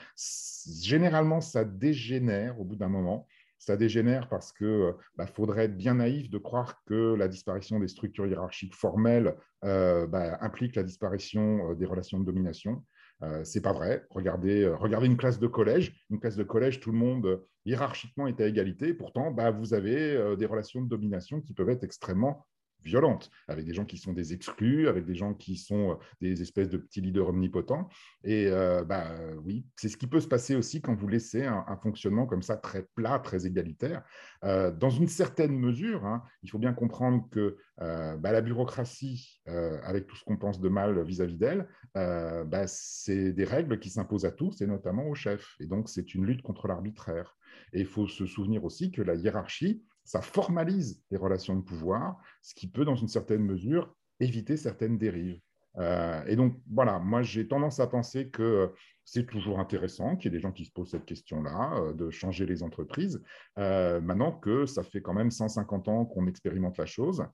Généralement, 0.82 1.40
ça 1.40 1.64
dégénère 1.64 2.60
au 2.60 2.64
bout 2.64 2.76
d'un 2.76 2.88
moment 2.88 3.26
ça 3.62 3.76
dégénère 3.76 4.28
parce 4.28 4.52
que 4.52 4.96
bah, 5.16 5.26
faudrait 5.26 5.64
être 5.64 5.76
bien 5.76 5.94
naïf 5.94 6.28
de 6.28 6.38
croire 6.38 6.82
que 6.84 7.14
la 7.14 7.28
disparition 7.28 7.78
des 7.78 7.86
structures 7.86 8.26
hiérarchiques 8.26 8.74
formelles 8.74 9.36
euh, 9.64 10.06
bah, 10.08 10.36
implique 10.40 10.74
la 10.74 10.82
disparition 10.82 11.70
euh, 11.70 11.74
des 11.76 11.86
relations 11.86 12.18
de 12.18 12.24
domination. 12.24 12.84
Euh, 13.22 13.44
c'est 13.44 13.60
pas 13.60 13.72
vrai. 13.72 14.04
Regardez, 14.10 14.66
regardez 14.66 15.06
une 15.06 15.16
classe 15.16 15.38
de 15.38 15.46
collège. 15.46 15.94
Une 16.10 16.18
classe 16.18 16.34
de 16.34 16.42
collège, 16.42 16.80
tout 16.80 16.90
le 16.90 16.98
monde 16.98 17.40
hiérarchiquement 17.64 18.26
est 18.26 18.40
à 18.40 18.48
égalité. 18.48 18.94
Pourtant, 18.94 19.30
bah, 19.30 19.52
vous 19.52 19.74
avez 19.74 20.36
des 20.36 20.46
relations 20.46 20.82
de 20.82 20.88
domination 20.88 21.40
qui 21.40 21.54
peuvent 21.54 21.70
être 21.70 21.84
extrêmement 21.84 22.44
violente, 22.82 23.30
avec 23.48 23.64
des 23.64 23.74
gens 23.74 23.84
qui 23.84 23.96
sont 23.96 24.12
des 24.12 24.32
exclus, 24.32 24.88
avec 24.88 25.04
des 25.04 25.14
gens 25.14 25.34
qui 25.34 25.56
sont 25.56 25.92
euh, 25.92 25.94
des 26.20 26.42
espèces 26.42 26.68
de 26.68 26.76
petits 26.76 27.00
leaders 27.00 27.28
omnipotents. 27.28 27.88
Et 28.24 28.46
euh, 28.48 28.84
bah, 28.84 29.06
oui, 29.44 29.66
c'est 29.76 29.88
ce 29.88 29.96
qui 29.96 30.06
peut 30.06 30.20
se 30.20 30.28
passer 30.28 30.54
aussi 30.54 30.80
quand 30.80 30.94
vous 30.94 31.08
laissez 31.08 31.44
un, 31.44 31.76
fonctionnement 31.82 32.26
comme 32.26 32.42
ça 32.42 32.56
très 32.56 32.86
plat, 32.94 33.18
très 33.18 33.46
égalitaire. 33.46 34.02
Euh, 34.44 34.70
dans 34.70 34.90
une 34.90 35.08
certaine 35.08 35.56
mesure, 35.58 36.04
hein, 36.04 36.22
il 36.42 36.50
faut 36.50 36.58
bien 36.58 36.72
comprendre 36.72 37.28
que 37.30 37.56
bah, 37.78 38.30
la 38.30 38.42
bureaucratie, 38.42 39.42
avec 39.46 40.06
tout 40.06 40.14
ce 40.14 40.24
qu'on 40.24 40.36
pense 40.36 40.60
de 40.60 40.68
mal 40.68 41.02
vis-à-vis 41.02 41.36
d'elle, 41.36 41.66
bah, 41.94 42.66
c'est 42.66 43.32
des 43.32 43.44
règles 43.44 43.80
qui 43.80 43.90
s'imposent 43.90 44.24
à 44.24 44.30
tous, 44.30 44.60
et 44.60 44.66
notamment 44.66 45.08
aux 45.08 45.16
chefs. 45.16 45.56
Et 45.58 45.66
donc, 45.66 45.88
c'est 45.88 46.14
une 46.14 46.24
lutte 46.24 46.42
contre 46.42 46.68
l'arbitraire. 46.68 47.36
Et 47.72 47.80
il 47.80 47.86
faut 47.86 48.06
se 48.06 48.26
souvenir 48.26 48.64
aussi 48.64 48.90
que 48.90 49.02
la 49.02 49.14
hiérarchie, 49.14 49.82
ça 50.04 50.20
formalise 50.20 51.02
les 51.10 51.18
relations 51.18 51.56
de 51.56 51.62
pouvoir, 51.62 52.18
ce 52.42 52.54
qui 52.54 52.68
peut, 52.68 52.84
dans 52.84 52.96
une 52.96 53.08
certaine 53.08 53.42
mesure, 53.42 53.94
éviter 54.20 54.56
certaines 54.56 54.98
dérives. 54.98 55.40
Euh, 55.78 56.22
et 56.26 56.36
donc, 56.36 56.60
voilà, 56.70 56.98
moi, 56.98 57.22
j'ai 57.22 57.48
tendance 57.48 57.80
à 57.80 57.86
penser 57.86 58.28
que 58.28 58.72
c'est 59.04 59.26
toujours 59.26 59.58
intéressant 59.58 60.16
qu'il 60.16 60.30
y 60.30 60.34
ait 60.34 60.38
des 60.38 60.42
gens 60.42 60.52
qui 60.52 60.64
se 60.64 60.70
posent 60.70 60.90
cette 60.90 61.06
question-là, 61.06 61.74
euh, 61.76 61.92
de 61.92 62.10
changer 62.10 62.46
les 62.46 62.62
entreprises, 62.62 63.22
euh, 63.58 64.00
maintenant 64.00 64.32
que 64.32 64.66
ça 64.66 64.82
fait 64.82 65.00
quand 65.00 65.14
même 65.14 65.30
150 65.30 65.88
ans 65.88 66.04
qu'on 66.04 66.26
expérimente 66.26 66.76
la 66.78 66.86
chose. 66.86 67.24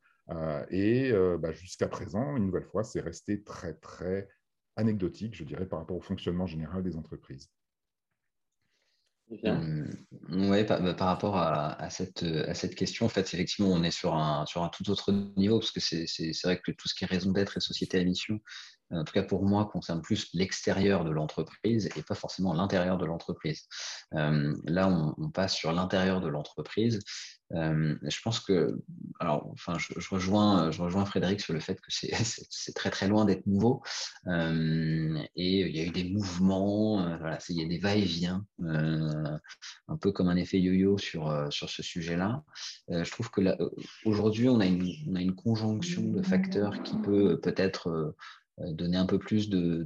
et 0.71 1.11
bah, 1.41 1.53
jusqu'à 1.53 1.89
présent, 1.89 2.37
une 2.37 2.47
nouvelle 2.47 2.67
fois, 2.67 2.85
c'est 2.85 3.01
resté 3.01 3.43
très, 3.43 3.75
très 3.75 4.29
anecdotique, 4.77 5.35
je 5.35 5.45
dirais, 5.45 5.67
par 5.67 5.79
rapport 5.81 5.97
au 5.97 6.03
fonctionnement 6.03 6.47
général 6.47 6.83
des 6.83 6.97
entreprises. 6.97 7.51
Euh, 9.45 9.85
oui, 10.31 10.65
par, 10.65 10.83
bah, 10.83 10.95
par, 10.95 11.09
rapport 11.09 11.37
à, 11.37 11.91
cette, 11.91 12.23
à 12.23 12.55
cette 12.55 12.75
question, 12.75 13.07
en 13.07 13.09
fait, 13.09 13.33
effectivement, 13.35 13.71
on 13.71 13.83
est 13.83 13.91
sur 13.91 14.15
un, 14.15 14.47
sur 14.47 14.63
un 14.63 14.69
tout 14.69 14.89
autre 14.91 15.13
niveau, 15.37 15.59
parce 15.59 15.71
que 15.71 15.81
c'est 15.81 16.43
vrai 16.45 16.61
que 16.61 16.73
tout 16.73 16.89
ce 16.89 16.95
qui 16.95 17.05
est 17.05 17.09
raison 17.09 17.33
d'être 17.33 17.57
et 17.57 17.61
société 17.61 17.99
à 17.99 18.05
mission, 18.05 18.41
en 18.91 19.05
tout 19.05 19.13
cas 19.13 19.23
pour 19.23 19.45
moi, 19.45 19.67
concerne 19.67 20.01
plus 20.01 20.29
l'extérieur 20.35 21.05
de 21.05 21.11
l'entreprise 21.11 21.89
et 21.97 22.03
pas 22.03 22.15
forcément 22.15 22.55
l'intérieur 22.55 22.99
de 22.99 23.07
l'entreprise. 23.07 23.67
Euh, 24.15 24.55
là, 24.65 24.89
on, 24.89 25.31
passe 25.31 25.55
sur 25.55 25.73
l'intérieur 25.73 26.21
de 26.21 26.29
l'entreprise 26.29 27.01
euh, 27.55 27.97
je 28.03 28.21
pense 28.23 28.41
que, 28.41 28.79
alors, 29.21 29.49
enfin, 29.53 29.77
je, 29.79 30.09
rejoins, 30.11 30.71
je 30.71 30.83
rejoins 30.83 31.05
Frédéric 31.07 31.41
sur 31.41 31.55
le 31.55 31.61
fait 31.61 31.81
que 31.81 31.91
c'est 32.51 32.75
très 32.75 32.91
très 32.91 33.09
loin 33.09 33.25
d'être 33.25 33.47
nouveau. 33.47 33.83
Euh, 34.27 35.19
et 35.37 35.61
il 35.61 35.77
y 35.77 35.81
a 35.81 35.85
eu 35.85 35.91
des 35.91 36.05
mouvements, 36.05 37.07
euh, 37.07 37.37
il 37.49 37.57
y 37.57 37.65
a 37.65 37.69
des 37.69 37.79
va-et-vient, 37.79 38.45
un 38.61 39.97
peu 40.01 40.13
comme 40.13 40.29
un 40.29 40.37
effet 40.37 40.61
yo-yo 40.61 40.99
sur 40.99 41.49
sur 41.51 41.71
ce 41.71 41.83
sujet-là. 41.83 42.43
je 42.89 43.11
trouve 43.11 43.31
que 43.31 43.41
aujourd'hui, 44.05 44.49
on 44.49 44.59
on 44.59 45.15
a 45.15 45.21
une 45.21 45.37
conjonction 45.37 46.03
de 46.03 46.23
facteurs 46.23 46.83
qui 46.83 46.97
peut 46.99 47.41
peut-être 47.41 48.15
donner 48.73 48.97
un 48.97 49.07
peu 49.07 49.19
plus 49.19 49.49
de, 49.49 49.85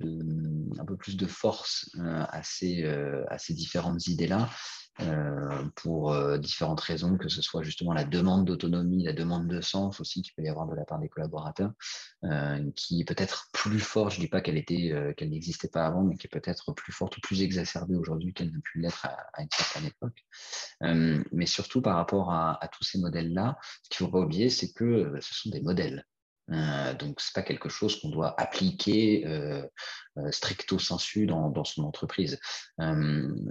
un 0.78 0.84
peu 0.84 0.96
plus 0.96 1.16
de 1.16 1.26
force 1.26 1.90
à 1.98 2.42
ces 2.42 2.84
à 2.84 3.38
ces 3.38 3.54
différentes 3.54 4.06
idées 4.06 4.28
là 4.28 4.48
euh, 5.00 5.64
pour 5.76 6.12
euh, 6.12 6.36
différentes 6.36 6.80
raisons, 6.80 7.16
que 7.16 7.30
ce 7.30 7.40
soit 7.40 7.62
justement 7.62 7.94
la 7.94 8.04
demande 8.04 8.44
d'autonomie, 8.44 9.04
la 9.04 9.14
demande 9.14 9.48
de 9.48 9.62
sens 9.62 10.00
aussi 10.00 10.20
qu'il 10.20 10.34
peut 10.34 10.42
y 10.42 10.50
avoir 10.50 10.66
de 10.66 10.74
la 10.74 10.84
part 10.84 10.98
des 10.98 11.08
collaborateurs, 11.08 11.72
euh, 12.24 12.70
qui 12.76 13.00
est 13.00 13.04
peut-être 13.04 13.48
plus 13.54 13.80
forte. 13.80 14.12
Je 14.12 14.20
dis 14.20 14.28
pas 14.28 14.42
qu'elle 14.42 14.58
était, 14.58 15.14
qu'elle 15.16 15.30
n'existait 15.30 15.68
pas 15.68 15.86
avant, 15.86 16.02
mais 16.02 16.16
qui 16.16 16.26
est 16.26 16.30
peut-être 16.30 16.72
plus 16.74 16.92
forte 16.92 17.16
ou 17.16 17.20
plus 17.22 17.40
exacerbée 17.40 17.96
aujourd'hui 17.96 18.34
qu'elle 18.34 18.52
n'a 18.52 18.60
pu 18.62 18.80
l'être 18.80 19.06
à, 19.06 19.42
une 19.42 19.48
certaine 19.50 19.86
époque. 19.86 20.26
mais 21.32 21.46
surtout 21.46 21.80
par 21.80 21.96
rapport 21.96 22.30
à, 22.30 22.62
à 22.62 22.68
tous 22.68 22.84
ces 22.84 22.98
modèles-là, 22.98 23.56
ce 23.84 23.88
qu'il 23.88 24.06
faut 24.06 24.12
pas 24.12 24.20
oublier, 24.20 24.50
c'est 24.50 24.72
que 24.72 25.14
ce 25.20 25.34
sont 25.34 25.50
des 25.50 25.62
modèles. 25.62 26.04
Euh, 26.50 26.94
donc, 26.94 27.20
ce 27.20 27.28
n'est 27.28 27.42
pas 27.42 27.46
quelque 27.46 27.68
chose 27.68 28.00
qu'on 28.00 28.10
doit 28.10 28.38
appliquer 28.40 29.26
euh, 29.26 29.62
euh, 30.18 30.30
stricto 30.32 30.78
sensu 30.78 31.26
dans, 31.26 31.64
son 31.64 31.84
entreprise. 31.84 32.38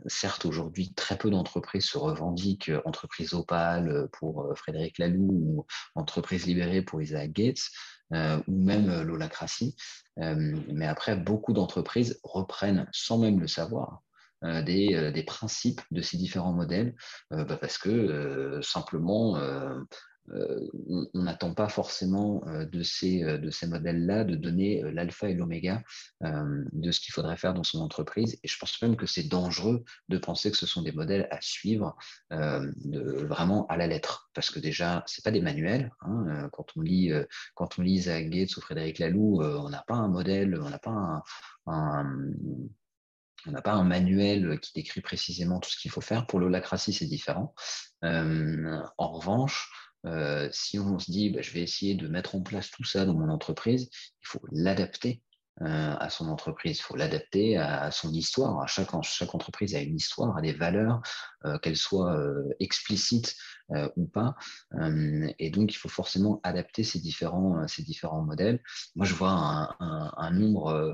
certes, 0.07 0.45
aujourd'hui, 0.45 0.93
très 0.93 1.17
peu 1.17 1.29
d'entreprises 1.29 1.85
se 1.85 1.97
revendiquent 1.97 2.71
entreprise 2.85 3.33
opale 3.33 4.07
pour 4.13 4.51
Frédéric 4.55 4.97
Laloux 4.97 5.29
ou 5.31 5.65
entreprise 5.95 6.45
libérée 6.45 6.81
pour 6.81 7.01
Isaac 7.01 7.31
Gates 7.31 7.69
ou 8.11 8.63
même 8.63 9.01
l'holacratie. 9.03 9.75
mais 10.17 10.87
après, 10.87 11.15
beaucoup 11.15 11.53
d'entreprises 11.53 12.19
reprennent, 12.23 12.87
sans 12.91 13.17
même 13.17 13.39
le 13.39 13.47
savoir, 13.47 14.01
des, 14.43 15.11
des, 15.13 15.23
principes 15.23 15.81
de 15.91 16.01
ces 16.01 16.17
différents 16.17 16.53
modèles 16.53 16.95
bah 17.29 17.57
parce 17.57 17.77
que 17.77 18.59
simplement 18.61 19.39
on 20.29 21.23
n'attend 21.23 21.53
pas 21.53 21.67
forcément 21.67 22.43
euh, 22.47 22.65
de 22.65 22.83
ces, 22.83 23.23
euh, 23.23 23.37
de 23.37 23.49
ces 23.49 23.67
modèles-là 23.67 24.23
de 24.23 24.35
donner 24.35 24.81
l'alpha 24.91 25.29
et 25.29 25.33
l'oméga 25.33 25.81
de 26.21 26.91
ce 26.91 26.99
qu'il 26.99 27.13
faudrait 27.13 27.37
faire 27.37 27.53
dans 27.53 27.63
son 27.63 27.79
entreprise. 27.79 28.37
Et 28.43 28.47
je 28.47 28.57
pense 28.57 28.79
même 28.81 28.95
que 28.95 29.05
c'est 29.05 29.23
dangereux 29.23 29.83
de 30.09 30.17
penser 30.17 30.51
que 30.51 30.57
ce 30.57 30.65
sont 30.65 30.81
des 30.81 30.91
modèles 30.91 31.27
à 31.31 31.39
suivre 31.41 31.95
vraiment 32.29 33.65
à 33.67 33.77
la 33.77 33.87
lettre. 33.87 34.29
Parce 34.33 34.49
que 34.49 34.59
déjà, 34.59 35.03
ce 35.07 35.21
pas 35.21 35.31
des 35.31 35.41
manuels. 35.41 35.91
Hein, 36.01 36.49
quand, 36.51 36.67
on 36.75 36.81
lit, 36.81 37.11
quand 37.55 37.79
on 37.79 37.81
lit 37.81 37.93
Isaac 37.93 38.29
Gates 38.29 38.55
ou 38.57 38.61
Frédéric 38.61 38.99
Laloux, 38.99 39.41
on 39.41 39.69
n'a 39.69 39.83
pas 39.87 39.95
un 39.95 40.07
modèle, 40.07 40.59
on 40.59 40.69
n'a 40.69 40.79
pas 40.79 41.23
un, 41.65 42.03
on 43.47 43.51
n'a 43.51 43.61
pas 43.61 43.73
un 43.73 43.83
manuel 43.83 44.59
qui 44.59 44.73
décrit 44.73 45.01
précisément 45.01 45.59
tout 45.59 45.69
ce 45.69 45.77
qu'il 45.77 45.91
faut 45.91 46.01
faire. 46.01 46.27
Pour 46.27 46.39
l'holacratie, 46.39 46.93
c'est 46.93 47.07
différent. 47.07 47.53
en 48.03 49.11
revanche, 49.11 49.69
euh, 49.69 49.80
si 50.51 50.79
on 50.79 50.99
se 50.99 51.11
dit, 51.11 51.29
bah, 51.29 51.41
je 51.41 51.51
vais 51.51 51.61
essayer 51.61 51.95
de 51.95 52.07
mettre 52.07 52.35
en 52.35 52.41
place 52.41 52.69
tout 52.71 52.83
ça 52.83 53.05
dans 53.05 53.13
mon 53.13 53.29
entreprise, 53.29 53.89
il 53.93 54.27
faut 54.27 54.41
l'adapter. 54.51 55.21
euh, 55.30 55.30
à 55.59 56.09
son 56.09 56.27
entreprise, 56.29 56.77
il 56.77 56.81
faut 56.81 56.95
l'adapter 56.95 57.57
à, 57.57 57.91
son 57.91 58.11
histoire. 58.13 58.67
chaque, 58.67 58.93
entreprise 58.93 59.75
a 59.75 59.79
une 59.79 59.95
histoire, 59.95 60.35
a 60.37 60.41
des 60.41 60.53
valeurs, 60.53 61.01
euh, 61.45 61.57
qu'elles 61.59 61.77
soient 61.77 62.17
explicites 62.59 63.35
ou 63.95 64.05
pas. 64.05 64.35
et 65.39 65.49
donc, 65.49 65.73
il 65.73 65.77
faut 65.77 65.89
forcément 65.89 66.39
adapter 66.43 66.83
ces 66.83 66.99
différents, 66.99 67.67
ces 67.67 67.83
différents 67.83 68.21
modèles. 68.21 68.61
Moi, 68.95 69.05
je 69.05 69.13
vois 69.13 69.31
un, 69.31 70.11
un 70.17 70.31
nombre, 70.31 70.93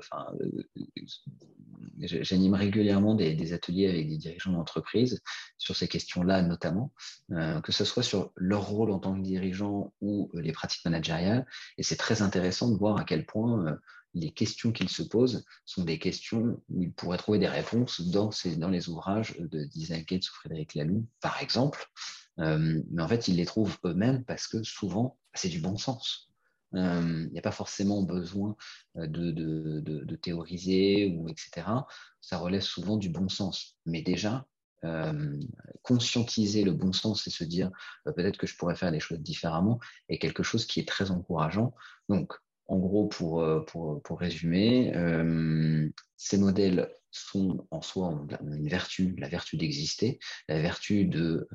j'anime 1.99 2.53
régulièrement 2.53 3.15
des, 3.15 3.53
ateliers 3.53 3.87
avec 3.87 4.09
des 4.09 4.17
dirigeants 4.17 4.51
d'entreprise 4.51 5.21
sur 5.57 5.75
ces 5.75 5.87
questions-là 5.87 6.41
notamment, 6.41 6.93
euh, 7.31 7.61
que 7.61 7.71
ce 7.71 7.85
soit 7.85 8.03
sur 8.03 8.31
leur 8.35 8.67
rôle 8.67 8.91
en 8.91 8.99
tant 8.99 9.15
que 9.15 9.21
dirigeant 9.21 9.93
ou 10.01 10.29
euh, 10.35 10.41
les 10.41 10.51
pratiques 10.51 10.85
managériales. 10.85 11.45
Et 11.77 11.83
c'est 11.83 11.95
très 11.95 12.21
intéressant 12.21 12.69
de 12.69 12.77
voir 12.77 12.97
à 12.97 13.03
quel 13.03 13.25
point 13.25 13.65
euh, 13.65 13.75
les 14.13 14.31
questions 14.31 14.71
qu'ils 14.71 14.89
se 14.89 15.03
posent 15.03 15.45
sont 15.65 15.83
des 15.83 15.99
questions 15.99 16.61
où 16.69 16.81
ils 16.81 16.91
pourraient 16.91 17.17
trouver 17.17 17.39
des 17.39 17.47
réponses 17.47 18.01
dans, 18.01 18.31
dans 18.57 18.69
les 18.69 18.89
ouvrages 18.89 19.35
de 19.37 19.67
Isaac 19.75 20.07
Gates 20.07 20.29
ou 20.29 20.33
Frédéric 20.33 20.75
Laloux, 20.75 21.05
par 21.21 21.41
exemple. 21.41 21.85
mais 22.37 23.01
en 23.01 23.07
fait, 23.07 23.27
ils 23.27 23.35
les 23.35 23.45
trouvent 23.45 23.77
eux-mêmes 23.85 24.23
parce 24.23 24.47
que 24.47 24.63
souvent, 24.63 25.17
c'est 25.33 25.49
du 25.49 25.59
bon 25.59 25.77
sens. 25.77 26.27
Euh, 26.75 27.25
il 27.27 27.31
n'y 27.31 27.39
a 27.39 27.41
pas 27.41 27.51
forcément 27.51 28.03
besoin 28.03 28.55
euh, 28.97 29.07
de, 29.07 30.15
théoriser 30.15 31.15
ou 31.15 31.29
etc. 31.29 31.67
Ça 32.21 32.37
relève 32.37 32.61
souvent 32.61 32.97
du 32.97 33.09
bon 33.09 33.29
sens. 33.29 33.77
Mais 33.85 34.01
déjà, 34.01 34.45
euh, 34.83 35.39
conscientiser 35.81 36.63
le 36.63 36.73
bon 36.73 36.93
sens 36.93 37.25
et 37.27 37.29
se 37.29 37.43
dire 37.43 37.71
peut-être 38.03 38.37
que 38.37 38.47
je 38.47 38.55
pourrais 38.57 38.75
faire 38.75 38.91
des 38.91 38.99
choses 38.99 39.19
différemment 39.19 39.79
est 40.09 40.19
quelque 40.19 40.43
chose 40.43 40.65
qui 40.65 40.79
est 40.79 40.87
très 40.87 41.11
encourageant. 41.11 41.73
Donc, 42.09 42.33
en 42.67 42.77
gros, 42.77 43.07
pour, 43.07 43.43
pour, 43.67 44.01
pour 44.01 44.19
résumer, 44.19 44.93
ces 46.17 46.37
modèles 46.37 46.89
sont 47.11 47.65
en 47.71 47.81
soi 47.81 48.25
une 48.41 48.67
vertu, 48.67 49.15
la 49.17 49.29
vertu 49.29 49.57
d'exister, 49.57 50.19
la 50.49 50.61
vertu 50.61 51.05
de 51.05 51.47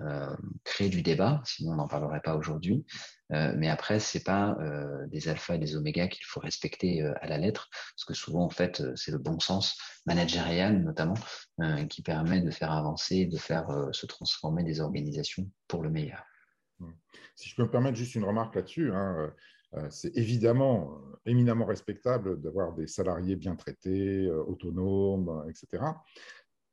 créer 0.64 0.88
du 0.88 1.02
débat, 1.02 1.42
sinon 1.44 1.72
on 1.72 1.76
n'en 1.76 1.88
parlerait 1.88 2.22
pas 2.22 2.36
aujourd'hui, 2.36 2.84
euh, 3.32 3.54
mais 3.56 3.68
après, 3.68 3.98
ce 3.98 4.18
n'est 4.18 4.24
pas 4.24 4.56
euh, 4.60 5.06
des 5.06 5.28
alphas 5.28 5.54
et 5.54 5.58
des 5.58 5.76
omégas 5.76 6.08
qu'il 6.08 6.24
faut 6.26 6.40
respecter 6.40 7.02
euh, 7.02 7.14
à 7.20 7.26
la 7.28 7.38
lettre, 7.38 7.70
parce 7.72 8.04
que 8.04 8.14
souvent, 8.14 8.44
en 8.44 8.50
fait, 8.50 8.82
c'est 8.94 9.10
le 9.10 9.18
bon 9.18 9.40
sens 9.40 9.78
managérial, 10.06 10.82
notamment, 10.82 11.14
qui 11.88 12.02
permet 12.02 12.40
de 12.40 12.50
faire 12.50 12.72
avancer, 12.72 13.26
de 13.26 13.38
faire 13.38 13.68
se 13.92 14.06
transformer 14.06 14.64
des 14.64 14.80
organisations 14.80 15.48
pour 15.68 15.82
le 15.82 15.90
meilleur. 15.90 16.24
Mmh. 16.80 16.90
Si 17.36 17.48
je 17.48 17.54
peux 17.54 17.62
me 17.62 17.70
permettre 17.70 17.96
juste 17.96 18.16
une 18.16 18.24
remarque 18.24 18.56
là-dessus, 18.56 18.92
hein, 18.92 19.32
c'est 19.90 20.16
évidemment 20.16 21.00
éminemment 21.24 21.64
respectable 21.64 22.40
d'avoir 22.40 22.74
des 22.74 22.86
salariés 22.86 23.36
bien 23.36 23.56
traités, 23.56 24.28
autonomes, 24.30 25.44
etc. 25.48 25.82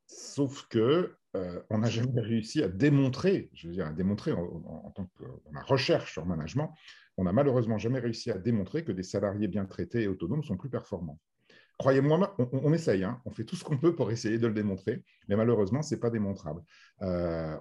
Sauf 0.07 0.67
que 0.67 1.15
euh, 1.35 1.61
on 1.69 1.77
n'a 1.77 1.89
jamais 1.89 2.19
réussi 2.19 2.63
à 2.63 2.67
démontrer, 2.67 3.51
je 3.53 3.67
veux 3.67 3.73
dire, 3.73 3.85
à 3.85 3.91
démontrer 3.91 4.31
en, 4.31 4.91
tant 4.95 5.05
que 5.05 5.23
dans 5.23 5.61
recherche 5.61 6.13
sur 6.13 6.25
management, 6.25 6.73
on 7.17 7.25
n'a 7.25 7.31
malheureusement 7.31 7.77
jamais 7.77 7.99
réussi 7.99 8.31
à 8.31 8.37
démontrer 8.39 8.83
que 8.83 8.91
des 8.91 9.03
salariés 9.03 9.47
bien 9.47 9.65
traités 9.65 10.03
et 10.03 10.07
autonomes 10.07 10.43
sont 10.43 10.57
plus 10.57 10.69
performants. 10.69 11.19
Croyez-moi, 11.79 12.35
on, 12.51 12.73
essaye, 12.73 13.05
hein. 13.05 13.21
on 13.25 13.31
fait 13.31 13.45
tout 13.45 13.55
ce 13.55 13.63
qu'on 13.63 13.77
peut 13.77 13.95
pour 13.95 14.11
essayer 14.11 14.37
de 14.37 14.45
le 14.47 14.53
démontrer, 14.53 15.01
mais 15.29 15.37
malheureusement, 15.37 15.81
ce 15.81 15.95
n'est 15.95 15.99
pas 16.01 16.09
démontrable. 16.09 16.61
Euh, 17.03 17.55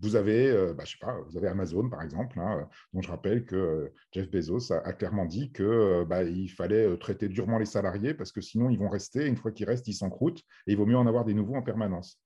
vous, 0.00 0.16
avez, 0.16 0.50
euh, 0.50 0.74
bah, 0.74 0.82
je 0.84 0.90
sais 0.90 0.98
pas, 1.00 1.16
vous 1.28 1.36
avez 1.36 1.46
Amazon, 1.46 1.88
par 1.88 2.02
exemple, 2.02 2.40
hein, 2.40 2.68
dont 2.92 3.00
je 3.00 3.08
rappelle 3.08 3.44
que 3.44 3.92
Jeff 4.10 4.28
Bezos 4.28 4.72
a, 4.72 4.92
clairement 4.92 5.26
dit 5.26 5.52
qu'il 5.52 6.04
bah, 6.08 6.22
fallait 6.56 6.96
traiter 6.98 7.28
durement 7.28 7.58
les 7.58 7.64
salariés 7.64 8.14
parce 8.14 8.32
que 8.32 8.40
sinon, 8.40 8.68
ils 8.68 8.78
vont 8.80 8.88
rester, 8.88 9.28
une 9.28 9.36
fois 9.36 9.52
qu'ils 9.52 9.66
restent, 9.66 9.86
ils 9.86 9.94
s'encroutent, 9.94 10.42
et 10.66 10.72
il 10.72 10.76
vaut 10.76 10.86
mieux 10.86 10.98
en 10.98 11.06
avoir 11.06 11.24
des 11.24 11.34
nouveaux 11.34 11.54
en 11.54 11.62
permanence. 11.62 12.20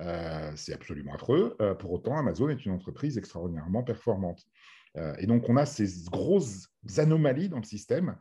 Euh, 0.00 0.52
c'est 0.56 0.74
absolument 0.74 1.14
affreux. 1.14 1.56
Euh, 1.60 1.74
pour 1.74 1.92
autant, 1.92 2.16
Amazon 2.18 2.48
est 2.48 2.64
une 2.64 2.72
entreprise 2.72 3.18
extraordinairement 3.18 3.82
performante. 3.82 4.42
Euh, 4.96 5.14
et 5.18 5.26
donc, 5.26 5.48
on 5.48 5.56
a 5.56 5.66
ces 5.66 5.86
grosses 6.10 6.68
anomalies 6.98 7.48
dans 7.48 7.58
le 7.58 7.64
système 7.64 8.16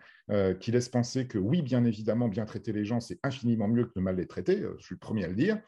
qui 0.62 0.72
laissent 0.72 0.88
penser 0.88 1.28
que 1.28 1.38
oui, 1.38 1.62
bien 1.62 1.84
évidemment, 1.84 2.30
bien 2.30 2.46
traiter 2.46 2.72
les 2.72 2.86
gens, 2.86 3.02
c'est 3.02 3.20
infiniment 3.22 3.68
mieux 3.68 3.84
que 3.84 3.92
de 3.94 4.00
mal 4.00 4.16
les 4.16 4.28
traiter. 4.28 4.64
je 4.78 4.86
suis 4.86 4.96
le 4.96 5.00
premier 5.00 5.26
à 5.26 5.28
le 5.28 5.36
dire. 5.36 5.60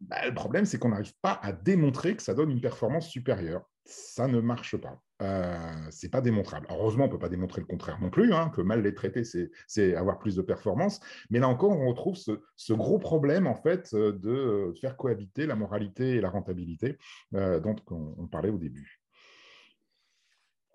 Bah, 0.00 0.26
le 0.26 0.34
problème, 0.34 0.64
c'est 0.64 0.78
qu'on 0.78 0.88
n'arrive 0.88 1.14
pas 1.22 1.38
à 1.42 1.52
démontrer 1.52 2.16
que 2.16 2.22
ça 2.22 2.34
donne 2.34 2.50
une 2.50 2.60
performance 2.60 3.08
supérieure. 3.08 3.62
Ça 3.84 4.28
ne 4.28 4.40
marche 4.40 4.76
pas. 4.76 5.00
Euh, 5.20 5.86
c'est 5.90 6.10
pas 6.10 6.20
démontrable. 6.20 6.66
heureusement, 6.70 7.04
on 7.04 7.06
ne 7.08 7.12
peut 7.12 7.18
pas 7.18 7.28
démontrer 7.28 7.60
le 7.60 7.66
contraire 7.66 7.98
non 8.00 8.10
plus, 8.10 8.32
hein, 8.32 8.50
que 8.54 8.60
mal 8.60 8.82
les 8.82 8.94
traiter, 8.94 9.22
c'est 9.24 9.94
avoir 9.96 10.18
plus 10.18 10.36
de 10.36 10.42
performance. 10.42 11.00
Mais 11.30 11.40
là 11.40 11.48
encore, 11.48 11.72
on 11.72 11.88
retrouve 11.88 12.16
ce, 12.16 12.72
gros 12.72 12.98
problème 12.98 13.46
en 13.46 13.56
fait 13.56 13.94
de 13.94 14.72
faire 14.80 14.96
cohabiter 14.96 15.46
la 15.46 15.56
moralité 15.56 16.16
et 16.16 16.20
la 16.20 16.30
rentabilité 16.30 16.98
euh, 17.34 17.58
dont 17.58 17.76
on 17.90 18.28
parlait 18.28 18.50
au 18.50 18.58
début 18.58 18.97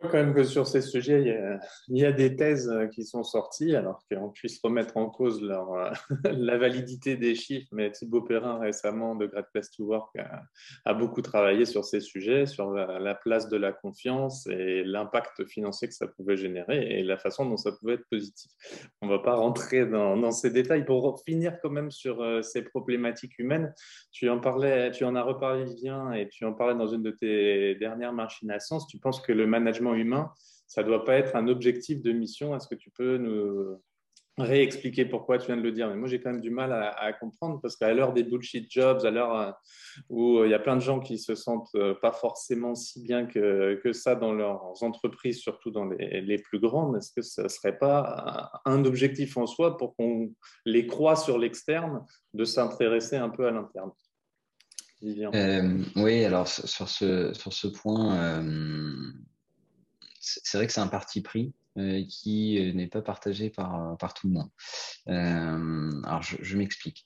quand 0.10 0.18
même 0.18 0.34
que 0.34 0.44
sur 0.44 0.68
ces 0.68 0.82
sujets, 0.82 1.22
il 1.88 1.98
y, 1.98 2.06
a, 2.06 2.12
des 2.12 2.36
thèses 2.36 2.70
euh, 2.70 2.88
qui 2.88 3.06
sont 3.06 3.24
sorties, 3.24 3.76
alors 3.76 4.04
qu'on 4.10 4.30
puisse 4.30 4.60
remettre 4.64 4.98
en 4.98 5.10
cause 5.10 5.42
euh, 5.44 5.92
la 6.32 6.58
validité 6.58 7.16
des 7.16 7.36
chiffres. 7.36 7.68
Mais 7.72 7.92
Thibaut 7.92 8.22
Perrin, 8.22 8.60
récemment, 8.60 9.16
de 9.16 9.26
Great 9.26 9.48
Place 9.52 9.72
to 9.72 9.86
Work, 9.86 10.16
a, 10.86 10.94
beaucoup 10.94 11.22
travaillé 11.22 11.66
sur 11.66 11.86
ces 11.86 12.00
sujets, 12.00 12.46
sur 12.46 12.72
la, 12.72 13.16
place 13.16 13.48
de 13.50 13.58
la 13.58 13.72
confiance 13.72 14.48
et 14.48 14.84
l'impact 14.84 15.46
financier 15.46 15.88
que 15.88 15.94
ça 15.94 16.08
pouvait 16.08 16.36
générer 16.36 17.00
et 17.00 17.04
la 17.04 17.18
façon 17.18 17.46
dont 17.46 17.58
ça 17.58 17.72
pouvait 17.72 17.94
être 17.94 18.08
positif. 18.10 18.52
On 19.02 19.08
ne 19.08 19.12
va 19.12 19.20
pas 19.20 19.36
rentrer 19.36 19.86
dans, 19.86 20.32
ces 20.32 20.50
détails. 20.50 20.86
Pour 20.86 21.22
finir 21.26 21.60
quand 21.62 21.70
même 21.70 21.92
sur 21.92 22.22
euh, 22.22 22.42
ces 22.42 22.64
problématiques 22.64 23.38
humaines, 23.40 23.74
tu 24.12 24.30
en, 24.30 24.40
parlais, 24.40 24.92
tu 24.92 25.06
en 25.06 25.16
as 25.16 25.24
reparlé, 25.24 25.64
Vivien, 25.66 26.12
et 26.14 26.28
tu 26.30 26.46
en 26.46 26.54
parlais 26.54 26.76
dans 26.76 26.88
une 26.88 27.04
de 27.04 27.12
tes 27.12 27.76
dernières 27.76 28.14
machines 28.14 28.52
à 28.52 28.60
sens. 28.60 28.88
Tu 28.88 28.98
penses 28.98 29.22
que 29.22 29.32
le 29.32 29.48
management 29.48 29.93
humain, 29.96 30.32
ça 30.68 30.82
ne 30.82 30.88
doit 30.88 31.06
pas 31.06 31.16
être 31.16 31.36
un 31.36 31.48
objectif 31.48 32.02
de 32.02 32.12
mission. 32.12 32.56
Est-ce 32.56 32.68
que 32.68 32.76
tu 32.76 32.90
peux 32.90 33.18
nous 33.18 33.80
réexpliquer 34.38 35.06
pourquoi 35.06 35.38
tu 35.38 35.48
viens 35.48 35.58
de 35.58 35.62
le 35.62 35.72
dire? 35.72 35.88
Mais 35.88 35.96
moi, 35.96 36.08
j'ai 36.08 36.20
quand 36.20 36.32
même 36.32 36.42
du 36.42 36.50
mal 36.50 36.74
à, 36.74 37.14
comprendre 37.14 37.60
parce 37.62 37.76
qu'à 37.76 37.94
l'heure 37.94 38.14
des 38.14 38.24
bullshit 38.24 38.72
jobs, 38.72 39.06
à 39.06 39.12
l'heure 39.12 39.38
euh, 39.38 39.52
où 40.10 40.40
euh, 40.40 40.48
il 40.48 40.52
y 40.52 40.56
a 40.56 40.60
plein 40.60 40.76
de 40.76 40.82
gens 40.82 41.00
qui 41.00 41.20
se 41.20 41.36
sentent 41.36 41.70
euh, 41.76 41.94
pas 41.94 42.12
forcément 42.12 42.74
si 42.74 43.04
bien 43.04 43.28
que, 43.28 43.80
ça 43.94 44.16
dans 44.16 44.34
leurs 44.34 44.82
entreprises, 44.82 45.40
surtout 45.40 45.70
dans 45.70 45.86
les, 45.86 46.38
plus 46.40 46.60
grandes, 46.60 46.98
est-ce 46.98 47.12
que 47.12 47.22
ce 47.22 47.44
ne 47.44 47.48
serait 47.48 47.78
pas 47.78 48.52
un 48.66 48.84
objectif 48.86 49.38
en 49.38 49.46
soi 49.46 49.78
pour 49.78 49.96
qu'on 49.96 50.34
les 50.66 50.88
croit 50.88 51.16
sur 51.16 51.38
l'externe 51.38 52.04
de 52.34 52.46
s'intéresser 52.46 53.18
un 53.18 53.30
peu 53.30 53.46
à 53.46 53.52
l'interne? 53.52 53.92
Oui, 55.96 56.24
alors 56.24 56.48
sur 56.48 56.88
ce, 56.88 57.34
sur 57.34 57.52
ce 57.54 57.68
point, 57.68 58.42
c'est 60.24 60.58
vrai 60.58 60.68
que 60.68 60.74
c'est 60.74 60.82
un 60.82 60.88
parti 60.88 61.22
pris 61.22 61.54
euh, 61.78 62.04
qui 62.08 62.60
euh, 62.60 62.72
n'est 62.74 62.88
pas 62.88 63.02
partagé 63.02 63.50
par, 63.50 63.98
par 63.98 64.14
tout 64.14 64.28
le 64.28 64.34
monde. 64.34 64.50
Euh, 65.10 66.02
alors, 66.04 66.22
je, 66.22 66.58
m'explique. 66.58 67.06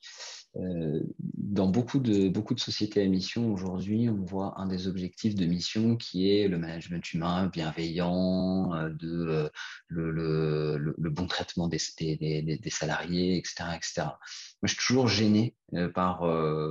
dans 0.53 1.68
beaucoup 1.68 1.99
de, 1.99 2.30
beaucoup 2.30 2.53
de 2.53 2.59
sociétés 2.59 3.01
à 3.01 3.07
mission 3.07 3.51
aujourd'hui, 3.51 4.09
on 4.09 4.24
voit 4.24 4.59
un 4.59 4.68
des 4.68 4.88
objectifs 4.88 5.36
de 5.36 5.45
mission 5.45 5.95
qui 5.95 6.30
est 6.30 6.47
le 6.47 6.59
management 6.59 7.13
humain 7.13 7.47
bienveillant, 7.47 8.72
de, 8.99 9.49
le, 9.88 10.78
le, 10.78 11.09
bon 11.09 11.28
traitement 11.28 11.68
des, 11.68 11.80
des, 11.99 12.41
des, 12.41 12.70
salariés, 12.70 13.38
etc., 13.38 13.70
etc. 13.76 14.01
Moi, 14.01 14.18
je 14.63 14.74
suis 14.74 14.86
toujours 14.86 15.07
gêné 15.07 15.55
par, 15.95 16.24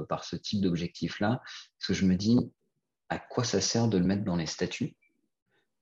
par 0.08 0.24
ce 0.24 0.36
type 0.36 0.60
d'objectif-là, 0.60 1.40
parce 1.78 1.86
que 1.88 1.94
je 1.94 2.04
me 2.04 2.14
dis, 2.14 2.38
à 3.08 3.18
quoi 3.18 3.44
ça 3.44 3.60
sert 3.60 3.88
de 3.88 3.98
le 3.98 4.04
mettre 4.04 4.24
dans 4.24 4.36
les 4.36 4.46
statuts? 4.46 4.96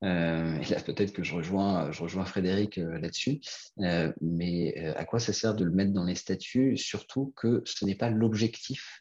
Euh, 0.05 0.59
et 0.59 0.65
là, 0.67 0.81
peut-être 0.81 1.13
que 1.13 1.23
je 1.23 1.35
rejoins, 1.35 1.91
Frédéric 2.25 2.79
euh, 2.79 2.99
là-dessus. 2.99 3.41
Euh, 3.81 4.13
mais 4.21 4.77
à 4.97 5.05
quoi 5.05 5.19
ça 5.19 5.33
sert 5.33 5.55
de 5.55 5.65
le 5.65 5.71
mettre 5.71 5.93
dans 5.93 6.05
les 6.05 6.15
statuts 6.15 6.77
Surtout 6.77 7.33
que 7.37 7.63
ce 7.65 7.85
n'est 7.85 7.95
pas 7.95 8.11
l'objectif 8.11 9.01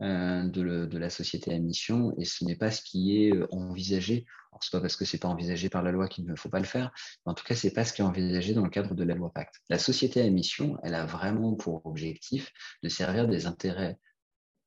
de, 0.00 0.98
la 0.98 1.10
société 1.10 1.54
à 1.54 1.58
mission 1.60 2.12
et 2.18 2.24
ce 2.24 2.44
n'est 2.44 2.56
pas 2.56 2.72
ce 2.72 2.82
qui 2.82 3.24
est 3.24 3.32
envisagé. 3.52 4.26
Alors, 4.50 4.60
n'est 4.60 4.78
pas 4.78 4.80
parce 4.80 4.96
que 4.96 5.04
c'est 5.04 5.18
pas 5.18 5.28
envisagé 5.28 5.68
par 5.68 5.84
la 5.84 5.92
loi 5.92 6.08
qu'il 6.08 6.26
ne 6.26 6.34
faut 6.34 6.48
pas 6.48 6.58
le 6.58 6.64
faire, 6.64 6.90
mais 7.24 7.30
en 7.30 7.34
tout 7.34 7.44
cas, 7.44 7.54
c'est 7.54 7.70
pas 7.70 7.84
ce 7.84 7.92
qui 7.92 8.02
est 8.02 8.04
envisagé 8.04 8.52
dans 8.52 8.64
le 8.64 8.70
cadre 8.70 8.96
de 8.96 9.04
la 9.04 9.14
loi 9.14 9.32
Pacte. 9.32 9.60
La 9.68 9.78
société 9.78 10.20
à 10.20 10.28
mission, 10.28 10.76
elle 10.82 10.96
a 10.96 11.06
vraiment 11.06 11.54
pour 11.54 11.86
objectif 11.86 12.52
de 12.82 12.88
servir 12.88 13.28
des 13.28 13.46
intérêts 13.46 13.96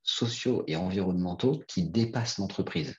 sociaux 0.04 0.64
et 0.68 0.78
environnementaux 0.78 1.62
qui 1.68 1.84
dépassent 1.84 2.38
l'entreprise. 2.38 2.96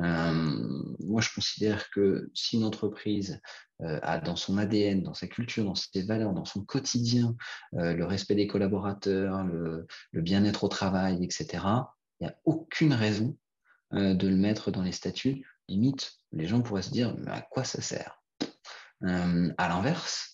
Euh, 0.00 0.94
moi, 1.00 1.20
je 1.20 1.32
considère 1.34 1.90
que 1.90 2.30
si 2.34 2.56
une 2.56 2.64
entreprise 2.64 3.40
euh, 3.82 4.00
a 4.02 4.18
dans 4.18 4.36
son 4.36 4.58
ADN, 4.58 5.02
dans 5.02 5.14
sa 5.14 5.26
culture, 5.26 5.64
dans 5.64 5.74
ses 5.74 6.02
valeurs, 6.02 6.32
dans 6.32 6.44
son 6.44 6.64
quotidien, 6.64 7.36
euh, 7.74 7.94
le 7.94 8.04
respect 8.04 8.34
des 8.34 8.46
collaborateurs, 8.46 9.44
le, 9.44 9.86
bien-être 10.12 10.64
au 10.64 10.68
travail, 10.68 11.22
etc., 11.22 11.64
il 12.20 12.26
n'y 12.26 12.28
a 12.28 12.36
aucune 12.44 12.92
raison 12.92 13.36
de 13.92 14.26
le 14.26 14.36
mettre 14.36 14.72
dans 14.72 14.82
les 14.82 14.92
statuts. 14.92 15.46
Limite, 15.68 16.14
les 16.32 16.46
gens 16.46 16.62
pourraient 16.62 16.82
se 16.82 16.90
dire, 16.90 17.14
mais 17.18 17.30
à 17.30 17.42
quoi 17.42 17.62
ça 17.62 17.80
sert? 17.80 18.20
À 19.02 19.68
l'inverse, 19.68 20.33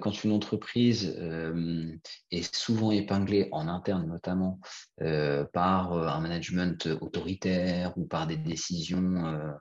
quand 0.00 0.24
une 0.24 0.32
entreprise 0.32 1.14
euh, 1.18 1.96
est 2.30 2.54
souvent 2.54 2.90
épinglée 2.90 3.48
en 3.52 3.68
interne 3.68 4.06
notamment 4.08 4.60
euh, 5.00 5.44
par 5.44 5.92
un 5.92 6.20
management 6.20 6.88
autoritaire 7.00 7.96
ou 7.96 8.04
par 8.06 8.26
des 8.26 8.36
décisions 8.36 9.58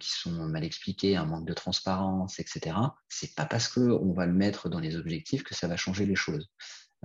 qui 0.00 0.10
sont 0.10 0.30
mal 0.30 0.64
expliquées, 0.64 1.16
un 1.16 1.26
manque 1.26 1.46
de 1.46 1.52
transparence, 1.52 2.38
etc., 2.40 2.76
c'est 3.08 3.34
pas 3.34 3.44
parce 3.44 3.68
qu'on 3.68 4.12
va 4.14 4.24
le 4.24 4.32
mettre 4.32 4.70
dans 4.70 4.80
les 4.80 4.96
objectifs 4.96 5.42
que 5.42 5.54
ça 5.54 5.68
va 5.68 5.76
changer 5.76 6.06
les 6.06 6.16
choses. 6.16 6.48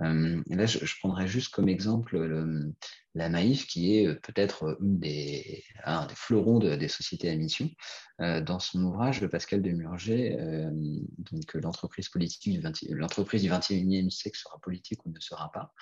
Euh, 0.00 0.42
là, 0.48 0.66
je, 0.66 0.98
prendrais 0.98 1.28
juste 1.28 1.52
comme 1.52 1.68
exemple 1.68 2.18
la 3.14 3.28
Maïf, 3.28 3.66
qui 3.66 3.96
est 3.96 4.06
euh, 4.06 4.14
peut-être 4.14 4.64
euh, 4.64 4.76
un 5.84 6.06
des 6.06 6.14
fleurons 6.14 6.58
des 6.58 6.88
sociétés 6.88 7.30
à 7.30 7.36
mission. 7.36 7.70
dans 8.18 8.58
son 8.58 8.82
ouvrage, 8.84 9.20
de 9.20 9.26
Pascal 9.26 9.62
Demurger, 9.62 10.36
donc 11.18 11.54
l'entreprise 11.54 12.08
politique 12.08 12.58
l'entreprise 12.90 13.42
du 13.42 13.50
21e 13.50 14.10
siècle 14.10 14.38
sera 14.38 14.58
politique 14.60 15.04
ou 15.04 15.10
ne 15.10 15.20
sera 15.20 15.50
pas, 15.52 15.72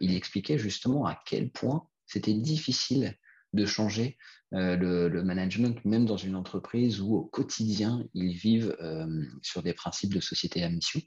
il 0.00 0.14
expliquait 0.14 0.58
justement 0.58 1.06
à 1.06 1.20
quel 1.26 1.50
point 1.50 1.86
c'était 2.06 2.34
difficile 2.34 3.14
de 3.54 3.66
changer 3.66 4.18
euh, 4.52 4.76
le, 5.08 5.22
management, 5.22 5.84
même 5.84 6.06
dans 6.06 6.16
une 6.16 6.36
entreprise 6.36 7.00
où 7.00 7.16
au 7.16 7.24
quotidien, 7.24 8.06
ils 8.14 8.34
vivent 8.34 8.76
euh, 8.80 9.24
sur 9.42 9.62
des 9.62 9.72
principes 9.72 10.14
de 10.14 10.20
société 10.20 10.62
à 10.62 10.68
mission. 10.68 11.00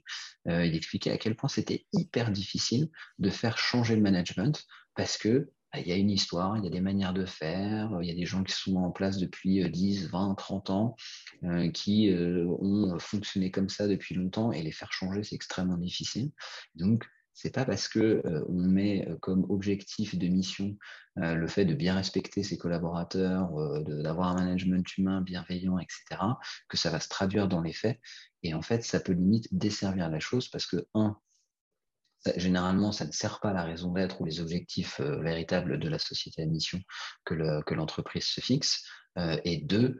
Euh, 0.48 0.66
il 0.66 0.74
expliquait 0.74 1.10
à 1.10 1.18
quel 1.18 1.34
point 1.34 1.48
c'était 1.48 1.86
hyper 1.92 2.30
difficile 2.30 2.90
de 3.18 3.30
faire 3.30 3.56
changer 3.56 3.96
le 3.96 4.02
management 4.02 4.66
parce 4.94 5.16
que 5.16 5.50
bah, 5.72 5.80
il 5.80 5.88
y 5.88 5.92
a 5.92 5.96
une 5.96 6.10
histoire, 6.10 6.58
il 6.58 6.64
y 6.64 6.66
a 6.66 6.70
des 6.70 6.80
manières 6.80 7.14
de 7.14 7.24
faire, 7.24 7.98
il 8.02 8.08
y 8.08 8.10
a 8.10 8.14
des 8.14 8.26
gens 8.26 8.42
qui 8.42 8.52
sont 8.52 8.76
en 8.76 8.90
place 8.90 9.18
depuis 9.18 9.68
10, 9.70 10.08
20, 10.08 10.34
30 10.34 10.70
ans, 10.70 10.96
qui 11.74 12.10
ont 12.10 12.98
fonctionné 12.98 13.50
comme 13.50 13.68
ça 13.68 13.86
depuis 13.86 14.14
longtemps 14.14 14.50
et 14.50 14.62
les 14.62 14.72
faire 14.72 14.92
changer, 14.92 15.22
c'est 15.22 15.34
extrêmement 15.34 15.76
difficile. 15.76 16.30
Donc, 16.74 17.04
c'est 17.40 17.54
pas 17.54 17.64
parce 17.64 17.86
que 17.86 18.20
euh, 18.26 18.44
on 18.48 18.66
met 18.66 19.08
euh, 19.08 19.16
comme 19.20 19.46
objectif 19.48 20.18
de 20.18 20.26
mission 20.26 20.76
euh, 21.18 21.34
le 21.34 21.46
fait 21.46 21.64
de 21.64 21.72
bien 21.72 21.94
respecter 21.94 22.42
ses 22.42 22.58
collaborateurs, 22.58 23.50
d'avoir 23.84 24.30
un 24.30 24.34
management 24.34 24.84
humain 24.98 25.20
bienveillant, 25.20 25.78
etc., 25.78 26.20
que 26.68 26.76
ça 26.76 26.90
va 26.90 26.98
se 26.98 27.08
traduire 27.08 27.46
dans 27.46 27.60
les 27.60 27.72
faits. 27.72 28.00
Et 28.42 28.54
en 28.54 28.62
fait, 28.62 28.84
ça 28.84 28.98
peut 28.98 29.12
limite 29.12 29.46
desservir 29.52 30.10
la 30.10 30.18
chose 30.18 30.48
parce 30.48 30.66
que 30.66 30.84
un, 30.94 31.16
généralement, 32.36 32.90
ça 32.90 33.06
ne 33.06 33.12
sert 33.12 33.38
pas 33.38 33.52
la 33.52 33.62
raison 33.62 33.92
d'être 33.92 34.20
ou 34.20 34.24
les 34.24 34.40
objectifs 34.40 35.00
véritables 35.00 35.78
de 35.78 35.88
la 35.88 36.00
société 36.00 36.42
à 36.42 36.46
mission 36.46 36.80
que 37.24 37.74
l'entreprise 37.74 38.24
se 38.24 38.40
fixe. 38.40 38.84
et 39.44 39.58
deux, 39.58 39.98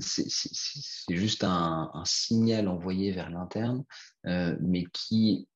c'est 0.00 1.14
juste 1.16 1.44
un, 1.44 1.90
un, 1.94 2.04
signal 2.04 2.68
envoyé 2.68 3.12
vers 3.12 3.30
l'interne, 3.30 3.84
mais 4.24 4.84
qui 4.92 5.48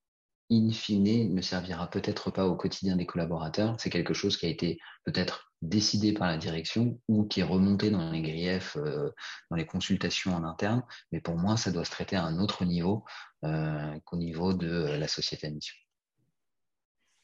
in 0.51 0.71
fine, 0.71 1.35
ne 1.35 1.41
servira 1.41 1.89
peut-être 1.89 2.31
pas 2.31 2.47
au 2.47 2.57
quotidien 2.57 2.97
des 2.97 3.07
collaborateurs. 3.07 3.77
C'est 3.79 3.91
quelque 3.91 4.15
chose 4.15 4.37
qui 4.37 4.47
a 4.47 4.49
été 4.49 4.79
peut-être 5.05 5.53
décidé 5.63 6.13
par 6.13 6.29
la 6.29 6.37
direction 6.37 7.01
ou 7.09 7.25
qui 7.25 7.41
est 7.41 7.45
remonté 7.45 7.91
dans 7.91 8.11
les 8.11 8.23
griefs, 8.23 8.77
euh, 8.77 9.11
dans 9.51 9.57
les 9.57 9.67
consultations 9.67 10.35
en 10.35 10.45
interne. 10.45 10.83
Mais 11.13 11.21
pour 11.21 11.37
moi, 11.37 11.57
ça 11.57 11.71
doit 11.71 11.85
se 11.85 11.91
traiter 11.91 12.17
à 12.17 12.25
un 12.25 12.39
autre 12.39 12.65
niveau 12.65 13.05
euh, 13.45 13.99
qu'au 14.05 14.17
niveau 14.17 14.53
de 14.53 14.97
la 14.99 15.09
société 15.09 15.47
à 15.47 15.51
mission. 15.51 15.77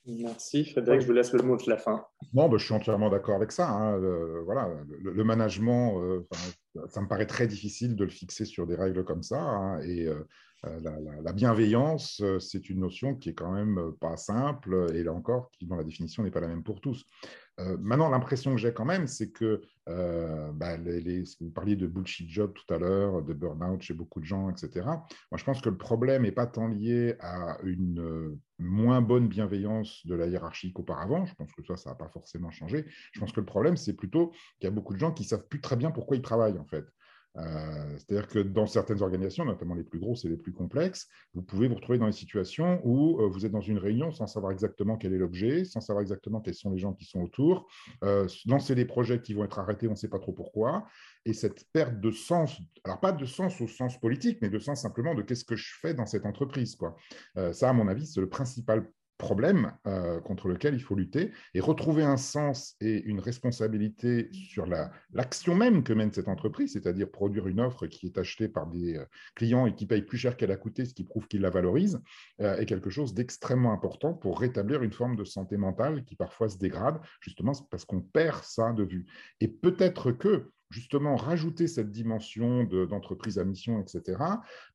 Merci 0.06 0.64
Frédéric, 0.64 1.02
je 1.02 1.06
vous 1.06 1.12
laisse 1.12 1.32
le 1.32 1.42
mot 1.42 1.58
de 1.58 1.68
la 1.68 1.76
fin. 1.76 2.06
Bon, 2.32 2.48
ben, 2.48 2.56
je 2.56 2.64
suis 2.64 2.72
entièrement 2.72 3.10
d'accord 3.10 3.36
avec 3.36 3.52
ça. 3.52 3.68
Hein. 3.68 3.98
voilà, 4.46 4.66
le, 4.88 5.24
management, 5.24 6.00
euh, 6.00 6.26
ça 6.88 7.02
me 7.02 7.06
paraît 7.06 7.26
très 7.26 7.46
difficile 7.46 7.96
de 7.96 8.04
le 8.04 8.10
fixer 8.10 8.46
sur 8.46 8.66
des 8.66 8.76
règles 8.76 9.04
comme 9.04 9.22
ça. 9.22 9.38
Hein, 9.38 9.82
et 9.82 10.08
euh, 10.66 10.78
la, 11.22 11.32
bienveillance, 11.32 12.20
euh, 12.20 12.38
c'est 12.38 12.68
une 12.68 12.80
notion 12.80 13.14
qui 13.14 13.30
est 13.30 13.34
quand 13.34 13.52
même 13.52 13.78
euh, 13.78 13.92
pas 13.98 14.18
simple 14.18 14.88
et 14.94 15.02
là 15.02 15.14
encore, 15.14 15.50
qui, 15.52 15.64
dont 15.64 15.76
la 15.76 15.84
définition 15.84 16.22
n'est 16.22 16.30
pas 16.30 16.40
la 16.40 16.48
même 16.48 16.62
pour 16.62 16.80
tous. 16.80 17.04
maintenant, 17.78 18.08
l'impression 18.08 18.52
que 18.52 18.60
j'ai 18.60 18.72
quand 18.72 18.86
même, 18.86 19.06
c'est 19.06 19.30
que 19.30 19.60
bah, 19.86 20.76
vous 21.40 21.50
parliez 21.50 21.76
de 21.76 21.86
bullshit 21.86 22.30
job 22.30 22.52
tout 22.54 22.72
à 22.72 22.78
l'heure, 22.78 23.22
de 23.22 23.34
burn-out 23.34 23.82
chez 23.82 23.92
beaucoup 23.92 24.20
de 24.20 24.24
gens, 24.24 24.48
etc. 24.48 24.86
Moi, 24.86 25.36
je 25.36 25.44
pense 25.44 25.60
que 25.60 25.68
le 25.68 25.76
problème 25.76 26.22
n'est 26.22 26.32
pas 26.32 26.46
tant 26.46 26.68
lié 26.68 27.16
à 27.20 27.58
une 27.62 28.38
moins 28.58 29.02
bonne 29.02 29.28
bienveillance 29.28 30.06
de 30.06 30.14
la 30.14 30.26
hiérarchie 30.26 30.72
qu'auparavant. 30.72 31.26
Je 31.26 31.34
pense 31.34 31.52
que 31.52 31.62
ça, 31.62 31.76
ça 31.76 31.90
n'a 31.90 31.96
pas 31.96 32.08
forcément 32.08 32.50
changé. 32.50 32.86
Je 33.12 33.20
pense 33.20 33.32
que 33.32 33.40
le 33.40 33.46
problème, 33.46 33.76
c'est 33.76 33.94
plutôt 33.94 34.30
qu'il 34.58 34.64
y 34.64 34.66
a 34.66 34.70
beaucoup 34.70 34.94
de 34.94 34.98
gens 34.98 35.12
qui 35.12 35.24
savent 35.24 35.46
plus 35.48 35.60
très 35.60 35.76
bien 35.76 35.90
pourquoi 35.90 36.16
ils 36.16 36.22
travaillent, 36.22 36.58
en 36.58 36.66
fait. 36.66 36.84
Euh, 37.36 37.96
c'est-à-dire 37.96 38.26
que 38.26 38.40
dans 38.40 38.66
certaines 38.66 39.02
organisations, 39.02 39.44
notamment 39.44 39.74
les 39.74 39.84
plus 39.84 40.00
grosses 40.00 40.24
et 40.24 40.28
les 40.28 40.36
plus 40.36 40.52
complexes, 40.52 41.08
vous 41.34 41.42
pouvez 41.42 41.68
vous 41.68 41.76
retrouver 41.76 41.98
dans 41.98 42.06
des 42.06 42.12
situations 42.12 42.80
où 42.84 43.20
euh, 43.20 43.28
vous 43.28 43.46
êtes 43.46 43.52
dans 43.52 43.60
une 43.60 43.78
réunion 43.78 44.10
sans 44.10 44.26
savoir 44.26 44.52
exactement 44.52 44.96
quel 44.96 45.14
est 45.14 45.18
l'objet, 45.18 45.64
sans 45.64 45.80
savoir 45.80 46.02
exactement 46.02 46.40
quels 46.40 46.54
sont 46.54 46.70
les 46.70 46.78
gens 46.78 46.92
qui 46.92 47.04
sont 47.04 47.20
autour, 47.20 47.68
euh, 48.02 48.26
lancer 48.46 48.74
des 48.74 48.84
projets 48.84 49.22
qui 49.22 49.34
vont 49.34 49.44
être 49.44 49.58
arrêtés, 49.58 49.86
on 49.86 49.92
ne 49.92 49.96
sait 49.96 50.08
pas 50.08 50.18
trop 50.18 50.32
pourquoi, 50.32 50.86
et 51.24 51.32
cette 51.32 51.70
perte 51.72 52.00
de 52.00 52.10
sens, 52.10 52.60
alors 52.84 52.98
pas 52.98 53.12
de 53.12 53.24
sens 53.24 53.60
au 53.60 53.68
sens 53.68 53.98
politique, 54.00 54.38
mais 54.42 54.48
de 54.48 54.58
sens 54.58 54.82
simplement 54.82 55.14
de 55.14 55.22
qu'est-ce 55.22 55.44
que 55.44 55.56
je 55.56 55.74
fais 55.80 55.94
dans 55.94 56.06
cette 56.06 56.26
entreprise. 56.26 56.74
Quoi. 56.74 56.96
ça, 57.52 57.70
à 57.70 57.72
mon 57.72 57.88
avis, 57.88 58.06
c'est 58.06 58.20
le 58.20 58.28
principal 58.28 58.90
problème 59.20 59.72
euh, 59.86 60.20
contre 60.20 60.48
lequel 60.48 60.74
il 60.74 60.80
faut 60.80 60.96
lutter 60.96 61.30
et 61.54 61.60
retrouver 61.60 62.02
un 62.02 62.16
sens 62.16 62.74
et 62.80 63.02
une 63.04 63.20
responsabilité 63.20 64.30
sur 64.32 64.66
l'action 65.12 65.54
même 65.54 65.84
que 65.84 65.92
mène 65.92 66.10
cette 66.10 66.26
entreprise, 66.26 66.72
c'est-à-dire 66.72 67.10
produire 67.10 67.46
une 67.46 67.60
offre 67.60 67.86
qui 67.86 68.06
est 68.06 68.18
achetée 68.18 68.48
par 68.48 68.66
des 68.66 68.96
euh, 68.96 69.04
clients 69.36 69.66
et 69.66 69.74
qui 69.74 69.86
paye 69.86 70.02
plus 70.02 70.18
cher 70.18 70.36
qu'elle 70.36 70.50
a 70.50 70.56
coûté, 70.56 70.86
ce 70.86 70.94
qui 70.94 71.04
prouve 71.04 71.28
qu'il 71.28 71.42
la 71.42 71.50
valorise, 71.50 72.00
euh, 72.40 72.56
est 72.56 72.66
quelque 72.66 72.90
chose 72.90 73.14
d'extrêmement 73.14 73.72
important 73.72 74.14
pour 74.14 74.40
rétablir 74.40 74.82
une 74.82 74.92
forme 74.92 75.16
de 75.16 75.24
santé 75.24 75.56
mentale 75.58 76.04
qui 76.04 76.16
parfois 76.16 76.48
se 76.48 76.58
dégrade, 76.58 76.98
justement 77.20 77.52
parce 77.70 77.84
qu'on 77.84 78.00
perd 78.00 78.42
ça 78.42 78.72
de 78.72 78.84
vue. 78.84 79.06
Et 79.40 79.48
peut-être 79.48 80.12
que 80.12 80.50
justement 80.70 81.16
rajouter 81.16 81.66
cette 81.66 81.90
dimension 81.90 82.64
d'entreprise 82.64 83.38
à 83.38 83.44
mission, 83.44 83.80
etc., 83.80 84.18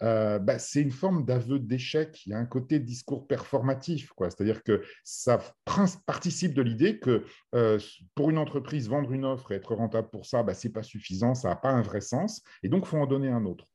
euh, 0.01 0.39
bah, 0.39 0.59
c'est 0.59 0.81
une 0.81 0.91
forme 0.91 1.25
d'aveu 1.25 1.59
d'échec. 1.59 2.25
Il 2.25 2.31
y 2.31 2.33
a 2.33 2.37
un 2.37 2.45
côté 2.45 2.79
discours 2.79 3.27
performatif, 3.27 4.11
c'est-à-dire 4.19 4.63
que 4.63 4.81
ça 5.03 5.39
participe 6.05 6.53
de 6.53 6.61
l'idée 6.61 6.99
que 6.99 7.23
euh, 7.53 7.79
pour 8.13 8.29
une 8.29 8.37
entreprise, 8.37 8.89
vendre 8.89 9.11
une 9.11 9.25
offre 9.25 9.51
et 9.51 9.55
être 9.55 9.73
rentable 9.75 10.09
pour 10.09 10.25
ça, 10.25 10.43
bah, 10.43 10.53
ce 10.53 10.67
n'est 10.67 10.73
pas 10.73 10.83
suffisant, 10.83 11.33
ça 11.33 11.49
n'a 11.49 11.55
pas 11.55 11.71
un 11.71 11.81
vrai 11.81 12.01
sens, 12.01 12.43
et 12.63 12.69
donc 12.69 12.83
il 12.85 12.89
faut 12.89 12.97
en 12.97 13.07
donner 13.07 13.29
un 13.29 13.45
autre. 13.45 13.65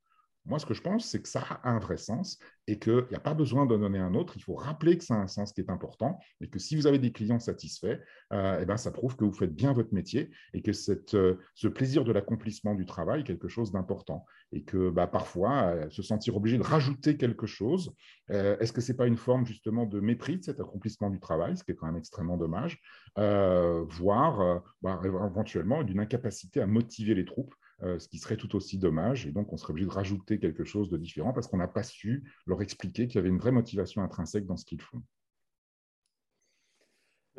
Moi, 0.50 0.58
ce 0.58 0.66
que 0.66 0.74
je 0.74 0.82
pense, 0.82 1.06
c'est 1.06 1.22
que 1.22 1.28
ça 1.28 1.40
a 1.62 1.70
un 1.70 1.78
vrai 1.78 1.96
sens 1.96 2.40
et 2.66 2.80
qu'il 2.80 3.06
n'y 3.08 3.16
a 3.16 3.20
pas 3.20 3.34
besoin 3.34 3.66
d'en 3.66 3.78
donner 3.78 4.00
un 4.00 4.14
autre. 4.14 4.32
Il 4.36 4.42
faut 4.42 4.56
rappeler 4.56 4.98
que 4.98 5.04
ça 5.04 5.14
a 5.14 5.18
un 5.18 5.28
sens 5.28 5.52
qui 5.52 5.60
est 5.60 5.70
important 5.70 6.18
et 6.40 6.48
que 6.48 6.58
si 6.58 6.74
vous 6.74 6.88
avez 6.88 6.98
des 6.98 7.12
clients 7.12 7.38
satisfaits, 7.38 8.00
euh, 8.32 8.58
eh 8.60 8.66
ben, 8.66 8.76
ça 8.76 8.90
prouve 8.90 9.14
que 9.14 9.24
vous 9.24 9.32
faites 9.32 9.54
bien 9.54 9.72
votre 9.72 9.94
métier 9.94 10.28
et 10.52 10.60
que 10.60 10.72
cette, 10.72 11.14
euh, 11.14 11.36
ce 11.54 11.68
plaisir 11.68 12.02
de 12.02 12.10
l'accomplissement 12.10 12.74
du 12.74 12.84
travail 12.84 13.20
est 13.20 13.24
quelque 13.24 13.46
chose 13.46 13.70
d'important. 13.70 14.24
Et 14.50 14.64
que 14.64 14.90
bah, 14.90 15.06
parfois, 15.06 15.62
euh, 15.66 15.90
se 15.90 16.02
sentir 16.02 16.36
obligé 16.36 16.58
de 16.58 16.64
rajouter 16.64 17.16
quelque 17.16 17.46
chose, 17.46 17.94
est-ce 18.28 18.72
que 18.72 18.80
ce 18.80 18.90
n'est 18.90 18.96
pas 18.96 19.06
une 19.06 19.16
forme 19.16 19.46
justement 19.46 19.86
de 19.86 20.00
mépris 20.00 20.38
de 20.38 20.44
cet 20.44 20.60
accomplissement 20.60 21.10
du 21.10 21.20
travail, 21.20 21.56
ce 21.56 21.64
qui 21.64 21.72
est 21.72 21.74
quand 21.74 21.86
même 21.86 21.96
extrêmement 21.96 22.36
dommage, 22.36 22.80
voire 23.16 24.62
bah, 24.82 25.00
éventuellement 25.04 25.82
d'une 25.82 25.98
incapacité 25.98 26.60
à 26.60 26.66
motiver 26.66 27.14
les 27.14 27.24
troupes 27.24 27.54
euh, 27.82 27.98
ce 27.98 28.08
qui 28.08 28.18
serait 28.18 28.36
tout 28.36 28.54
aussi 28.56 28.78
dommage. 28.78 29.26
Et 29.26 29.32
donc, 29.32 29.52
on 29.52 29.56
serait 29.56 29.72
obligé 29.72 29.86
de 29.88 29.92
rajouter 29.92 30.38
quelque 30.38 30.64
chose 30.64 30.90
de 30.90 30.96
différent 30.96 31.32
parce 31.32 31.46
qu'on 31.46 31.56
n'a 31.56 31.68
pas 31.68 31.82
su 31.82 32.24
leur 32.46 32.62
expliquer 32.62 33.06
qu'il 33.06 33.16
y 33.16 33.18
avait 33.18 33.28
une 33.28 33.38
vraie 33.38 33.52
motivation 33.52 34.02
intrinsèque 34.02 34.46
dans 34.46 34.56
ce 34.56 34.64
qu'ils 34.64 34.80
font. 34.80 35.02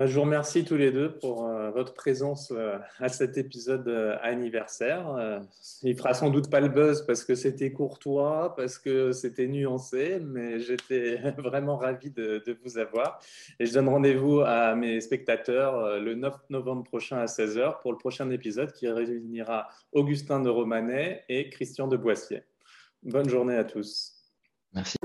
Bah, 0.01 0.07
je 0.07 0.15
vous 0.15 0.21
remercie 0.21 0.65
tous 0.65 0.77
les 0.77 0.91
deux 0.91 1.11
pour 1.11 1.45
euh, 1.45 1.69
votre 1.69 1.93
présence 1.93 2.51
euh, 2.51 2.79
à 2.97 3.07
cet 3.07 3.37
épisode 3.37 3.87
euh, 3.87 4.17
anniversaire. 4.23 5.43
il 5.83 5.95
fera 5.95 6.15
sans 6.15 6.31
doute 6.31 6.49
pas 6.49 6.59
le 6.59 6.69
buzz 6.69 7.05
parce 7.05 7.23
que 7.23 7.35
c'était 7.35 7.71
courtois, 7.71 8.55
parce 8.55 8.79
que 8.79 9.11
c'était 9.11 9.45
nuancé, 9.45 10.19
mais 10.19 10.59
j'étais 10.59 11.17
vraiment 11.37 11.77
ravi 11.77 12.09
de, 12.09 12.41
de, 12.43 12.57
vous 12.63 12.79
avoir. 12.79 13.19
Et 13.59 13.67
je 13.67 13.73
donne 13.75 13.89
rendez-vous 13.89 14.39
à 14.39 14.73
mes 14.73 15.01
spectateurs 15.01 15.99
le 15.99 16.15
9 16.15 16.33
novembre 16.49 16.83
prochain 16.83 17.19
à 17.19 17.25
16h 17.25 17.79
pour 17.83 17.91
le 17.91 17.99
prochain 17.99 18.27
épisode 18.31 18.71
qui 18.71 18.87
réunira 18.87 19.67
Augustin 19.91 20.39
de 20.39 20.49
Romanet 20.49 21.25
et 21.29 21.51
Christian 21.51 21.87
de 21.87 21.97
Boissier. 21.97 22.41
Bonne 23.03 23.29
journée 23.29 23.55
à 23.55 23.65
tous. 23.65 24.15
Merci. 24.73 24.97